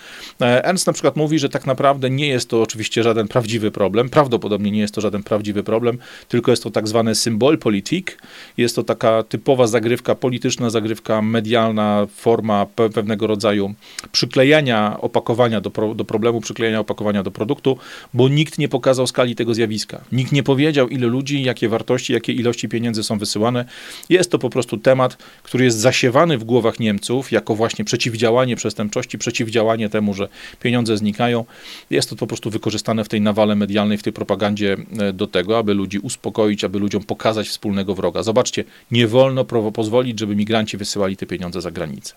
E, 0.41 0.65
Ernst 0.65 0.87
na 0.87 0.93
przykład 0.93 1.17
mówi, 1.17 1.39
że 1.39 1.49
tak 1.49 1.67
naprawdę 1.67 2.11
nie 2.11 2.29
jest 2.29 2.49
to 2.49 2.63
oczywiście 2.63 3.03
żaden 3.03 3.29
prawdziwy 3.29 3.71
problem, 3.71 4.09
prawdopodobnie 4.09 4.71
nie 4.71 4.81
jest 4.81 4.95
to 4.95 5.01
żaden 5.01 5.23
prawdziwy 5.23 5.63
problem, 5.63 5.99
tylko 6.29 6.51
jest 6.51 6.63
to 6.63 6.71
tak 6.71 6.89
zwany 6.89 7.15
symbol 7.15 7.59
politik. 7.63 8.19
Jest 8.57 8.77
to 8.77 8.83
taka 8.83 9.23
typowa 9.23 9.67
zagrywka 9.67 10.15
polityczna, 10.15 10.71
zagrywka 10.71 11.23
medialna, 11.23 12.07
forma 12.17 12.67
pewnego 12.95 13.27
rodzaju 13.27 13.75
przyklejania 14.13 14.97
opakowania 15.01 15.61
do, 15.61 15.71
pro, 15.71 15.95
do 15.95 16.05
problemu, 16.05 16.41
przyklejania 16.41 16.81
opakowania 16.81 17.23
do 17.23 17.31
produktu, 17.31 17.79
bo 18.15 18.29
nikt 18.29 18.59
nie 18.59 18.69
pokazał 18.69 19.07
skali 19.07 19.35
tego 19.35 19.55
zjawiska. 19.55 20.01
Nikt 20.13 20.33
nie 20.33 20.43
powiedział, 20.43 20.89
ile 20.89 21.07
ludzi, 21.07 21.43
jakie 21.43 21.69
wartości, 21.69 22.13
jakie 22.13 22.33
ilości 22.33 22.69
pieniędzy 22.69 23.03
są 23.03 23.19
wysyłane. 23.19 23.65
Jest 24.09 24.31
to 24.31 24.39
po 24.39 24.51
prostu 24.51 24.79
temat, 24.79 25.17
który 25.43 25.65
jest 25.65 25.79
zasiewany 25.79 26.39
w 26.39 26.45
głowach 26.45 26.81
Niemców 26.81 27.33
jako 27.33 27.55
właśnie 27.55 27.85
przeciwdziałanie 27.85 28.57
przestępczości, 28.57 29.19
przeciwdziałanie 29.19 29.89
temu, 29.89 30.15
że 30.15 30.29
pieniądze 30.61 30.97
znikają. 30.97 31.45
Jest 31.91 32.11
to 32.11 32.17
po 32.17 32.27
prostu 32.27 32.51
wykorzystane 32.51 33.05
w 33.05 33.09
tej 33.09 33.21
nawale 33.21 33.55
medialnej, 33.55 33.99
w 33.99 34.03
tej 34.03 34.13
propagandzie 34.13 34.77
e, 34.99 35.13
do 35.13 35.27
tego, 35.27 35.59
aby 35.59 35.75
ludzi 35.75 35.99
uspokoić, 35.99 36.65
aby 36.65 36.79
ludziom 36.79 37.03
pokazać 37.03 37.52
wspólnego 37.53 37.95
wroga. 37.95 38.23
Zobaczcie, 38.23 38.65
nie 38.91 39.07
wolno 39.07 39.45
pozwolić, 39.45 40.19
żeby 40.19 40.37
migranci 40.37 40.77
wysyłali 40.77 41.17
te 41.17 41.27
pieniądze 41.27 41.61
za 41.61 41.71
granicę. 41.71 42.15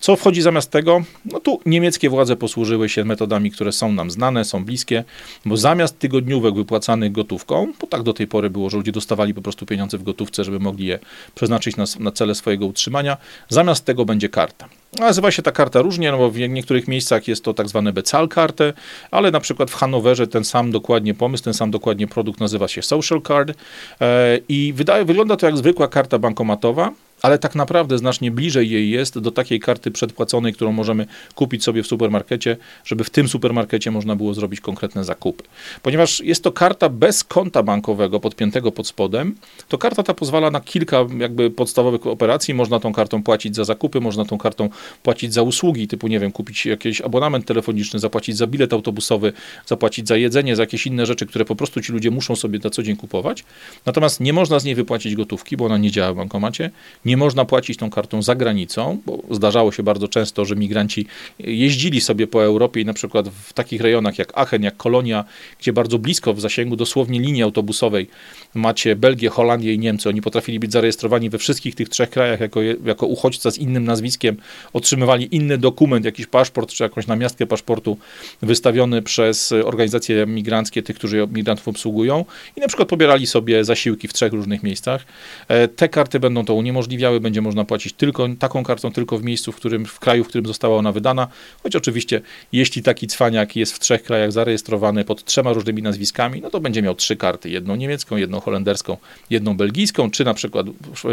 Co 0.00 0.16
wchodzi 0.16 0.42
zamiast 0.42 0.70
tego? 0.70 1.02
No 1.24 1.40
tu 1.40 1.60
niemieckie 1.66 2.10
władze 2.10 2.36
posłużyły 2.36 2.88
się 2.88 3.04
metodami, 3.04 3.50
które 3.50 3.72
są 3.72 3.92
nam 3.92 4.10
znane, 4.10 4.44
są 4.44 4.64
bliskie, 4.64 5.04
bo 5.44 5.56
zamiast 5.56 5.98
tygodniówek 5.98 6.54
wypłacanych 6.54 7.12
gotówką, 7.12 7.72
bo 7.80 7.86
tak 7.86 8.02
do 8.02 8.12
tej 8.12 8.26
pory 8.26 8.50
było, 8.50 8.70
że 8.70 8.76
ludzie 8.76 8.92
dostawali 8.92 9.34
po 9.34 9.42
prostu 9.42 9.66
pieniądze 9.66 9.98
w 9.98 10.02
gotówce, 10.02 10.44
żeby 10.44 10.58
mogli 10.58 10.86
je 10.86 10.98
przeznaczyć 11.34 11.76
na, 11.76 11.84
na 11.98 12.12
cele 12.12 12.34
swojego 12.34 12.66
utrzymania, 12.66 13.16
zamiast 13.48 13.84
tego 13.84 14.04
będzie 14.04 14.28
karta. 14.28 14.68
Nazywa 14.98 15.30
się 15.30 15.42
ta 15.42 15.52
karta 15.52 15.82
różnie, 15.82 16.12
no 16.12 16.18
bo 16.18 16.30
w 16.30 16.38
niektórych 16.38 16.88
miejscach 16.88 17.28
jest 17.28 17.44
to 17.44 17.54
tak 17.54 17.68
zwane 17.68 17.92
becal 17.92 18.28
kartę, 18.28 18.72
ale 19.10 19.30
na 19.30 19.40
przykład 19.40 19.70
w 19.70 19.74
Hanowerze 19.74 20.26
ten 20.26 20.44
sam 20.44 20.70
dokładnie 20.70 21.14
pomysł, 21.14 21.44
ten 21.44 21.54
sam 21.54 21.70
dokładnie 21.70 22.06
produkt 22.06 22.40
nazywa 22.40 22.68
się 22.68 22.82
social 22.82 23.22
card 23.22 23.50
e, 24.00 24.38
i 24.48 24.72
wydaje, 24.72 25.04
wygląda 25.04 25.36
to 25.36 25.46
jak 25.46 25.56
zwykła 25.56 25.88
karta 25.88 26.18
bankomatowa, 26.18 26.92
ale 27.22 27.38
tak 27.38 27.54
naprawdę 27.54 27.98
znacznie 27.98 28.30
bliżej 28.30 28.70
jej 28.70 28.90
jest 28.90 29.18
do 29.18 29.30
takiej 29.30 29.60
karty 29.60 29.90
przedpłaconej, 29.90 30.52
którą 30.52 30.72
możemy 30.72 31.06
kupić 31.34 31.64
sobie 31.64 31.82
w 31.82 31.86
supermarkecie, 31.86 32.56
żeby 32.84 33.04
w 33.04 33.10
tym 33.10 33.28
supermarkecie 33.28 33.90
można 33.90 34.16
było 34.16 34.34
zrobić 34.34 34.60
konkretne 34.60 35.04
zakupy. 35.04 35.44
Ponieważ 35.82 36.20
jest 36.20 36.44
to 36.44 36.52
karta 36.52 36.88
bez 36.88 37.24
konta 37.24 37.62
bankowego 37.62 38.20
podpiętego 38.20 38.72
pod 38.72 38.86
spodem, 38.86 39.34
to 39.68 39.78
karta 39.78 40.02
ta 40.02 40.14
pozwala 40.14 40.50
na 40.50 40.60
kilka 40.60 41.06
jakby 41.18 41.50
podstawowych 41.50 42.06
operacji. 42.06 42.54
Można 42.54 42.80
tą 42.80 42.92
kartą 42.92 43.22
płacić 43.22 43.56
za 43.56 43.64
zakupy, 43.64 44.00
można 44.00 44.24
tą 44.24 44.38
kartą 44.38 44.68
płacić 45.02 45.34
za 45.34 45.42
usługi, 45.42 45.88
typu 45.88 46.08
nie 46.08 46.20
wiem, 46.20 46.32
kupić 46.32 46.66
jakiś 46.66 47.00
abonament 47.00 47.46
telefoniczny, 47.46 47.98
zapłacić 47.98 48.36
za 48.36 48.46
bilet 48.46 48.72
autobusowy, 48.72 49.32
zapłacić 49.66 50.08
za 50.08 50.16
jedzenie, 50.16 50.56
za 50.56 50.62
jakieś 50.62 50.86
inne 50.86 51.06
rzeczy, 51.06 51.26
które 51.26 51.44
po 51.44 51.56
prostu 51.56 51.80
ci 51.80 51.92
ludzie 51.92 52.10
muszą 52.10 52.36
sobie 52.36 52.58
na 52.64 52.70
co 52.70 52.82
dzień 52.82 52.96
kupować. 52.96 53.44
Natomiast 53.86 54.20
nie 54.20 54.32
można 54.32 54.58
z 54.58 54.64
niej 54.64 54.74
wypłacić 54.74 55.14
gotówki, 55.14 55.56
bo 55.56 55.64
ona 55.64 55.78
nie 55.78 55.90
działa 55.90 56.12
w 56.12 56.16
bankomacie. 56.16 56.70
Nie 57.10 57.16
można 57.16 57.44
płacić 57.44 57.78
tą 57.78 57.90
kartą 57.90 58.22
za 58.22 58.34
granicą, 58.34 58.98
bo 59.06 59.18
zdarzało 59.30 59.72
się 59.72 59.82
bardzo 59.82 60.08
często, 60.08 60.44
że 60.44 60.56
migranci 60.56 61.06
jeździli 61.38 62.00
sobie 62.00 62.26
po 62.26 62.44
Europie 62.44 62.80
i 62.80 62.84
na 62.84 62.92
przykład 62.92 63.28
w 63.28 63.52
takich 63.52 63.80
rejonach 63.80 64.18
jak 64.18 64.38
Aachen, 64.38 64.62
jak 64.62 64.76
Kolonia, 64.76 65.24
gdzie 65.60 65.72
bardzo 65.72 65.98
blisko 65.98 66.34
w 66.34 66.40
zasięgu 66.40 66.76
dosłownie 66.76 67.20
linii 67.20 67.42
autobusowej 67.42 68.06
macie 68.54 68.96
Belgię, 68.96 69.28
Holandię 69.28 69.74
i 69.74 69.78
Niemcy. 69.78 70.08
Oni 70.08 70.22
potrafili 70.22 70.60
być 70.60 70.72
zarejestrowani 70.72 71.30
we 71.30 71.38
wszystkich 71.38 71.74
tych 71.74 71.88
trzech 71.88 72.10
krajach 72.10 72.40
jako, 72.40 72.60
jako 72.62 73.06
uchodźca 73.06 73.50
z 73.50 73.58
innym 73.58 73.84
nazwiskiem, 73.84 74.36
otrzymywali 74.72 75.36
inny 75.36 75.58
dokument, 75.58 76.04
jakiś 76.04 76.26
paszport 76.26 76.70
czy 76.72 76.82
jakąś 76.82 77.06
namiastkę 77.06 77.46
paszportu 77.46 77.98
wystawiony 78.42 79.02
przez 79.02 79.52
organizacje 79.52 80.26
migranckie, 80.26 80.82
tych, 80.82 80.96
którzy 80.96 81.28
migrantów 81.32 81.68
obsługują 81.68 82.24
i 82.56 82.60
na 82.60 82.68
przykład 82.68 82.88
pobierali 82.88 83.26
sobie 83.26 83.64
zasiłki 83.64 84.08
w 84.08 84.12
trzech 84.12 84.32
różnych 84.32 84.62
miejscach. 84.62 85.04
E, 85.48 85.68
te 85.68 85.88
karty 85.88 86.20
będą 86.20 86.44
to 86.44 86.54
uniemożliwiały 86.54 87.20
będzie 87.20 87.40
można 87.40 87.64
płacić 87.64 87.92
tylko 87.92 88.28
taką 88.38 88.64
kartą, 88.64 88.92
tylko 88.92 89.18
w 89.18 89.24
miejscu, 89.24 89.52
w 89.52 89.56
którym, 89.56 89.86
w 89.86 89.98
kraju, 89.98 90.24
w 90.24 90.28
którym 90.28 90.46
została 90.46 90.76
ona 90.76 90.92
wydana, 90.92 91.28
choć 91.62 91.76
oczywiście, 91.76 92.20
jeśli 92.52 92.82
taki 92.82 93.06
cwaniak 93.06 93.56
jest 93.56 93.72
w 93.72 93.78
trzech 93.78 94.02
krajach 94.02 94.32
zarejestrowany 94.32 95.04
pod 95.04 95.24
trzema 95.24 95.52
różnymi 95.52 95.82
nazwiskami, 95.82 96.40
no 96.40 96.50
to 96.50 96.60
będzie 96.60 96.82
miał 96.82 96.94
trzy 96.94 97.16
karty, 97.16 97.50
jedną 97.50 97.76
niemiecką, 97.76 98.16
jedną 98.16 98.39
holenderską, 98.40 98.96
jedną 99.30 99.56
belgijską, 99.56 100.10
czy 100.10 100.24
na 100.24 100.34
przykład 100.34 100.66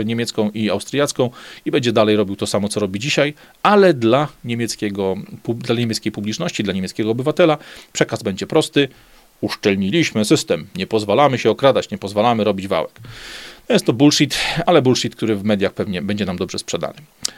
niemiecką 0.06 0.50
i 0.50 0.70
austriacką 0.70 1.30
i 1.66 1.72
będzie 1.72 1.92
dalej 1.92 2.16
robił 2.16 2.36
to 2.36 2.48
samo, 2.48 2.70
co 2.70 2.80
robi 2.80 3.00
dzisiaj, 3.00 3.34
ale 3.64 3.94
dla 3.94 4.28
niemieckiego, 4.44 5.16
dla 5.48 5.76
niemieckiej 5.76 6.12
publiczności, 6.12 6.64
dla 6.64 6.74
niemieckiego 6.74 7.12
obywatela 7.12 7.58
przekaz 7.94 8.24
będzie 8.24 8.48
prosty, 8.48 8.90
uszczelniliśmy 9.42 10.26
system, 10.26 10.68
nie 10.76 10.88
pozwalamy 10.88 11.38
się 11.38 11.50
okradać, 11.50 11.92
nie 11.92 11.98
pozwalamy 11.98 12.44
robić 12.44 12.68
wałek. 12.68 13.00
Jest 13.70 13.86
to 13.86 13.94
bullshit, 13.94 14.38
ale 14.66 14.82
bullshit, 14.82 15.16
który 15.16 15.36
w 15.36 15.44
mediach 15.44 15.74
pewnie 15.74 16.02
będzie 16.02 16.26
nam 16.26 16.38
dobrze 16.38 16.60
sprzedany. 16.60 16.94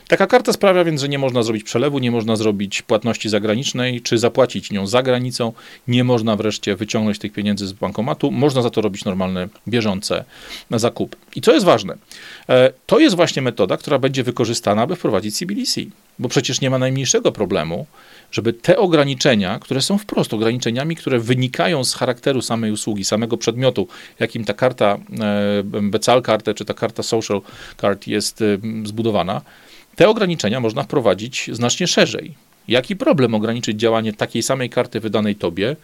Taka 0.08 0.28
karta 0.28 0.54
sprawia 0.54 0.84
więc, 0.84 1.02
że 1.02 1.10
nie 1.10 1.20
można 1.20 1.44
zrobić 1.44 1.64
przelewu, 1.64 2.00
nie 2.00 2.12
można 2.12 2.36
zrobić 2.36 2.82
płatności 2.82 3.30
zagranicznej, 3.30 4.02
czy 4.02 4.18
zapłacić 4.18 4.72
nią 4.72 4.88
za 4.88 5.04
granicą, 5.04 5.54
nie 5.88 6.04
można 6.04 6.36
wreszcie 6.36 6.76
wyciągnąć 6.76 7.20
tych 7.20 7.34
pieniędzy 7.34 7.68
z 7.68 7.74
bankomatu, 7.74 8.32
można 8.32 8.62
za 8.62 8.70
to 8.70 8.82
robić 8.82 9.06
normalne, 9.06 9.48
bieżące 9.68 10.24
zakupy. 10.72 11.18
I 11.36 11.42
co 11.42 11.54
jest 11.54 11.66
ważne, 11.66 11.98
e, 12.50 12.74
to 12.86 13.00
jest 13.00 13.16
właśnie 13.16 13.42
metoda, 13.42 13.78
która 13.78 14.00
będzie 14.00 14.24
wykorzystana, 14.24 14.82
aby 14.82 14.96
wprowadzić 14.96 15.38
CBDC, 15.38 15.82
bo 16.20 16.30
przecież 16.30 16.62
nie 16.62 16.70
ma 16.70 16.78
najmniejszego 16.78 17.32
problemu, 17.32 17.86
żeby 18.32 18.54
te 18.54 18.78
ograniczenia, 18.78 19.60
które 19.60 19.82
są 19.82 19.98
wprost 19.98 20.34
ograniczeniami, 20.34 20.96
które 20.96 21.20
wynikają 21.20 21.84
z 21.84 21.94
charakteru 21.94 22.42
samej 22.42 22.72
usługi, 22.72 23.06
samego 23.06 23.38
przedmiotu, 23.38 23.88
jakim 24.20 24.46
ta 24.46 24.54
karta 24.54 24.98
e, 25.20 25.64
Becal 25.64 26.22
kartę, 26.22 26.54
czy 26.54 26.66
ta 26.66 26.74
karta 26.74 27.04
Social 27.04 27.42
Card 27.78 28.08
jest 28.08 28.42
e, 28.42 28.46
zbudowana, 28.84 29.42
te 29.96 30.10
ograniczenia 30.10 30.60
można 30.60 30.84
wprowadzić 30.84 31.50
znacznie 31.54 31.88
szerzej. 31.88 32.36
Jaki 32.68 32.96
problem 32.96 33.36
ograniczyć 33.36 33.80
działanie 33.80 34.14
takiej 34.14 34.44
samej 34.44 34.70
karty 34.70 35.00
wydanej 35.00 35.36
tobie 35.36 35.76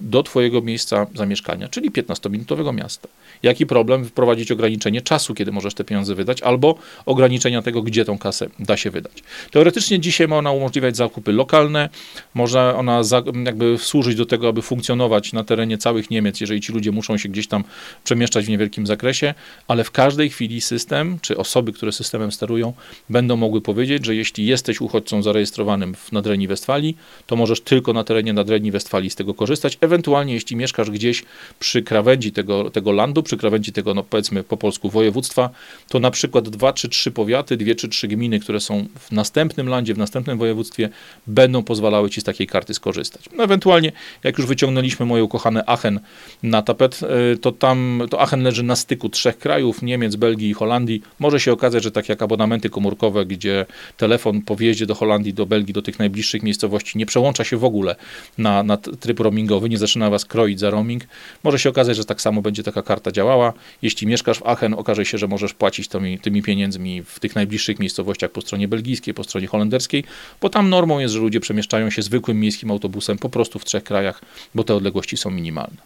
do 0.00 0.22
Twojego 0.22 0.62
miejsca 0.62 1.06
zamieszkania, 1.14 1.68
czyli 1.68 1.90
15-minutowego 1.90 2.74
miasta. 2.74 3.08
Jaki 3.42 3.66
problem 3.66 4.04
wprowadzić 4.04 4.52
ograniczenie 4.52 5.00
czasu, 5.00 5.34
kiedy 5.34 5.52
możesz 5.52 5.74
te 5.74 5.84
pieniądze 5.84 6.14
wydać, 6.14 6.42
albo 6.42 6.74
ograniczenia 7.06 7.62
tego, 7.62 7.82
gdzie 7.82 8.04
tą 8.04 8.18
kasę 8.18 8.46
da 8.58 8.76
się 8.76 8.90
wydać. 8.90 9.22
Teoretycznie 9.50 10.00
dzisiaj 10.00 10.28
ma 10.28 10.36
ona 10.36 10.50
umożliwiać 10.50 10.96
zakupy 10.96 11.32
lokalne, 11.32 11.88
może 12.34 12.74
ona 12.76 13.02
za, 13.02 13.22
jakby 13.44 13.78
służyć 13.78 14.16
do 14.16 14.26
tego, 14.26 14.48
aby 14.48 14.62
funkcjonować 14.62 15.32
na 15.32 15.44
terenie 15.44 15.78
całych 15.78 16.10
Niemiec, 16.10 16.40
jeżeli 16.40 16.60
ci 16.60 16.72
ludzie 16.72 16.92
muszą 16.92 17.16
się 17.16 17.28
gdzieś 17.28 17.46
tam 17.46 17.64
przemieszczać 18.04 18.46
w 18.46 18.48
niewielkim 18.48 18.86
zakresie, 18.86 19.34
ale 19.68 19.84
w 19.84 19.90
każdej 19.90 20.30
chwili 20.30 20.60
system, 20.60 21.18
czy 21.22 21.36
osoby, 21.36 21.72
które 21.72 21.92
systemem 21.92 22.32
sterują, 22.32 22.72
będą 23.10 23.36
mogły 23.36 23.60
powiedzieć, 23.60 24.04
że 24.04 24.14
jeśli 24.14 24.46
jesteś 24.46 24.80
uchodźcą 24.80 25.22
zarejestrowanym 25.22 25.94
w 25.94 26.12
Nadrenii 26.12 26.48
Westfalii, 26.48 26.96
to 27.26 27.36
możesz 27.36 27.60
tylko 27.60 27.92
na 27.92 28.04
terenie 28.04 28.32
Nadrenii 28.32 28.70
Westfalii 28.70 29.10
z 29.10 29.14
tego 29.14 29.34
korzystać, 29.34 29.78
Ewentualnie, 29.86 30.34
jeśli 30.34 30.56
mieszkasz 30.56 30.90
gdzieś 30.90 31.24
przy 31.58 31.82
krawędzi 31.82 32.32
tego, 32.32 32.70
tego 32.70 32.92
landu, 32.92 33.22
przy 33.22 33.36
krawędzi 33.36 33.72
tego, 33.72 33.94
no 33.94 34.02
powiedzmy 34.02 34.42
po 34.44 34.56
polsku, 34.56 34.90
województwa, 34.90 35.50
to 35.88 36.00
na 36.00 36.10
przykład 36.10 36.48
dwa 36.48 36.72
czy 36.72 36.88
trzy 36.88 37.10
powiaty, 37.10 37.56
dwie 37.56 37.74
czy 37.74 37.88
trzy 37.88 38.08
gminy, 38.08 38.40
które 38.40 38.60
są 38.60 38.86
w 38.98 39.12
następnym 39.12 39.68
landzie, 39.68 39.94
w 39.94 39.98
następnym 39.98 40.38
województwie, 40.38 40.88
będą 41.26 41.62
pozwalały 41.62 42.10
ci 42.10 42.20
z 42.20 42.24
takiej 42.24 42.46
karty 42.46 42.74
skorzystać. 42.74 43.24
No 43.36 43.44
ewentualnie, 43.44 43.92
jak 44.24 44.38
już 44.38 44.46
wyciągnęliśmy 44.46 45.06
moje 45.06 45.24
ukochane 45.24 45.64
Aachen 45.66 46.00
na 46.42 46.62
tapet, 46.62 47.00
e, 47.02 47.36
to 47.36 47.52
tam, 47.52 48.02
to 48.10 48.20
Aachen 48.20 48.42
leży 48.42 48.62
na 48.62 48.76
styku 48.76 49.08
trzech 49.08 49.38
krajów, 49.38 49.82
Niemiec, 49.82 50.16
Belgii 50.16 50.50
i 50.50 50.54
Holandii. 50.54 51.02
Może 51.18 51.40
się 51.40 51.52
okazać, 51.52 51.82
że 51.82 51.90
tak 51.90 52.08
jak 52.08 52.22
abonamenty 52.22 52.70
komórkowe, 52.70 53.26
gdzie 53.26 53.66
telefon 53.96 54.42
po 54.42 54.56
wjeździe 54.56 54.86
do 54.86 54.94
Holandii, 54.94 55.34
do 55.34 55.46
Belgii, 55.46 55.74
do 55.74 55.82
tych 55.82 55.98
najbliższych 55.98 56.42
miejscowości 56.42 56.98
nie 56.98 57.06
przełącza 57.06 57.44
się 57.44 57.56
w 57.56 57.64
ogóle 57.64 57.96
na, 58.38 58.62
na 58.62 58.76
tryb 58.76 59.20
roamingowy, 59.20 59.68
nie 59.68 59.75
ponownie 59.76 59.88
zaczyna 59.88 60.10
was 60.10 60.24
kroić 60.24 60.60
za 60.60 60.70
roaming. 60.70 61.02
Może 61.44 61.58
się 61.58 61.70
okazać, 61.70 61.96
że 61.96 62.04
tak 62.04 62.20
samo 62.20 62.42
będzie 62.42 62.62
taka 62.62 62.82
karta 62.82 63.12
działała. 63.12 63.52
Jeśli 63.82 64.06
mieszkasz 64.06 64.38
w 64.38 64.46
Aachen, 64.46 64.74
okaże 64.74 65.04
się, 65.04 65.18
że 65.18 65.26
możesz 65.28 65.54
płacić 65.54 65.88
tymi, 65.88 66.18
tymi 66.18 66.42
pieniędzmi 66.42 67.02
w 67.02 67.20
tych 67.20 67.34
najbliższych 67.34 67.78
miejscowościach 67.78 68.30
po 68.30 68.40
stronie 68.40 68.68
belgijskiej, 68.68 69.14
po 69.14 69.24
stronie 69.24 69.46
holenderskiej, 69.46 70.04
bo 70.40 70.48
tam 70.48 70.70
normą 70.70 70.98
jest, 70.98 71.14
że 71.14 71.20
ludzie 71.20 71.40
przemieszczają 71.40 71.90
się 71.90 72.02
zwykłym 72.02 72.40
miejskim 72.40 72.70
autobusem 72.70 73.18
po 73.18 73.28
prostu 73.28 73.58
w 73.58 73.64
trzech 73.64 73.84
krajach, 73.84 74.20
bo 74.54 74.64
te 74.64 74.74
odległości 74.74 75.16
są 75.16 75.30
minimalne. 75.30 75.76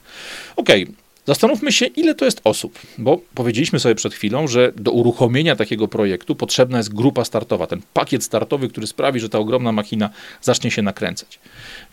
Okej. 0.57 0.83
Okay. 0.83 1.10
Zastanówmy 1.27 1.73
się, 1.73 1.87
ile 1.87 2.15
to 2.15 2.25
jest 2.25 2.41
osób, 2.45 2.79
bo 2.99 3.21
powiedzieliśmy 3.35 3.81
sobie 3.81 3.95
przed 3.95 4.15
chwilą, 4.15 4.49
że 4.49 4.73
do 4.77 4.91
uruchomienia 4.91 5.57
takiego 5.57 5.89
projektu 5.89 6.35
potrzebna 6.35 6.79
jest 6.79 6.95
grupa 6.95 7.25
startowa, 7.25 7.67
ten 7.67 7.83
pakiet 7.95 8.25
startowy, 8.25 8.69
który 8.69 8.87
sprawi, 8.87 9.21
że 9.21 9.29
ta 9.29 9.39
ogromna 9.39 9.73
machina 9.73 10.11
zacznie 10.43 10.71
się 10.71 10.83
nakręcać. 10.83 11.39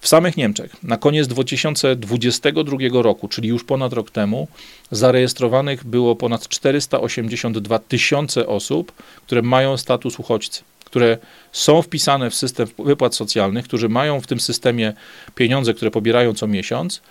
W 0.01 0.07
samych 0.07 0.38
Niemczech 0.38 0.84
na 0.84 0.97
koniec 0.97 1.28
2022 1.28 2.78
roku, 2.91 3.28
czyli 3.28 3.49
już 3.49 3.63
ponad 3.63 3.93
rok 3.93 4.11
temu, 4.11 4.47
zarejestrowanych 4.91 5.84
było 5.86 6.15
ponad 6.15 6.47
482 6.47 7.80
tysiące 7.80 8.47
osób, 8.47 8.91
które 9.25 9.41
mają 9.41 9.78
status 9.78 10.19
uchodźcy 10.19 10.63
które 10.86 11.17
są 11.51 11.82
wpisane 11.82 12.30
w 12.30 12.36
system 12.36 12.67
wypłat 12.80 13.15
socjalnych, 13.15 13.65
którzy 13.65 13.89
mają 13.89 14.21
w 14.21 14.28
tym 14.28 14.39
systemie 14.39 14.93
pieniądze, 15.36 15.73
które 15.73 15.91
pobierają 15.91 16.34
co 16.34 16.47
miesiąc 16.47 17.01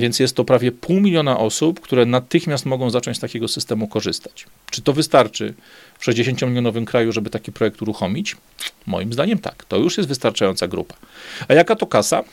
więc 0.00 0.20
jest 0.20 0.36
to 0.36 0.44
prawie 0.44 0.72
pół 0.72 1.00
miliona 1.00 1.38
osób, 1.38 1.80
które 1.80 2.06
natychmiast 2.06 2.66
mogą 2.66 2.90
zacząć 2.90 3.16
z 3.16 3.20
takiego 3.20 3.48
systemu 3.48 3.88
korzystać. 3.88 4.46
Czy 4.70 4.82
to 4.82 4.92
wystarczy 4.92 5.54
w 5.98 6.06
60-milionowym 6.06 6.84
kraju, 6.84 7.12
żeby 7.12 7.30
taki 7.30 7.52
projekt 7.52 7.82
uruchomić? 7.82 8.36
Moim 8.86 9.12
zdaniem 9.12 9.38
tak. 9.38 9.64
To 9.64 9.76
już 9.76 9.96
jest 9.96 10.08
wystarczająca 10.08 10.68
grupa. 10.68 10.94
A 11.48 11.54
jaka 11.54 11.76
to 11.76 11.86
kasa? 11.86 12.24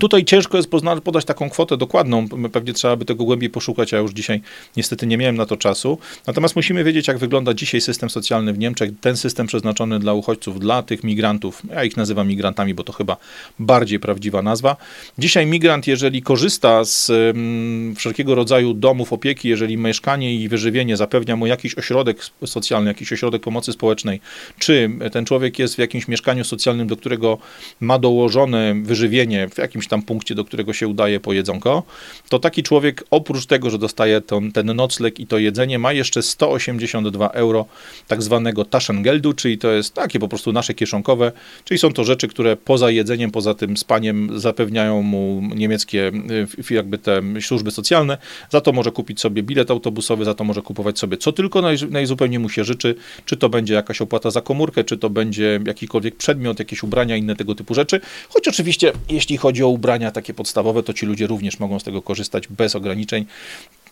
Tutaj 0.00 0.24
ciężko 0.24 0.56
jest 0.56 0.70
podać 1.04 1.24
taką 1.24 1.50
kwotę 1.50 1.76
dokładną, 1.76 2.28
pewnie 2.28 2.72
trzeba 2.72 2.96
by 2.96 3.04
tego 3.04 3.24
głębiej 3.24 3.50
poszukać, 3.50 3.94
a 3.94 3.98
już 3.98 4.12
dzisiaj 4.12 4.40
niestety 4.76 5.06
nie 5.06 5.18
miałem 5.18 5.36
na 5.36 5.46
to 5.46 5.56
czasu. 5.56 5.98
Natomiast 6.26 6.56
musimy 6.56 6.84
wiedzieć, 6.84 7.08
jak 7.08 7.18
wygląda 7.18 7.54
dzisiaj 7.54 7.80
system 7.80 8.10
socjalny 8.10 8.52
w 8.52 8.58
Niemczech, 8.58 8.90
ten 9.00 9.16
system 9.16 9.46
przeznaczony 9.46 9.98
dla 9.98 10.12
uchodźców, 10.12 10.60
dla 10.60 10.82
tych 10.82 11.04
migrantów, 11.04 11.62
ja 11.70 11.84
ich 11.84 11.96
nazywam 11.96 12.28
migrantami, 12.28 12.74
bo 12.74 12.84
to 12.84 12.92
chyba 12.92 13.16
bardziej 13.58 14.00
prawdziwa 14.00 14.42
nazwa. 14.42 14.76
Dzisiaj 15.18 15.46
migrant, 15.46 15.86
jeżeli 15.86 16.22
korzysta 16.22 16.84
z 16.84 17.10
um, 17.10 17.94
wszelkiego 17.96 18.34
rodzaju 18.34 18.74
domów 18.74 19.12
opieki, 19.12 19.48
jeżeli 19.48 19.76
mieszkanie 19.76 20.34
i 20.34 20.48
wyżywienie 20.48 20.96
zapewnia 20.96 21.36
mu 21.36 21.46
jakiś 21.46 21.74
ośrodek 21.78 22.18
socjalny, 22.46 22.90
jakiś 22.90 23.12
ośrodek 23.12 23.42
pomocy 23.42 23.72
społecznej, 23.72 24.20
czy 24.58 24.90
ten 25.12 25.24
człowiek 25.24 25.58
jest 25.58 25.74
w 25.74 25.78
jakimś 25.78 26.08
mieszkaniu 26.08 26.44
socjalnym, 26.44 26.86
do 26.86 26.96
którego 26.96 27.38
ma 27.80 27.98
dołożone 27.98 28.74
wyżywienie 28.82 29.48
w 29.48 29.58
jakimś 29.58 29.81
jakimś 29.82 29.90
tam 29.90 30.02
punkcie, 30.02 30.34
do 30.34 30.44
którego 30.44 30.72
się 30.72 30.88
udaje 30.88 31.20
po 31.20 31.32
jedzonko, 31.32 31.82
to 32.28 32.38
taki 32.38 32.62
człowiek 32.62 33.04
oprócz 33.10 33.46
tego, 33.46 33.70
że 33.70 33.78
dostaje 33.78 34.20
ten, 34.20 34.52
ten 34.52 34.66
nocleg 34.66 35.20
i 35.20 35.26
to 35.26 35.38
jedzenie, 35.38 35.78
ma 35.78 35.92
jeszcze 35.92 36.22
182 36.22 37.28
euro 37.28 37.66
tak 38.08 38.22
zwanego 38.22 38.64
Taschengeldu, 38.64 39.32
czyli 39.32 39.58
to 39.58 39.70
jest 39.70 39.94
takie 39.94 40.18
po 40.18 40.28
prostu 40.28 40.52
nasze 40.52 40.74
kieszonkowe, 40.74 41.32
czyli 41.64 41.78
są 41.78 41.92
to 41.92 42.04
rzeczy, 42.04 42.28
które 42.28 42.56
poza 42.56 42.90
jedzeniem, 42.90 43.30
poza 43.30 43.54
tym 43.54 43.76
spaniem 43.76 44.40
zapewniają 44.40 45.02
mu 45.02 45.42
niemieckie 45.54 46.12
y, 46.70 46.74
jakby 46.74 46.98
te 46.98 47.22
służby 47.40 47.70
socjalne. 47.70 48.18
Za 48.50 48.60
to 48.60 48.72
może 48.72 48.90
kupić 48.90 49.20
sobie 49.20 49.42
bilet 49.42 49.70
autobusowy, 49.70 50.24
za 50.24 50.34
to 50.34 50.44
może 50.44 50.62
kupować 50.62 50.98
sobie 50.98 51.16
co 51.16 51.32
tylko 51.32 51.62
naj, 51.62 51.76
najzupełniej 51.90 52.38
mu 52.38 52.48
się 52.48 52.64
życzy, 52.64 52.94
czy 53.24 53.36
to 53.36 53.48
będzie 53.48 53.74
jakaś 53.74 54.00
opłata 54.00 54.30
za 54.30 54.40
komórkę, 54.40 54.84
czy 54.84 54.98
to 54.98 55.10
będzie 55.10 55.60
jakikolwiek 55.66 56.16
przedmiot, 56.16 56.58
jakieś 56.58 56.82
ubrania, 56.82 57.16
inne 57.16 57.36
tego 57.36 57.54
typu 57.54 57.74
rzeczy. 57.74 58.00
Choć 58.28 58.48
oczywiście, 58.48 58.92
jeśli 59.08 59.36
chodzi 59.36 59.62
o 59.62 59.68
ubrania 59.72 60.10
takie 60.10 60.34
podstawowe, 60.34 60.82
to 60.82 60.92
ci 60.92 61.06
ludzie 61.06 61.26
również 61.26 61.58
mogą 61.58 61.78
z 61.78 61.84
tego 61.84 62.02
korzystać 62.02 62.48
bez 62.48 62.76
ograniczeń. 62.76 63.26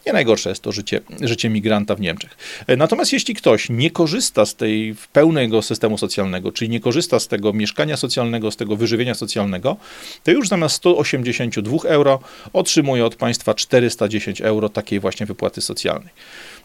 Nie 0.06 0.12
najgorsze 0.12 0.48
jest 0.48 0.62
to 0.62 0.72
życie, 0.72 1.00
życie 1.20 1.50
migranta 1.50 1.94
w 1.94 2.00
Niemczech. 2.00 2.36
E, 2.66 2.76
natomiast 2.76 3.12
jeśli 3.12 3.34
ktoś 3.34 3.68
nie 3.70 3.90
korzysta 3.90 4.46
z 4.46 4.54
tej 4.56 4.94
pełnego 5.12 5.62
systemu 5.62 5.98
socjalnego, 5.98 6.52
czyli 6.52 6.70
nie 6.70 6.80
korzysta 6.80 7.20
z 7.20 7.28
tego 7.28 7.52
mieszkania 7.52 7.96
socjalnego, 7.96 8.50
z 8.50 8.56
tego 8.56 8.76
wyżywienia 8.76 9.14
socjalnego, 9.14 9.76
to 10.24 10.30
już 10.30 10.48
zamiast 10.48 10.76
182 10.76 11.88
euro 11.88 12.20
otrzymuje 12.52 13.04
od 13.04 13.14
państwa 13.14 13.54
410 13.54 14.40
euro 14.40 14.68
takiej 14.68 15.00
właśnie 15.00 15.26
wypłaty 15.26 15.60
socjalnej. 15.60 16.10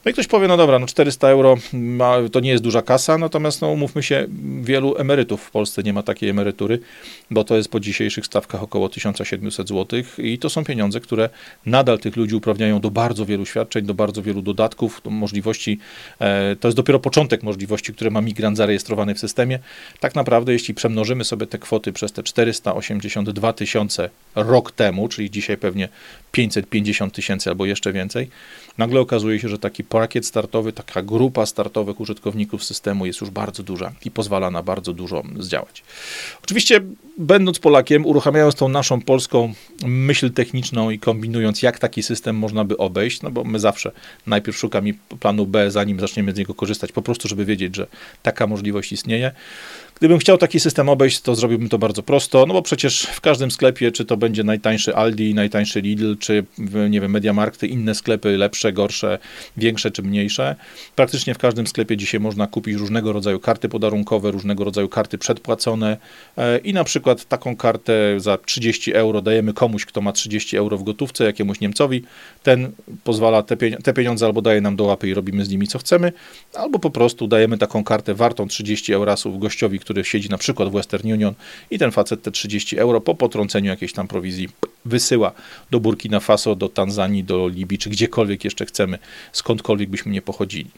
No 0.06 0.10
i 0.10 0.14
ktoś 0.14 0.28
powie, 0.28 0.48
no 0.48 0.58
dobra, 0.58 0.80
no 0.80 0.88
400 0.88 1.28
euro 1.28 1.58
to 2.32 2.40
nie 2.40 2.50
jest 2.50 2.64
duża 2.64 2.82
kasa, 2.82 3.18
natomiast 3.18 3.62
no 3.62 3.70
umówmy 3.70 4.04
się, 4.04 4.28
wielu 4.62 4.98
emerytów 4.98 5.42
w 5.42 5.52
Polsce 5.52 5.84
nie 5.84 5.94
ma 5.94 6.04
takiej 6.04 6.30
emerytury, 6.30 6.80
bo 7.32 7.44
to 7.44 7.58
jest 7.58 7.70
po 7.70 7.80
dzisiejszych 7.80 8.26
stawkach 8.26 8.64
około 8.64 8.90
1700 8.90 9.70
zł 9.70 10.02
i 10.18 10.40
to 10.40 10.50
są 10.50 10.64
pieniądze, 10.64 11.00
które 11.00 11.30
nadal 11.66 12.00
tych 12.00 12.16
ludzi 12.16 12.36
uprawniają 12.36 12.80
do 12.80 12.92
bardzo 12.92 13.26
wielu 13.26 13.46
świadczeń, 13.46 13.86
do 13.86 13.94
bardzo 13.94 14.22
wielu 14.22 14.42
dodatków, 14.42 15.02
do 15.04 15.10
możliwości, 15.10 15.80
e, 16.20 16.56
to 16.56 16.68
jest 16.68 16.78
dopiero 16.78 17.00
początek 17.00 17.44
możliwości, 17.44 17.94
które 17.94 18.10
ma 18.10 18.22
migrant 18.22 18.58
zarejestrowany 18.58 19.16
w 19.16 19.20
systemie. 19.20 19.60
Tak 20.00 20.16
naprawdę, 20.16 20.54
jeśli 20.54 20.74
przemnożymy 20.74 21.24
sobie 21.24 21.48
te 21.48 21.58
kwoty 21.58 21.94
przez 21.94 22.12
te 22.12 22.24
482 22.24 23.54
tysiące 23.54 24.10
rok 24.36 24.72
temu, 24.72 25.08
czyli 25.08 25.32
dzisiaj 25.32 25.58
pewnie 25.58 25.90
550 26.32 27.14
tysięcy 27.14 27.50
albo 27.50 27.66
jeszcze 27.66 27.94
więcej, 27.94 28.30
nagle 28.78 29.00
okazuje 29.00 29.40
się, 29.40 29.50
że 29.50 29.60
taki 29.60 29.84
pakiet 29.84 30.26
startowy, 30.26 30.74
taka 30.74 31.02
grupa 31.02 31.46
startowych 31.46 32.00
użytkowników 32.00 32.64
systemu 32.64 33.06
jest 33.06 33.22
już 33.22 33.30
bardzo 33.30 33.64
duża 33.64 33.94
i 34.06 34.12
pozwala 34.12 34.52
na 34.52 34.64
bardzo 34.64 34.94
dużo 34.94 35.24
zdziałać. 35.40 35.84
Oczywiście, 36.44 36.82
będąc 37.18 37.60
Polakiem, 37.60 38.06
uruchamiając 38.06 38.56
tą 38.56 38.70
naszą 38.70 39.02
polską 39.02 39.54
myśl 39.86 40.32
techniczną 40.32 40.90
i 40.90 41.00
kombinując, 41.00 41.62
jak 41.62 41.80
taki 41.80 42.04
system 42.04 42.36
można 42.36 42.66
by 42.66 42.78
obejść, 42.78 43.22
no 43.22 43.32
bo 43.32 43.44
my 43.44 43.60
zawsze 43.60 43.92
najpierw 44.28 44.58
szukamy 44.58 44.94
planu 45.20 45.46
B, 45.46 45.72
zanim 45.72 46.00
zaczniemy 46.00 46.32
z 46.32 46.38
niego 46.38 46.54
korzystać, 46.54 46.92
po 46.92 47.02
prostu, 47.02 47.28
żeby 47.28 47.46
wiedzieć, 47.46 47.76
że 47.76 47.88
taka 48.24 48.48
możliwość 48.48 48.92
istnieje. 48.92 49.32
Gdybym 50.00 50.20
chciał 50.20 50.38
taki 50.38 50.60
system 50.60 50.90
obejść, 50.90 51.22
to 51.22 51.36
zrobiłbym 51.36 51.70
to 51.70 51.78
bardzo 51.78 52.04
prosto, 52.04 52.46
no 52.46 52.54
bo 52.54 52.62
przecież 52.62 53.02
w 53.02 53.22
każdym 53.22 53.52
sklepie, 53.52 53.92
czy 53.92 54.06
to 54.06 54.18
będzie 54.18 54.44
najtańszy 54.44 54.96
Aldi, 54.96 55.34
najtańszy 55.34 55.82
Lidl, 55.82 56.16
czy 56.20 56.46
nie 56.90 57.02
wiem, 57.02 57.12
Mediamarkty, 57.12 57.68
inne 57.68 57.96
sklepy 57.96 58.38
lepsze, 58.38 58.65
gorsze, 58.74 59.20
większe 59.58 59.92
czy 59.92 60.04
mniejsze, 60.04 60.56
praktycznie 60.96 61.34
w 61.34 61.38
każdym 61.38 61.68
sklepie 61.68 61.98
dzisiaj 61.98 62.20
można 62.20 62.48
kupić 62.48 62.76
różnego 62.76 63.14
rodzaju 63.14 63.40
karty 63.40 63.70
podarunkowe, 63.70 64.32
różnego 64.32 64.64
rodzaju 64.64 64.90
karty 64.90 65.18
przedpłacone. 65.18 65.98
E, 66.38 66.58
i 66.58 66.74
na 66.74 66.84
przykład 66.84 67.26
taką 67.26 67.56
kartę 67.56 68.20
za 68.20 68.38
30 68.38 68.94
euro 68.94 69.22
dajemy 69.22 69.54
komuś, 69.54 69.86
kto 69.86 70.02
ma 70.02 70.12
30 70.12 70.58
euro 70.58 70.78
w 70.78 70.84
gotówce, 70.84 71.24
jakiemuś 71.24 71.60
Niemcowi, 71.60 72.04
ten 72.44 72.72
pozwala 73.04 73.44
te 73.84 73.94
pieniądze 73.94 74.26
albo 74.26 74.42
daje 74.42 74.62
nam 74.62 74.76
do 74.76 74.84
łapy 74.84 75.08
i 75.10 75.14
robimy 75.14 75.46
z 75.46 75.50
nimi 75.50 75.68
co 75.68 75.80
chcemy, 75.80 76.12
albo 76.54 76.80
po 76.80 76.90
prostu 76.90 77.28
dajemy 77.28 77.58
taką 77.58 77.84
kartę 77.84 78.14
wartą 78.14 78.48
30 78.48 78.94
eurasów 78.94 79.40
gościowi, 79.40 79.80
który 79.80 80.04
siedzi 80.04 80.30
na 80.30 80.38
przykład 80.38 80.70
w 80.70 80.72
Western 80.72 81.12
Union 81.12 81.34
i 81.72 81.80
ten 81.80 81.92
facet 81.92 82.22
te 82.22 82.32
30 82.32 82.78
euro 82.78 83.02
po 83.02 83.16
potrąceniu 83.16 83.70
jakiejś 83.70 83.94
tam 83.94 84.08
prowizji 84.08 84.50
wysyła 84.86 85.32
do 85.72 85.80
Burkina 85.80 86.20
Faso, 86.20 86.56
do 86.56 86.70
Tanzanii, 86.70 87.24
do 87.24 87.48
Libii, 87.48 87.78
czy 87.78 87.90
gdziekolwiek 87.90 88.44
jeszcze 88.44 88.66
chcemy, 88.66 89.00
skądkolwiek 89.32 89.90
byśmy 89.90 90.12
nie 90.12 90.22
pochodzili. 90.22 90.70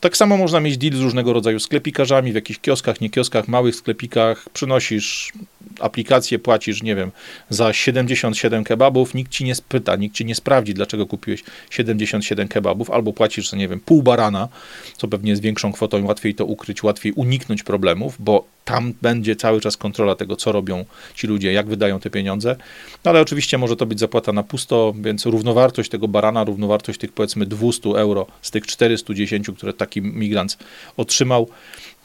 Tak 0.00 0.16
samo 0.16 0.36
można 0.36 0.60
mieć 0.60 0.78
deal 0.78 0.94
z 0.94 1.00
różnego 1.00 1.32
rodzaju 1.32 1.60
sklepikarzami, 1.60 2.32
w 2.32 2.34
jakichś 2.34 2.60
kioskach, 2.60 3.00
nie 3.00 3.10
kioskach, 3.10 3.48
małych 3.48 3.76
sklepikach, 3.76 4.48
przynosisz 4.52 5.32
aplikację, 5.80 6.38
płacisz, 6.38 6.82
nie 6.82 6.94
wiem, 6.94 7.10
za 7.50 7.72
77 7.72 8.64
kebabów, 8.64 9.14
nikt 9.14 9.32
ci 9.32 9.44
nie 9.44 9.54
spyta, 9.54 9.96
nikt 9.96 10.16
ci 10.16 10.24
nie 10.24 10.34
sprawdzi, 10.34 10.74
dlaczego 10.74 11.06
kupiłeś 11.06 11.44
77 11.70 12.48
kebabów, 12.48 12.90
albo 12.90 13.12
płacisz 13.12 13.52
nie 13.52 13.68
wiem, 13.68 13.80
pół 13.80 14.02
barana, 14.02 14.48
co 14.96 15.08
pewnie 15.08 15.30
jest 15.30 15.42
większą 15.42 15.72
kwotą, 15.72 16.04
łatwiej 16.04 16.34
to 16.34 16.44
ukryć, 16.44 16.82
łatwiej 16.82 17.12
uniknąć 17.12 17.62
problemów, 17.62 18.16
bo 18.18 18.44
tam 18.64 18.94
będzie 19.02 19.36
cały 19.36 19.60
czas 19.60 19.76
kontrola 19.76 20.14
tego, 20.14 20.36
co 20.36 20.52
robią 20.52 20.84
ci 21.14 21.26
ludzie, 21.26 21.52
jak 21.52 21.66
wydają 21.66 22.00
te 22.00 22.10
pieniądze. 22.10 22.56
No 23.04 23.10
ale 23.10 23.20
oczywiście 23.20 23.55
może 23.58 23.76
to 23.76 23.86
być 23.86 24.00
zapłata 24.00 24.32
na 24.32 24.42
pusto, 24.42 24.94
więc 25.00 25.26
równowartość 25.26 25.90
tego 25.90 26.08
barana, 26.08 26.44
równowartość 26.44 26.98
tych 26.98 27.12
powiedzmy 27.12 27.46
200 27.46 27.88
euro 27.90 28.26
z 28.42 28.50
tych 28.50 28.66
410, 28.66 29.50
które 29.56 29.72
taki 29.72 30.02
migrant 30.02 30.58
otrzymał, 30.96 31.48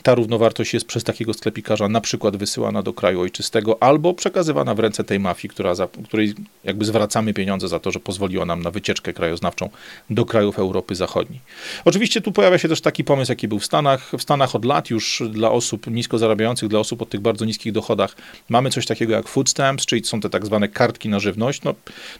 ta 0.03 0.15
równowartość 0.15 0.73
jest 0.73 0.85
przez 0.85 1.03
takiego 1.03 1.33
sklepikarza 1.33 1.89
na 1.89 2.01
przykład 2.01 2.37
wysyłana 2.37 2.83
do 2.83 2.93
kraju 2.93 3.21
ojczystego 3.21 3.83
albo 3.83 4.13
przekazywana 4.13 4.75
w 4.75 4.79
ręce 4.79 5.03
tej 5.03 5.19
mafii, 5.19 5.49
która 5.49 5.75
za, 5.75 5.87
której 6.05 6.33
jakby 6.63 6.85
zwracamy 6.85 7.33
pieniądze 7.33 7.67
za 7.67 7.79
to, 7.79 7.91
że 7.91 7.99
pozwoliła 7.99 8.45
nam 8.45 8.61
na 8.61 8.71
wycieczkę 8.71 9.13
krajoznawczą 9.13 9.69
do 10.09 10.25
krajów 10.25 10.59
Europy 10.59 10.95
Zachodniej. 10.95 11.39
Oczywiście 11.85 12.21
tu 12.21 12.31
pojawia 12.31 12.57
się 12.57 12.67
też 12.67 12.81
taki 12.81 13.03
pomysł, 13.03 13.31
jaki 13.31 13.47
był 13.47 13.59
w 13.59 13.65
Stanach. 13.65 14.11
W 14.17 14.21
Stanach 14.21 14.55
od 14.55 14.65
lat 14.65 14.89
już 14.89 15.23
dla 15.29 15.51
osób 15.51 15.87
nisko 15.87 16.17
zarabiających, 16.17 16.69
dla 16.69 16.79
osób 16.79 17.01
o 17.01 17.05
tych 17.05 17.21
bardzo 17.21 17.45
niskich 17.45 17.71
dochodach 17.71 18.15
mamy 18.49 18.69
coś 18.69 18.85
takiego 18.85 19.13
jak 19.13 19.27
food 19.27 19.49
stamps, 19.49 19.85
czyli 19.85 20.05
są 20.05 20.19
te 20.19 20.29
tak 20.29 20.45
zwane 20.45 20.67
kartki 20.67 21.09
na 21.09 21.19
żywność. 21.19 21.63
No, 21.63 21.73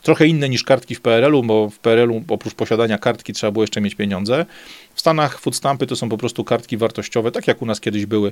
trochę 0.04 0.28
inne 0.28 0.50
niż 0.50 0.64
kartki 0.64 0.96
w 0.96 1.02
PRL-u, 1.02 1.44
bo 1.44 1.70
w 1.70 1.80
PRL-u 1.80 2.24
oprócz 2.28 2.54
posiadania 2.54 2.98
kartki 2.98 3.34
trzeba 3.34 3.52
było 3.52 3.64
jeszcze 3.64 3.82
mieć 3.82 3.96
pieniądze. 3.96 4.46
Stanach 5.02 5.39
food 5.39 5.56
stampy 5.56 5.88
to 5.88 5.95
są 5.95 6.10
po 6.10 6.18
prostu 6.18 6.43
kartki 6.43 6.78
wartościowe, 6.78 7.32
tak 7.32 7.47
jak 7.47 7.62
u 7.62 7.66
nas 7.66 7.80
kiedyś 7.80 8.06
były, 8.06 8.32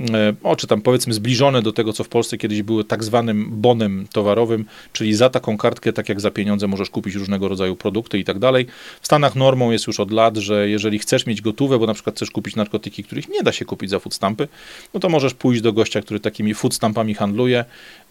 e, 0.00 0.34
o, 0.42 0.56
czy 0.56 0.66
tam 0.66 0.80
powiedzmy 0.80 1.14
zbliżone 1.14 1.62
do 1.62 1.72
tego, 1.72 1.92
co 1.92 2.04
w 2.04 2.08
Polsce 2.08 2.38
kiedyś 2.38 2.62
były 2.62 2.84
tak 2.84 3.04
zwanym 3.04 3.48
bonem 3.50 4.06
towarowym, 4.12 4.64
czyli 4.92 5.14
za 5.14 5.30
taką 5.30 5.58
kartkę, 5.58 5.92
tak 5.92 6.08
jak 6.08 6.20
za 6.20 6.30
pieniądze 6.30 6.66
możesz 6.66 6.90
kupić 6.90 7.14
różnego 7.14 7.48
rodzaju 7.48 7.76
produkty 7.76 8.18
i 8.18 8.24
tak 8.24 8.38
dalej. 8.38 8.66
W 9.00 9.06
Stanach 9.06 9.34
normą 9.34 9.70
jest 9.70 9.86
już 9.86 10.00
od 10.00 10.10
lat, 10.10 10.36
że 10.36 10.68
jeżeli 10.68 10.98
chcesz 10.98 11.26
mieć 11.26 11.42
gotowe, 11.42 11.78
bo 11.78 11.86
na 11.86 11.94
przykład 11.94 12.16
chcesz 12.16 12.30
kupić 12.30 12.56
narkotyki, 12.56 13.04
których 13.04 13.28
nie 13.28 13.42
da 13.42 13.52
się 13.52 13.64
kupić 13.64 13.90
za 13.90 13.98
food 13.98 14.14
stampy, 14.14 14.48
no 14.94 15.00
to 15.00 15.08
możesz 15.08 15.34
pójść 15.34 15.62
do 15.62 15.72
gościa, 15.72 16.00
który 16.00 16.20
takimi 16.20 16.54
food 16.54 16.74
stampami 16.74 17.14
handluje 17.14 17.64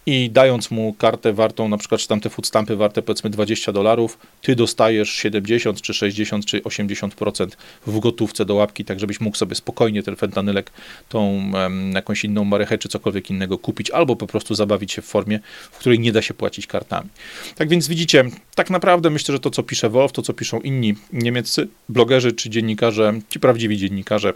i 0.06 0.30
dając 0.30 0.72
mu 0.72 0.94
kartę 0.94 1.34
wartą, 1.34 1.70
na 1.70 1.78
przykład, 1.78 2.02
czy 2.02 2.08
tam 2.08 2.22
te 2.22 2.30
food 2.30 2.48
stampy 2.48 2.76
warte 2.76 3.02
powiedzmy 3.02 3.30
20 3.30 3.72
dolarów, 3.72 4.18
ty 4.42 4.56
dostajesz 4.56 5.10
70, 5.10 5.82
czy 5.82 5.94
60, 5.94 6.46
czy 6.46 6.62
80% 6.62 7.48
w 7.88 8.00
gotówce 8.00 8.46
do 8.46 8.56
łapki, 8.56 8.86
tak 8.86 9.00
żebyś 9.00 9.20
mógł 9.20 9.38
sobie 9.38 9.56
spokojnie 9.56 10.04
ten 10.04 10.16
fentanylek, 10.16 10.72
tą 11.10 11.52
um, 11.54 11.92
jakąś 11.92 12.24
inną 12.24 12.44
marechę, 12.44 12.78
czy 12.78 12.90
cokolwiek 12.90 13.30
innego 13.30 13.58
kupić, 13.58 13.92
albo 13.92 14.16
po 14.16 14.28
prostu 14.28 14.56
zabawić 14.56 14.92
się 14.92 15.02
w 15.02 15.06
formie, 15.06 15.40
w 15.72 15.78
której 15.78 16.00
nie 16.00 16.12
da 16.12 16.22
się 16.22 16.34
płacić 16.34 16.68
kartami. 16.68 17.10
Tak 17.56 17.70
więc 17.70 17.88
widzicie, 17.88 18.24
tak 18.56 18.70
naprawdę 18.70 19.10
myślę, 19.10 19.34
że 19.34 19.40
to, 19.40 19.50
co 19.50 19.64
pisze 19.64 19.90
Wolf, 19.90 20.12
to, 20.12 20.22
co 20.22 20.34
piszą 20.34 20.60
inni 20.60 20.96
niemieccy 21.14 21.68
blogerzy, 21.90 22.34
czy 22.34 22.50
dziennikarze, 22.50 23.14
ci 23.30 23.40
prawdziwi 23.40 23.78
dziennikarze, 23.78 24.34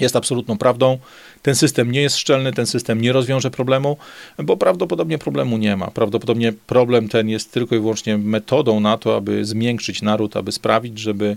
jest 0.00 0.16
absolutną 0.16 0.58
prawdą. 0.58 0.98
Ten 1.42 1.54
system 1.54 1.92
nie 1.92 2.02
jest 2.02 2.16
szczelny, 2.16 2.52
ten 2.52 2.66
system 2.66 3.00
nie 3.00 3.12
rozwiąże 3.12 3.50
problemu, 3.50 3.96
bo 4.38 4.56
prawdopodobnie 4.56 5.18
problemu 5.18 5.58
nie 5.58 5.76
ma. 5.76 5.86
Prawdopodobnie 5.90 6.52
problem 6.52 7.08
ten 7.08 7.28
jest 7.28 7.52
tylko 7.52 7.76
i 7.76 7.78
wyłącznie 7.78 8.18
metodą 8.18 8.80
na 8.80 8.98
to, 8.98 9.16
aby 9.16 9.44
zmiękczyć 9.44 10.02
naród, 10.02 10.36
aby 10.36 10.52
sprawić, 10.52 10.98
żeby 10.98 11.36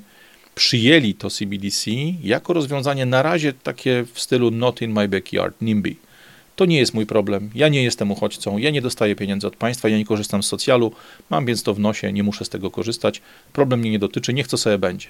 przyjęli 0.55 1.14
to 1.14 1.30
CBDC 1.30 1.91
jako 2.24 2.53
rozwiązanie 2.53 3.05
na 3.05 3.22
razie 3.22 3.53
takie 3.53 4.05
w 4.14 4.20
stylu 4.20 4.51
not 4.51 4.82
in 4.82 4.91
my 4.91 5.08
backyard, 5.08 5.62
NIMBY. 5.62 6.07
To 6.58 6.66
nie 6.66 6.78
jest 6.78 6.93
mój 6.93 7.05
problem. 7.05 7.49
Ja 7.55 7.68
nie 7.70 7.84
jestem 7.84 8.12
uchodźcą, 8.12 8.58
ja 8.58 8.70
nie 8.70 8.82
dostaję 8.82 9.16
pieniędzy 9.16 9.47
od 9.47 9.55
państwa, 9.55 9.89
ja 9.89 9.97
nie 9.97 10.05
korzystam 10.05 10.43
z 10.43 10.47
socjalu, 10.47 10.91
mam 11.30 11.45
więc 11.45 11.64
to 11.64 11.74
w 11.74 11.80
nosie, 11.80 12.14
nie 12.14 12.24
muszę 12.24 12.45
z 12.45 12.49
tego 12.49 12.72
korzystać. 12.72 13.22
Problem 13.53 13.80
mnie 13.80 13.91
nie 13.91 13.99
dotyczy, 13.99 14.34
niech 14.34 14.47
co 14.47 14.58
sobie 14.58 14.78
będzie. 14.78 15.08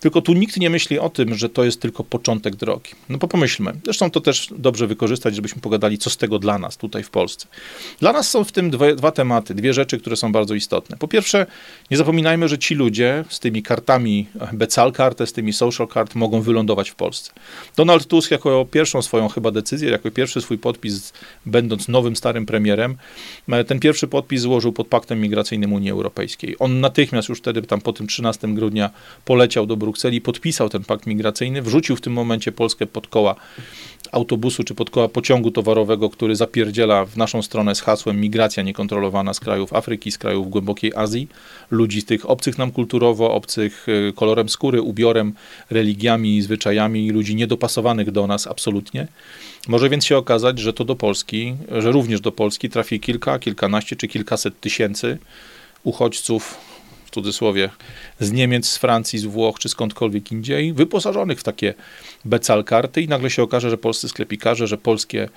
Tylko 0.00 0.20
tu 0.20 0.32
nikt 0.32 0.56
nie 0.56 0.70
myśli 0.70 0.98
o 0.98 1.08
tym, 1.08 1.34
że 1.34 1.48
to 1.48 1.64
jest 1.64 1.80
tylko 1.80 2.04
początek 2.04 2.56
drogi. 2.56 2.90
No 3.08 3.18
bo 3.18 3.28
pomyślmy, 3.28 3.72
zresztą 3.84 4.10
to 4.10 4.20
też 4.20 4.48
dobrze 4.58 4.86
wykorzystać, 4.86 5.34
żebyśmy 5.34 5.62
pogadali, 5.62 5.98
co 5.98 6.10
z 6.10 6.16
tego 6.16 6.38
dla 6.38 6.58
nas 6.58 6.76
tutaj 6.76 7.02
w 7.02 7.10
Polsce. 7.10 7.46
Dla 8.00 8.12
nas 8.12 8.30
są 8.30 8.44
w 8.44 8.52
tym 8.52 8.70
dwa, 8.70 9.10
tematy, 9.10 9.54
dwie 9.54 9.74
rzeczy, 9.74 9.98
które 9.98 10.16
są 10.16 10.32
bardzo 10.32 10.54
istotne. 10.54 10.96
Po 10.96 11.08
pierwsze, 11.08 11.46
nie 11.90 11.96
zapominajmy, 11.96 12.48
że 12.48 12.58
ci 12.58 12.74
ludzie 12.74 13.24
z 13.28 13.40
tymi 13.40 13.62
kartami 13.62 14.26
Becal 14.52 14.92
Card, 14.92 15.18
z 15.26 15.32
tymi 15.32 15.52
Social 15.52 15.88
Card 15.88 16.14
mogą 16.14 16.40
wylądować 16.40 16.90
w 16.90 16.94
Polsce. 16.94 17.32
Donald 17.76 18.06
Tusk 18.06 18.30
jako 18.30 18.66
pierwszą 18.70 19.02
swoją 19.02 19.28
chyba 19.28 19.50
decyzję, 19.50 19.90
jako 19.90 20.10
pierwszy 20.10 20.40
swój 20.40 20.58
podpis 20.58 20.83
podpis, 20.84 21.12
będąc 21.46 21.88
nowym, 21.88 22.16
starym 22.16 22.46
premierem, 22.46 22.96
e, 23.48 23.64
ten 23.64 23.80
pierwszy 23.80 24.08
podpis 24.08 24.40
złożył 24.40 24.72
pod 24.72 24.88
paktem 24.88 25.20
migracyjnym 25.20 25.72
Unii 25.72 25.90
Europejskiej. 25.90 26.56
On 26.58 26.80
natychmiast 26.80 27.28
już 27.28 27.38
wtedy, 27.38 27.62
tam 27.62 27.80
po 27.80 27.92
tym 27.92 28.06
13 28.06 28.54
grudnia, 28.54 28.90
poleciał 29.24 29.66
do 29.66 29.76
Brukseli, 29.76 30.20
podpisał 30.20 30.68
ten 30.68 30.84
pakt 30.84 31.06
migracyjny, 31.06 31.62
wrzucił 31.62 31.96
w 31.96 32.00
tym 32.00 32.12
momencie 32.12 32.52
Polskę 32.52 32.86
pod 32.86 33.06
koła 33.06 33.34
autobusu 34.12 34.64
czy 34.64 34.74
pod 34.74 34.90
koła 34.90 35.08
pociągu 35.08 35.50
towarowego, 35.50 36.10
który 36.10 36.36
zapierdziela 36.36 37.04
w 37.04 37.16
naszą 37.16 37.42
stronę 37.42 37.74
z 37.74 37.80
hasłem 37.80 38.20
migracja 38.20 38.62
niekontrolowana 38.62 39.34
z 39.34 39.40
krajów 39.40 39.72
Afryki, 39.72 40.12
z 40.12 40.18
krajów 40.18 40.50
głębokiej 40.50 40.92
Azji, 40.96 41.28
ludzi 41.70 42.02
tych 42.02 42.30
obcych 42.30 42.58
nam 42.58 42.70
kulturowo, 42.70 43.34
obcych 43.34 43.86
e, 44.08 44.12
kolorem 44.12 44.48
skóry, 44.48 44.82
ubiorem, 44.82 45.32
religiami, 45.70 46.42
zwyczajami, 46.42 47.10
ludzi 47.10 47.34
niedopasowanych 47.34 48.10
do 48.10 48.26
nas 48.26 48.46
absolutnie. 48.46 49.08
Może 49.68 49.88
więc 49.88 50.04
się 50.04 50.16
okazać, 50.16 50.58
że 50.58 50.72
to 50.72 50.84
do 50.84 50.96
Polski, 50.96 51.56
że 51.68 51.92
również 51.92 52.20
do 52.20 52.32
Polski 52.32 52.70
trafi 52.70 53.00
kilka, 53.00 53.38
kilkanaście 53.38 53.96
czy 53.96 54.08
kilkaset 54.08 54.60
tysięcy 54.60 55.18
uchodźców, 55.84 56.56
w 57.06 57.10
cudzysłowie, 57.10 57.70
z 58.20 58.32
Niemiec, 58.32 58.68
z 58.68 58.76
Francji, 58.76 59.18
z 59.18 59.24
Włoch 59.24 59.58
czy 59.58 59.68
skądkolwiek 59.68 60.32
indziej, 60.32 60.72
wyposażonych 60.72 61.40
w 61.40 61.42
takie 61.42 61.74
becal 62.24 62.64
karty 62.64 63.02
i 63.02 63.08
nagle 63.08 63.30
się 63.30 63.42
okaże, 63.42 63.70
że 63.70 63.78
polscy 63.78 64.08
sklepikarze, 64.08 64.66
że 64.66 64.78
polskie 64.78 65.28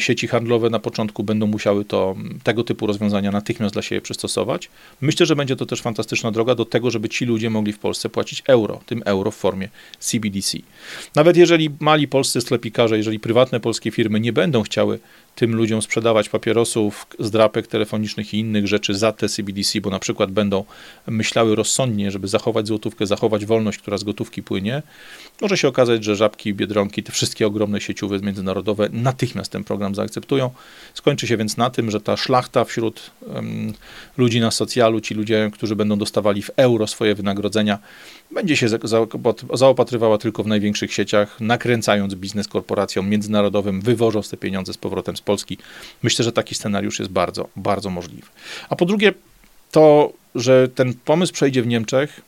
sieci 0.00 0.28
handlowe 0.28 0.70
na 0.70 0.78
początku 0.78 1.24
będą 1.24 1.46
musiały 1.46 1.84
to, 1.84 2.16
tego 2.42 2.64
typu 2.64 2.86
rozwiązania 2.86 3.30
natychmiast 3.30 3.74
dla 3.74 3.82
siebie 3.82 4.00
przystosować. 4.00 4.70
Myślę, 5.00 5.26
że 5.26 5.36
będzie 5.36 5.56
to 5.56 5.66
też 5.66 5.82
fantastyczna 5.82 6.30
droga 6.30 6.54
do 6.54 6.64
tego, 6.64 6.90
żeby 6.90 7.08
ci 7.08 7.24
ludzie 7.24 7.50
mogli 7.50 7.72
w 7.72 7.78
Polsce 7.78 8.08
płacić 8.08 8.42
euro, 8.46 8.80
tym 8.86 9.02
euro 9.04 9.30
w 9.30 9.36
formie 9.36 9.68
CBDC. 9.98 10.58
Nawet 11.14 11.36
jeżeli 11.36 11.70
mali 11.80 12.08
polscy 12.08 12.40
sklepikarze, 12.40 12.96
jeżeli 12.96 13.20
prywatne 13.20 13.60
polskie 13.60 13.90
firmy 13.90 14.20
nie 14.20 14.32
będą 14.32 14.62
chciały 14.62 14.98
tym 15.34 15.54
ludziom 15.54 15.82
sprzedawać 15.82 16.28
papierosów, 16.28 17.06
zdrapek 17.18 17.66
telefonicznych 17.66 18.34
i 18.34 18.38
innych 18.38 18.66
rzeczy 18.66 18.94
za 18.94 19.12
te 19.12 19.28
CBDC, 19.28 19.80
bo 19.80 19.90
na 19.90 19.98
przykład 19.98 20.30
będą 20.30 20.64
myślały 21.06 21.54
rozsądnie, 21.54 22.10
żeby 22.10 22.28
zachować 22.28 22.66
złotówkę, 22.66 23.06
zachować 23.06 23.46
wolność, 23.46 23.78
która 23.78 23.98
z 23.98 24.04
gotówki 24.04 24.42
płynie, 24.42 24.82
może 25.40 25.56
się 25.56 25.68
okazać, 25.68 26.04
że 26.04 26.16
żabki, 26.16 26.54
biedronki, 26.54 27.02
te 27.02 27.12
wszystkie 27.12 27.46
ogromne 27.46 27.80
sieciowe 27.80 28.18
międzynarodowe 28.18 28.88
natychmiast 28.92 29.52
ten 29.52 29.64
program 29.64 29.94
zaakceptują. 29.94 30.50
Skończy 30.94 31.26
się 31.26 31.36
więc 31.36 31.56
na 31.56 31.70
tym, 31.70 31.90
że 31.90 32.00
ta 32.00 32.16
szlachta 32.16 32.64
wśród 32.64 33.10
um, 33.20 33.72
ludzi 34.16 34.40
na 34.40 34.50
socjalu, 34.50 35.00
ci 35.00 35.14
ludzie, 35.14 35.50
którzy 35.52 35.76
będą 35.76 35.98
dostawali 35.98 36.42
w 36.42 36.50
euro 36.56 36.86
swoje 36.86 37.14
wynagrodzenia, 37.14 37.78
będzie 38.30 38.56
się 38.56 38.66
zaopatrywała 39.54 40.18
tylko 40.18 40.42
w 40.42 40.46
największych 40.46 40.92
sieciach, 40.92 41.40
nakręcając 41.40 42.14
biznes 42.14 42.48
korporacjom 42.48 43.08
międzynarodowym, 43.08 43.80
wywożąc 43.80 44.30
te 44.30 44.36
pieniądze 44.36 44.72
z 44.72 44.76
powrotem 44.76 45.16
z 45.16 45.20
Polski. 45.22 45.58
Myślę, 46.02 46.24
że 46.24 46.32
taki 46.32 46.54
scenariusz 46.54 46.98
jest 46.98 47.10
bardzo, 47.10 47.48
bardzo 47.56 47.90
możliwy. 47.90 48.26
A 48.68 48.76
po 48.76 48.84
drugie, 48.84 49.12
to, 49.70 50.12
że 50.34 50.68
ten 50.68 50.94
pomysł 50.94 51.32
przejdzie 51.32 51.62
w 51.62 51.66
Niemczech, 51.66 52.20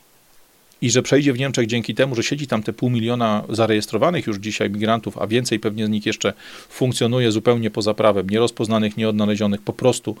i 0.81 0.89
że 0.89 1.01
przejdzie 1.01 1.33
w 1.33 1.39
Niemczech 1.39 1.67
dzięki 1.67 1.95
temu, 1.95 2.15
że 2.15 2.23
siedzi 2.23 2.47
tam 2.47 2.63
te 2.63 2.73
pół 2.73 2.89
miliona 2.89 3.43
zarejestrowanych 3.49 4.27
już 4.27 4.37
dzisiaj 4.37 4.69
migrantów, 4.69 5.17
a 5.17 5.27
więcej 5.27 5.59
pewnie 5.59 5.85
z 5.85 5.89
nich 5.89 6.05
jeszcze 6.05 6.33
funkcjonuje 6.69 7.31
zupełnie 7.31 7.71
poza 7.71 7.93
prawem, 7.93 8.29
nierozpoznanych, 8.29 8.97
nieodnalezionych, 8.97 9.61
po 9.61 9.73
prostu 9.73 10.15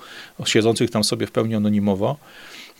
siedzących 0.45 0.89
tam 0.91 1.03
sobie 1.03 1.27
w 1.27 1.31
pełni 1.31 1.55
anonimowo, 1.55 2.17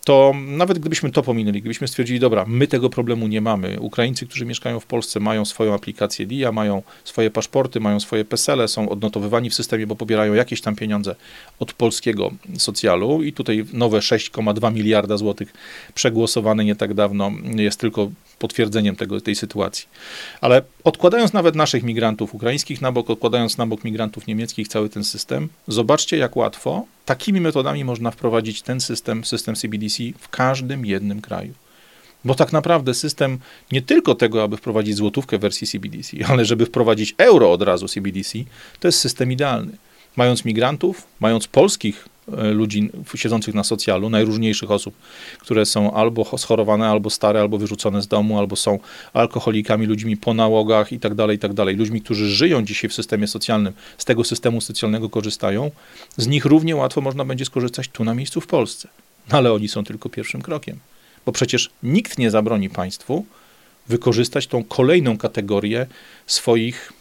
to 0.06 0.34
nawet 0.48 0.80
gdybyśmy 0.80 1.12
to 1.12 1.24
pominęli, 1.24 1.62
gdybyśmy 1.62 1.88
stwierdzili, 1.88 2.20
dobra, 2.20 2.46
my 2.48 2.68
tego 2.68 2.90
problemu 2.90 3.28
nie 3.28 3.42
mamy. 3.42 3.80
Ukraińcy, 3.80 4.28
którzy 4.28 4.46
mieszkają 4.46 4.80
w 4.80 4.86
Polsce, 4.86 5.20
mają 5.20 5.46
swoją 5.46 5.74
aplikację 5.74 6.26
DIA, 6.26 6.52
mają 6.52 6.84
swoje 7.04 7.32
paszporty, 7.32 7.80
mają 7.80 8.00
swoje 8.00 8.26
PESELE, 8.26 8.68
są 8.68 8.90
odnotowywani 8.90 9.50
w 9.50 9.54
systemie, 9.54 9.88
bo 9.88 9.96
pobierają 9.96 10.34
jakieś 10.34 10.62
tam 10.62 10.76
pieniądze 10.76 11.16
od 11.60 11.74
polskiego 11.74 12.32
socjalu 12.58 13.24
i 13.24 13.34
tutaj 13.34 13.66
nowe 13.74 14.00
6,2 14.00 14.74
miliarda 14.74 15.18
złotych 15.18 15.54
przegłosowane 15.96 16.66
nie 16.66 16.76
tak 16.76 16.94
dawno 16.94 17.32
jest 17.56 17.80
tylko 17.80 18.12
potwierdzeniem 18.40 18.96
tego, 18.96 19.22
tej 19.22 19.36
sytuacji. 19.36 19.88
Ale 20.42 20.62
odkładając 20.84 21.34
nawet 21.34 21.56
naszych 21.56 21.84
migrantów 21.84 22.36
ukraińskich 22.36 22.82
na 22.82 22.92
bok, 22.92 23.10
odkładając 23.10 23.58
na 23.58 23.66
bok 23.68 23.84
migrantów 23.84 24.28
niemieckich 24.28 24.68
cały 24.68 24.90
ten 24.90 25.04
system, 25.04 25.50
zobaczcie 25.68 26.18
jak 26.18 26.36
łatwo 26.36 26.86
takimi 27.06 27.42
metodami 27.42 27.86
można 27.86 28.12
wprowadzić 28.12 28.62
ten 28.62 28.82
system, 28.82 29.26
system 29.26 29.56
CBDC 29.56 30.04
w 30.20 30.30
każdym 30.30 30.86
jednym 30.86 31.22
kraju. 31.22 31.54
Bo 32.26 32.36
tak 32.36 32.54
naprawdę 32.54 32.94
system 32.94 33.40
nie 33.72 33.82
tylko 33.82 34.16
tego, 34.16 34.44
aby 34.44 34.58
wprowadzić 34.58 34.96
złotówkę 34.96 35.38
w 35.38 35.42
wersji 35.42 35.68
CBDC, 35.68 36.18
ale 36.30 36.46
żeby 36.46 36.66
wprowadzić 36.66 37.16
euro 37.18 37.52
od 37.52 37.62
razu 37.62 37.88
CBDC, 37.88 38.40
to 38.80 38.88
jest 38.88 39.00
system 39.00 39.32
idealny. 39.32 39.78
Mając 40.16 40.46
migrantów, 40.46 41.08
mając 41.20 41.48
polskich 41.48 42.10
ludzi 42.28 42.90
siedzących 43.16 43.56
na 43.56 43.64
socjalu, 43.64 44.10
najróżniejszych 44.10 44.72
osób, 44.72 44.96
które 45.40 45.66
są 45.66 45.94
albo 45.94 46.38
schorowane, 46.38 46.88
albo 46.88 47.10
stare, 47.10 47.42
albo 47.42 47.58
wyrzucone 47.58 48.02
z 48.02 48.08
domu, 48.08 48.40
albo 48.40 48.56
są 48.56 48.80
alkoholikami, 49.14 49.86
ludźmi 49.86 50.18
po 50.18 50.34
nałogach 50.34 50.92
i 50.92 51.00
tak 51.00 51.16
dalej, 51.16 51.36
i 51.36 51.40
tak 51.40 51.54
dalej. 51.54 51.76
Ludźmi, 51.76 52.02
którzy 52.02 52.30
żyją 52.30 52.66
dzisiaj 52.66 52.90
w 52.90 52.94
systemie 52.94 53.28
socjalnym, 53.28 53.74
z 53.98 54.06
tego 54.06 54.24
systemu 54.24 54.62
socjalnego 54.62 55.10
korzystają, 55.10 55.72
z 56.18 56.28
nich 56.28 56.46
równie 56.46 56.76
łatwo 56.76 57.02
można 57.02 57.26
będzie 57.26 57.46
skorzystać 57.46 57.88
tu 57.88 58.04
na 58.04 58.14
miejscu 58.14 58.42
w 58.42 58.48
Polsce. 58.48 58.88
No 59.32 59.38
ale 59.38 59.54
oni 59.54 59.68
są 59.68 59.84
tylko 59.84 60.10
pierwszym 60.10 60.42
krokiem, 60.42 60.80
bo 61.26 61.32
przecież 61.32 61.70
nikt 61.84 62.18
nie 62.18 62.32
zabroni 62.32 62.70
państwu 62.70 63.26
wykorzystać 63.88 64.48
tą 64.48 64.64
kolejną 64.64 65.18
kategorię 65.18 65.88
swoich 66.28 66.94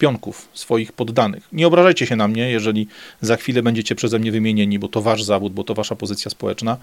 pionków, 0.00 0.48
swoich 0.54 0.92
poddanych. 0.92 1.48
Nie 1.52 1.66
obrażajcie 1.66 2.06
się 2.06 2.16
na 2.16 2.28
mnie, 2.28 2.50
jeżeli 2.50 2.86
za 3.20 3.36
chwilę 3.36 3.62
będziecie 3.62 3.94
przeze 3.94 4.18
mnie 4.18 4.32
wymienieni, 4.32 4.78
bo 4.78 4.88
to 4.88 5.00
wasz 5.00 5.22
zawód, 5.22 5.52
bo 5.52 5.64
to 5.64 5.74
wasza 5.74 5.96
pozycja 5.96 6.30
społeczna. 6.30 6.76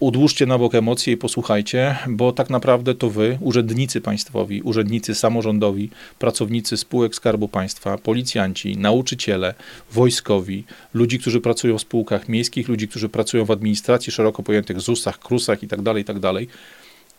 Odłóżcie 0.00 0.46
na 0.46 0.58
bok 0.58 0.74
emocje 0.74 1.12
i 1.12 1.16
posłuchajcie, 1.16 1.96
bo 2.08 2.32
tak 2.32 2.50
naprawdę 2.50 2.94
to 2.94 3.10
wy, 3.10 3.38
urzędnicy 3.40 4.00
państwowi, 4.00 4.62
urzędnicy 4.62 5.14
samorządowi, 5.14 5.90
pracownicy 6.18 6.76
spółek 6.76 7.14
Skarbu 7.14 7.48
Państwa, 7.48 7.98
policjanci, 7.98 8.76
nauczyciele, 8.76 9.54
wojskowi, 9.92 10.64
ludzi, 10.94 11.18
którzy 11.18 11.40
pracują 11.40 11.78
w 11.78 11.80
spółkach 11.80 12.28
miejskich, 12.28 12.68
ludzi, 12.68 12.88
którzy 12.88 13.08
pracują 13.08 13.44
w 13.44 13.50
administracji 13.50 14.12
szeroko 14.12 14.42
pojętych 14.42 14.80
ZUS-ach, 14.80 15.18
KRUS-ach 15.18 15.62
itd., 15.62 15.84
tak 15.84 15.96
itd., 15.96 16.20
tak 16.20 16.46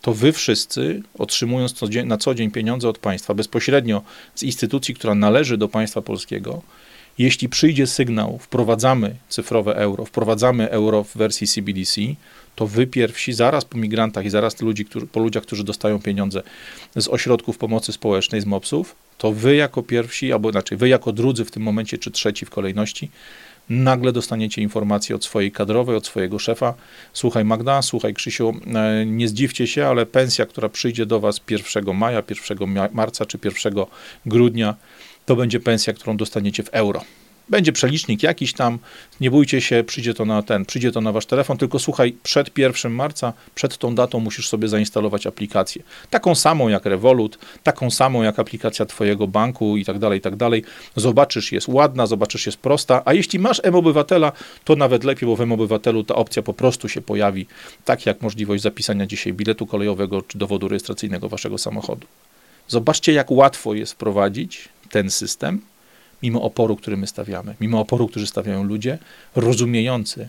to 0.04 0.14
wy 0.14 0.32
wszyscy, 0.32 1.02
otrzymując 1.18 1.74
na 2.04 2.16
co 2.16 2.34
dzień 2.34 2.50
pieniądze 2.50 2.88
od 2.88 2.98
państwa 2.98 3.34
bezpośrednio 3.34 4.02
z 4.34 4.42
instytucji, 4.42 4.94
która 4.94 5.14
należy 5.14 5.56
do 5.56 5.68
państwa 5.68 6.02
polskiego, 6.02 6.62
jeśli 7.18 7.48
przyjdzie 7.48 7.86
sygnał, 7.86 8.38
wprowadzamy 8.38 9.14
cyfrowe 9.28 9.76
euro, 9.76 10.04
wprowadzamy 10.04 10.70
euro 10.70 11.04
w 11.04 11.16
wersji 11.16 11.46
CBDC, 11.46 12.00
to 12.54 12.66
wy 12.66 12.86
pierwsi, 12.86 13.32
zaraz 13.32 13.64
po 13.64 13.78
migrantach 13.78 14.24
i 14.24 14.30
zaraz 14.30 14.60
ludzi, 14.60 14.84
którzy, 14.84 15.06
po 15.06 15.20
ludziach, 15.20 15.42
którzy 15.42 15.64
dostają 15.64 16.00
pieniądze 16.00 16.42
z 16.96 17.08
ośrodków 17.08 17.58
pomocy 17.58 17.92
społecznej, 17.92 18.40
z 18.40 18.46
MOPS-ów, 18.46 18.96
to 19.18 19.32
wy 19.32 19.56
jako 19.56 19.82
pierwsi, 19.82 20.32
albo 20.32 20.50
inaczej, 20.50 20.78
wy 20.78 20.88
jako 20.88 21.12
drudzy 21.12 21.44
w 21.44 21.50
tym 21.50 21.62
momencie, 21.62 21.98
czy 21.98 22.10
trzeci 22.10 22.46
w 22.46 22.50
kolejności, 22.50 23.10
nagle 23.68 24.12
dostaniecie 24.12 24.62
informację 24.62 25.16
od 25.16 25.24
swojej 25.24 25.52
kadrowej, 25.52 25.96
od 25.96 26.06
swojego 26.06 26.38
szefa. 26.38 26.74
Słuchaj 27.12 27.44
Magda, 27.44 27.82
słuchaj 27.82 28.14
Krzysiu, 28.14 28.52
e, 28.74 29.06
nie 29.06 29.28
zdziwcie 29.28 29.66
się, 29.66 29.86
ale 29.86 30.06
pensja, 30.06 30.46
która 30.46 30.68
przyjdzie 30.68 31.06
do 31.06 31.20
was 31.20 31.40
1 31.50 31.94
maja, 31.94 32.22
1 32.50 32.88
marca 32.92 33.26
czy 33.26 33.38
1 33.44 33.86
grudnia, 34.26 34.74
to 35.26 35.36
będzie 35.36 35.60
pensja, 35.60 35.92
którą 35.92 36.16
dostaniecie 36.16 36.62
w 36.62 36.68
euro. 36.68 37.04
Będzie 37.48 37.72
przelicznik 37.72 38.22
jakiś 38.22 38.52
tam, 38.52 38.78
nie 39.20 39.30
bójcie 39.30 39.60
się, 39.60 39.84
przyjdzie 39.86 40.14
to 40.14 40.24
na 40.24 40.42
ten, 40.42 40.64
przyjdzie 40.64 40.92
to 40.92 41.00
na 41.00 41.12
wasz 41.12 41.26
telefon, 41.26 41.58
tylko 41.58 41.78
słuchaj, 41.78 42.16
przed 42.22 42.58
1 42.58 42.92
marca, 42.92 43.32
przed 43.54 43.78
tą 43.78 43.94
datą 43.94 44.20
musisz 44.20 44.48
sobie 44.48 44.68
zainstalować 44.68 45.26
aplikację. 45.26 45.82
Taką 46.10 46.34
samą 46.34 46.68
jak 46.68 46.86
Revolut, 46.86 47.38
taką 47.62 47.90
samą 47.90 48.22
jak 48.22 48.38
aplikacja 48.38 48.86
twojego 48.86 49.26
banku 49.26 49.76
i 49.76 49.84
tak 49.84 49.98
dalej, 49.98 50.18
i 50.18 50.22
tak 50.22 50.36
dalej. 50.36 50.64
Zobaczysz, 50.96 51.52
jest 51.52 51.68
ładna, 51.68 52.06
zobaczysz, 52.06 52.46
jest 52.46 52.58
prosta, 52.58 53.02
a 53.04 53.12
jeśli 53.12 53.38
masz 53.38 53.60
M-Obywatela, 53.64 54.32
to 54.64 54.76
nawet 54.76 55.04
lepiej, 55.04 55.28
bo 55.28 55.36
w 55.36 55.40
M-Obywatelu 55.40 56.04
ta 56.04 56.14
opcja 56.14 56.42
po 56.42 56.54
prostu 56.54 56.88
się 56.88 57.00
pojawi, 57.00 57.46
tak 57.84 58.06
jak 58.06 58.22
możliwość 58.22 58.62
zapisania 58.62 59.06
dzisiaj 59.06 59.32
biletu 59.32 59.66
kolejowego 59.66 60.22
czy 60.22 60.38
dowodu 60.38 60.68
rejestracyjnego 60.68 61.28
waszego 61.28 61.58
samochodu. 61.58 62.06
Zobaczcie, 62.68 63.12
jak 63.12 63.30
łatwo 63.30 63.74
jest 63.74 63.92
wprowadzić 63.92 64.68
ten 64.90 65.10
system, 65.10 65.60
mimo 66.24 66.42
oporu, 66.42 66.76
który 66.76 66.96
my 66.96 67.06
stawiamy, 67.06 67.54
mimo 67.60 67.80
oporu, 67.80 68.08
który 68.08 68.26
stawiają 68.26 68.64
ludzie, 68.64 68.98
rozumiejący, 69.36 70.28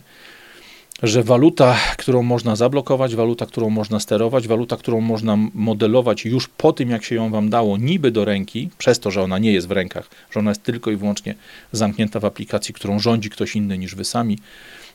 że 1.02 1.22
waluta, 1.22 1.76
którą 1.96 2.22
można 2.22 2.56
zablokować, 2.56 3.14
waluta, 3.14 3.46
którą 3.46 3.70
można 3.70 4.00
sterować, 4.00 4.48
waluta, 4.48 4.76
którą 4.76 5.00
można 5.00 5.36
modelować 5.54 6.24
już 6.24 6.48
po 6.48 6.72
tym, 6.72 6.90
jak 6.90 7.04
się 7.04 7.14
ją 7.14 7.30
wam 7.30 7.50
dało, 7.50 7.76
niby 7.76 8.10
do 8.10 8.24
ręki, 8.24 8.70
przez 8.78 9.00
to, 9.00 9.10
że 9.10 9.22
ona 9.22 9.38
nie 9.38 9.52
jest 9.52 9.68
w 9.68 9.70
rękach, 9.70 10.10
że 10.30 10.40
ona 10.40 10.50
jest 10.50 10.62
tylko 10.62 10.90
i 10.90 10.96
wyłącznie 10.96 11.34
zamknięta 11.72 12.20
w 12.20 12.24
aplikacji, 12.24 12.74
którą 12.74 12.98
rządzi 12.98 13.30
ktoś 13.30 13.56
inny 13.56 13.78
niż 13.78 13.94
wy 13.94 14.04
sami, 14.04 14.38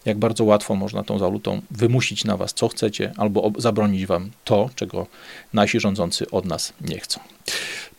jak 0.05 0.17
bardzo 0.17 0.43
łatwo 0.43 0.75
można 0.75 1.03
tą 1.03 1.17
walutą 1.17 1.61
wymusić 1.71 2.25
na 2.25 2.37
was, 2.37 2.53
co 2.53 2.67
chcecie, 2.67 3.11
albo 3.17 3.51
zabronić 3.57 4.05
wam 4.05 4.29
to, 4.43 4.69
czego 4.75 5.07
nasi 5.53 5.79
rządzący 5.79 6.31
od 6.31 6.45
nas 6.45 6.73
nie 6.81 6.99
chcą. 6.99 7.19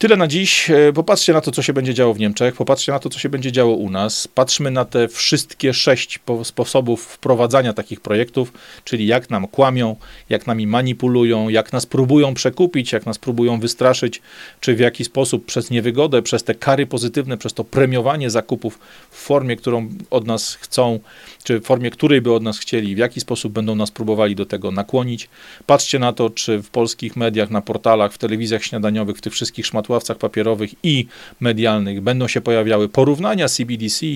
Tyle 0.03 0.17
na 0.17 0.27
dziś. 0.29 0.71
E, 0.71 0.93
popatrzcie 0.93 1.33
na 1.33 1.41
to, 1.41 1.51
co 1.51 1.63
się 1.63 1.73
będzie 1.73 1.95
działo 1.95 2.15
w 2.15 2.19
Niemczech, 2.19 2.55
popatrzcie 2.55 2.93
na 2.93 2.99
to, 2.99 3.11
co 3.11 3.19
się 3.19 3.29
będzie 3.29 3.53
działo 3.53 3.75
u 3.75 3.91
nas. 3.91 4.29
Patrzmy 4.29 4.71
na 4.71 4.85
te 4.85 5.09
wszystkie 5.09 5.75
sześć 5.75 6.21
sposobów 6.45 7.05
wprowadzania 7.05 7.73
takich 7.73 8.01
projektów, 8.01 8.53
czyli 8.85 9.07
jak 9.07 9.31
nam 9.31 9.49
kłamią, 9.49 9.97
jak 10.29 10.47
nami 10.47 10.67
manipulują, 10.67 11.49
jak 11.49 11.73
nas 11.73 11.87
próbują 11.87 12.35
przekupić, 12.35 12.93
jak 12.93 13.07
nas 13.07 13.19
próbują 13.19 13.61
wystraszyć, 13.61 14.23
czy 14.61 14.75
w 14.75 14.81
jaki 14.81 15.05
sposób 15.05 15.45
przez 15.45 15.71
niewygodę, 15.71 16.23
przez 16.23 16.45
te 16.45 16.55
kary 16.55 16.87
pozytywne, 16.87 17.39
przez 17.39 17.55
to 17.55 17.65
premiowanie 17.65 18.31
zakupów 18.31 18.79
w 19.11 19.17
formie, 19.17 19.57
którą 19.57 19.89
od 20.11 20.27
nas 20.27 20.55
chcą, 20.55 21.01
czy 21.45 21.61
w 21.61 21.65
formie, 21.65 21.91
której 21.91 22.21
by 22.21 22.33
od 22.33 22.43
nas 22.43 22.59
chcieli, 22.59 22.95
w 22.95 22.99
jaki 22.99 23.21
sposób 23.21 23.53
będą 23.53 23.75
nas 23.75 23.91
próbowali 23.91 24.35
do 24.35 24.47
tego 24.47 24.71
nakłonić. 24.71 25.29
Patrzcie 25.67 25.99
na 25.99 26.13
to, 26.13 26.31
czy 26.31 26.59
w 26.59 26.71
polskich 26.71 27.17
mediach, 27.17 27.51
na 27.51 27.61
portalach, 27.61 28.13
w 28.13 28.19
telewizjach 28.19 28.65
śniadaniowych, 28.65 29.17
w 29.17 29.21
tych 29.21 29.32
wszystkich 29.33 29.67
szmatławcach 29.67 30.19
papierowych 30.19 30.71
i 30.83 31.07
medialnych 31.41 32.01
będą 32.01 32.29
się 32.29 32.41
pojawiały 32.41 32.89
porównania 32.89 33.49
CBDC, 33.49 34.07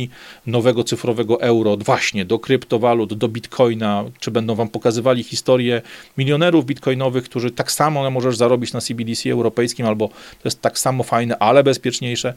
nowego 0.46 0.84
cyfrowego 0.84 1.40
euro, 1.40 1.76
właśnie 1.76 2.24
do 2.24 2.38
kryptowalut, 2.38 3.14
do 3.14 3.28
bitcoina, 3.28 4.04
czy 4.20 4.30
będą 4.30 4.54
wam 4.54 4.68
pokazywali 4.68 5.22
historię 5.22 5.82
milionerów 6.18 6.66
bitcoinowych, 6.66 7.24
którzy 7.24 7.50
tak 7.50 7.72
samo 7.72 8.10
możesz 8.10 8.36
zarobić 8.36 8.72
na 8.72 8.80
CBDC 8.80 9.30
europejskim, 9.30 9.86
albo 9.86 10.08
to 10.08 10.44
jest 10.44 10.60
tak 10.60 10.78
samo 10.78 11.02
fajne, 11.02 11.38
ale 11.38 11.64
bezpieczniejsze. 11.64 12.34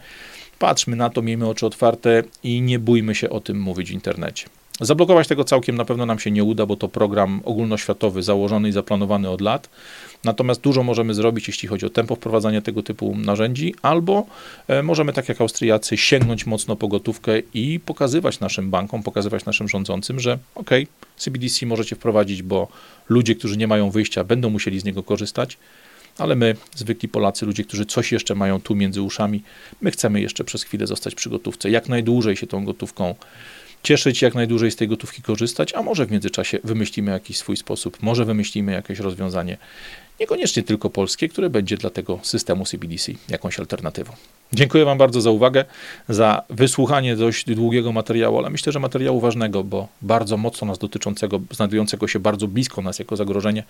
Patrzmy 0.60 0.96
na 0.96 1.10
to, 1.10 1.22
miejmy 1.22 1.48
oczy 1.48 1.66
otwarte 1.66 2.24
i 2.44 2.62
nie 2.62 2.80
bójmy 2.80 3.16
się 3.16 3.30
o 3.30 3.40
tym 3.40 3.62
mówić 3.62 3.90
w 3.90 3.94
internecie. 3.94 4.46
Zablokować 4.82 5.28
tego 5.28 5.44
całkiem 5.44 5.76
na 5.76 5.86
pewno 5.86 6.06
nam 6.06 6.20
się 6.20 6.32
nie 6.32 6.44
uda, 6.44 6.66
bo 6.66 6.76
to 6.76 6.88
program 6.88 7.42
ogólnoświatowy, 7.46 8.24
założony 8.24 8.70
i 8.70 8.72
zaplanowany 8.72 9.30
od 9.30 9.42
lat. 9.42 9.70
Natomiast 10.24 10.62
dużo 10.62 10.84
możemy 10.84 11.14
zrobić, 11.14 11.48
jeśli 11.48 11.68
chodzi 11.68 11.86
o 11.86 11.90
tempo 11.90 12.16
wprowadzania 12.16 12.62
tego 12.62 12.84
typu 12.84 13.16
narzędzi, 13.18 13.76
albo 13.82 14.26
e, 14.68 14.84
możemy, 14.84 15.14
tak 15.14 15.30
jak 15.30 15.42
Austriacy, 15.42 15.98
sięgnąć 15.98 16.46
mocno 16.46 16.76
po 16.76 16.88
gotówkę 16.88 17.40
i 17.54 17.80
pokazywać 17.80 18.40
naszym 18.40 18.70
bankom, 18.70 19.04
pokazywać 19.04 19.46
naszym 19.46 19.68
rządzącym, 19.68 20.20
że 20.20 20.38
ok, 20.56 20.70
CBDC 21.18 21.66
możecie 21.66 21.96
wprowadzić, 21.96 22.44
bo 22.44 22.68
ludzie, 23.10 23.36
którzy 23.36 23.58
nie 23.58 23.68
mają 23.68 23.90
wyjścia, 23.90 24.24
będą 24.24 24.50
musieli 24.50 24.80
z 24.80 24.84
niego 24.84 25.04
korzystać. 25.04 25.58
Ale 26.18 26.36
my, 26.36 26.56
zwykli 26.76 27.10
Polacy, 27.10 27.46
ludzie, 27.46 27.64
którzy 27.64 27.86
coś 27.86 28.12
jeszcze 28.12 28.36
mają 28.36 28.62
tu 28.62 28.76
między 28.76 29.02
uszami, 29.02 29.44
my 29.82 29.92
chcemy 29.92 30.22
jeszcze 30.22 30.44
przez 30.44 30.64
chwilę 30.64 30.88
zostać 30.88 31.16
przy 31.16 31.30
gotówce, 31.30 31.70
jak 31.70 31.90
najdłużej 31.90 32.36
się 32.36 32.48
tą 32.48 32.66
gotówką 32.66 33.16
cieszyć, 33.84 34.22
jak 34.22 34.36
najdłużej 34.36 34.72
z 34.72 34.76
tej 34.76 34.88
gotówki 34.88 35.22
korzystać, 35.22 35.74
a 35.74 35.82
może 35.82 36.06
w 36.06 36.12
międzyczasie 36.12 36.60
wymyślimy 36.64 37.12
jakiś 37.12 37.38
swój 37.38 37.58
sposób, 37.58 37.98
może 38.02 38.26
wymyślimy 38.26 38.72
jakieś 38.72 39.00
rozwiązanie, 39.00 39.58
niekoniecznie 40.20 40.64
tylko 40.64 40.90
polskie, 40.90 41.30
które 41.30 41.50
będzie 41.50 41.78
dla 41.78 41.90
tego 41.90 42.20
systemu 42.24 42.66
CBDC 42.66 43.12
jakąś 43.30 43.60
alternatywą. 43.60 44.14
Dziękuję 44.54 44.86
Wam 44.86 44.98
bardzo 44.98 45.22
za 45.22 45.32
uwagę, 45.32 45.66
za 46.10 46.44
wysłuchanie 46.50 47.16
dość 47.16 47.46
długiego 47.46 47.92
materiału, 47.92 48.38
ale 48.38 48.50
myślę, 48.50 48.72
że 48.72 48.80
materiału 48.80 49.20
ważnego, 49.20 49.64
bo 49.64 49.88
bardzo 50.02 50.38
mocno 50.38 50.68
nas 50.68 50.78
dotyczącego, 50.78 51.40
znajdującego 51.52 52.08
się 52.08 52.20
bardzo 52.20 52.48
blisko 52.48 52.82
nas 52.82 53.00
jako 53.00 53.16
zagrożenie. 53.16 53.64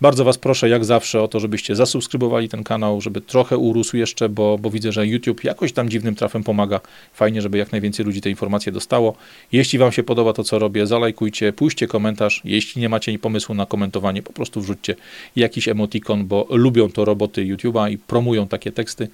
Bardzo 0.00 0.24
Was 0.24 0.38
proszę, 0.38 0.68
jak 0.68 0.84
zawsze, 0.84 1.22
o 1.22 1.28
to, 1.28 1.40
żebyście 1.40 1.76
zasubskrybowali 1.76 2.48
ten 2.48 2.64
kanał, 2.64 3.00
żeby 3.00 3.20
trochę 3.20 3.58
urósł 3.58 3.96
jeszcze, 3.96 4.28
bo, 4.28 4.58
bo 4.58 4.70
widzę, 4.70 4.92
że 4.92 5.06
YouTube 5.06 5.44
jakoś 5.44 5.72
tam 5.72 5.88
dziwnym 5.88 6.14
trafem 6.14 6.44
pomaga. 6.44 6.80
Fajnie, 7.14 7.42
żeby 7.42 7.58
jak 7.58 7.72
najwięcej 7.72 8.06
ludzi 8.06 8.20
te 8.20 8.30
informacje 8.30 8.72
dostało. 8.72 9.16
Jeśli 9.52 9.78
Wam 9.78 9.92
się 9.92 10.02
podoba 10.02 10.32
to, 10.32 10.44
co 10.44 10.58
robię, 10.58 10.86
zalajkujcie, 10.86 11.52
pójście 11.52 11.86
komentarz. 11.86 12.40
Jeśli 12.44 12.82
nie 12.82 12.88
macie 12.88 13.18
pomysłu 13.18 13.54
na 13.54 13.66
komentowanie, 13.66 14.22
po 14.22 14.32
prostu 14.32 14.60
wrzućcie 14.60 14.94
jakiś 15.36 15.68
emotikon, 15.68 16.26
bo 16.26 16.46
lubią 16.50 16.90
to 16.90 17.04
roboty 17.04 17.44
YouTube'a 17.44 17.90
i 17.90 17.98
promują 17.98 18.48
takie 18.48 18.72
teksty. 18.72 19.08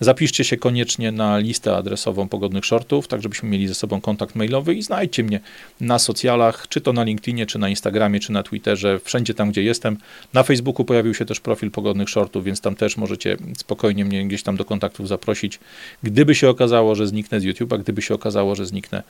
Zapiszcie 0.00 0.44
się 0.44 0.56
koniecznie 0.56 1.12
na 1.12 1.38
listę 1.38 1.76
adresową 1.76 2.28
pogodnych 2.28 2.64
shortów, 2.64 3.08
tak 3.08 3.22
żebyśmy 3.22 3.48
mieli 3.48 3.68
ze 3.68 3.74
sobą 3.74 4.00
kontakt 4.00 4.34
mailowy 4.34 4.74
i 4.74 4.82
znajdźcie 4.82 5.24
mnie 5.24 5.40
na 5.80 5.98
socjalach, 5.98 6.68
czy 6.68 6.80
to 6.80 6.92
na 6.92 7.04
LinkedInie, 7.04 7.46
czy 7.46 7.58
na 7.58 7.68
Instagramie, 7.68 8.20
czy 8.20 8.32
na 8.32 8.42
Twitterze, 8.42 9.00
wszędzie 9.04 9.34
tam, 9.34 9.50
gdzie 9.50 9.62
jestem. 9.62 9.96
Na 10.32 10.42
Facebooku 10.42 10.84
pojawił 10.84 11.14
się 11.14 11.24
też 11.24 11.40
profil 11.40 11.70
pogodnych 11.70 12.10
shortów, 12.10 12.44
więc 12.44 12.60
tam 12.60 12.74
też 12.74 12.96
możecie 12.96 13.36
spokojnie 13.56 14.04
mnie 14.04 14.26
gdzieś 14.28 14.42
tam 14.42 14.56
do 14.56 14.64
kontaktów 14.64 15.08
zaprosić. 15.08 15.58
Gdyby 16.02 16.34
się 16.34 16.48
okazało, 16.48 16.94
że 16.94 17.06
zniknę 17.06 17.40
z 17.40 17.44
YouTube'a, 17.44 17.80
gdyby 17.80 18.02
się 18.02 18.14
okazało, 18.14 18.54
że 18.54 18.66
zniknę 18.66 19.02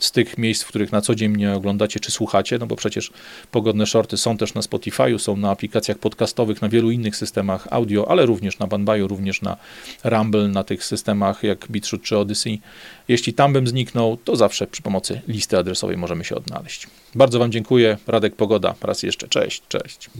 z 0.00 0.12
tych 0.12 0.38
miejsc, 0.38 0.62
w 0.62 0.66
których 0.66 0.92
na 0.92 1.00
co 1.00 1.14
dzień 1.14 1.28
mnie 1.28 1.52
oglądacie 1.52 2.00
czy 2.00 2.10
słuchacie, 2.10 2.58
no 2.58 2.66
bo 2.66 2.76
przecież 2.76 3.10
pogodne 3.50 3.86
shorty 3.86 4.16
są 4.16 4.36
też 4.36 4.54
na 4.54 4.60
Spotify'u, 4.60 5.18
są 5.18 5.36
na 5.36 5.50
aplikacjach 5.50 5.98
podcastowych, 5.98 6.62
na 6.62 6.68
wielu 6.68 6.90
innych 6.90 7.16
systemach 7.16 7.68
audio, 7.70 8.10
ale 8.10 8.26
również 8.26 8.58
na 8.58 8.66
Bandbaju, 8.66 9.08
również 9.08 9.42
na 9.42 9.56
Rumble, 10.04 10.48
na 10.48 10.64
tych 10.64 10.84
systemach 10.84 11.42
jak 11.42 11.68
BitShoot 11.70 12.02
czy 12.02 12.18
Odyssey. 12.18 12.60
Jeśli 13.08 13.34
tam 13.34 13.52
bym 13.52 13.66
zniknął, 13.66 14.16
to 14.16 14.36
zawsze 14.36 14.66
przy 14.66 14.82
pomocy 14.82 15.20
listy 15.28 15.58
adresowej 15.58 15.96
możemy 15.96 16.24
się 16.24 16.34
odnaleźć. 16.34 16.86
Bardzo 17.14 17.38
Wam 17.38 17.52
dziękuję. 17.52 17.98
Radek 18.06 18.36
Pogoda. 18.36 18.74
Raz 18.82 19.02
jeszcze 19.02 19.28
cześć, 19.28 19.62
cześć. 19.68 20.10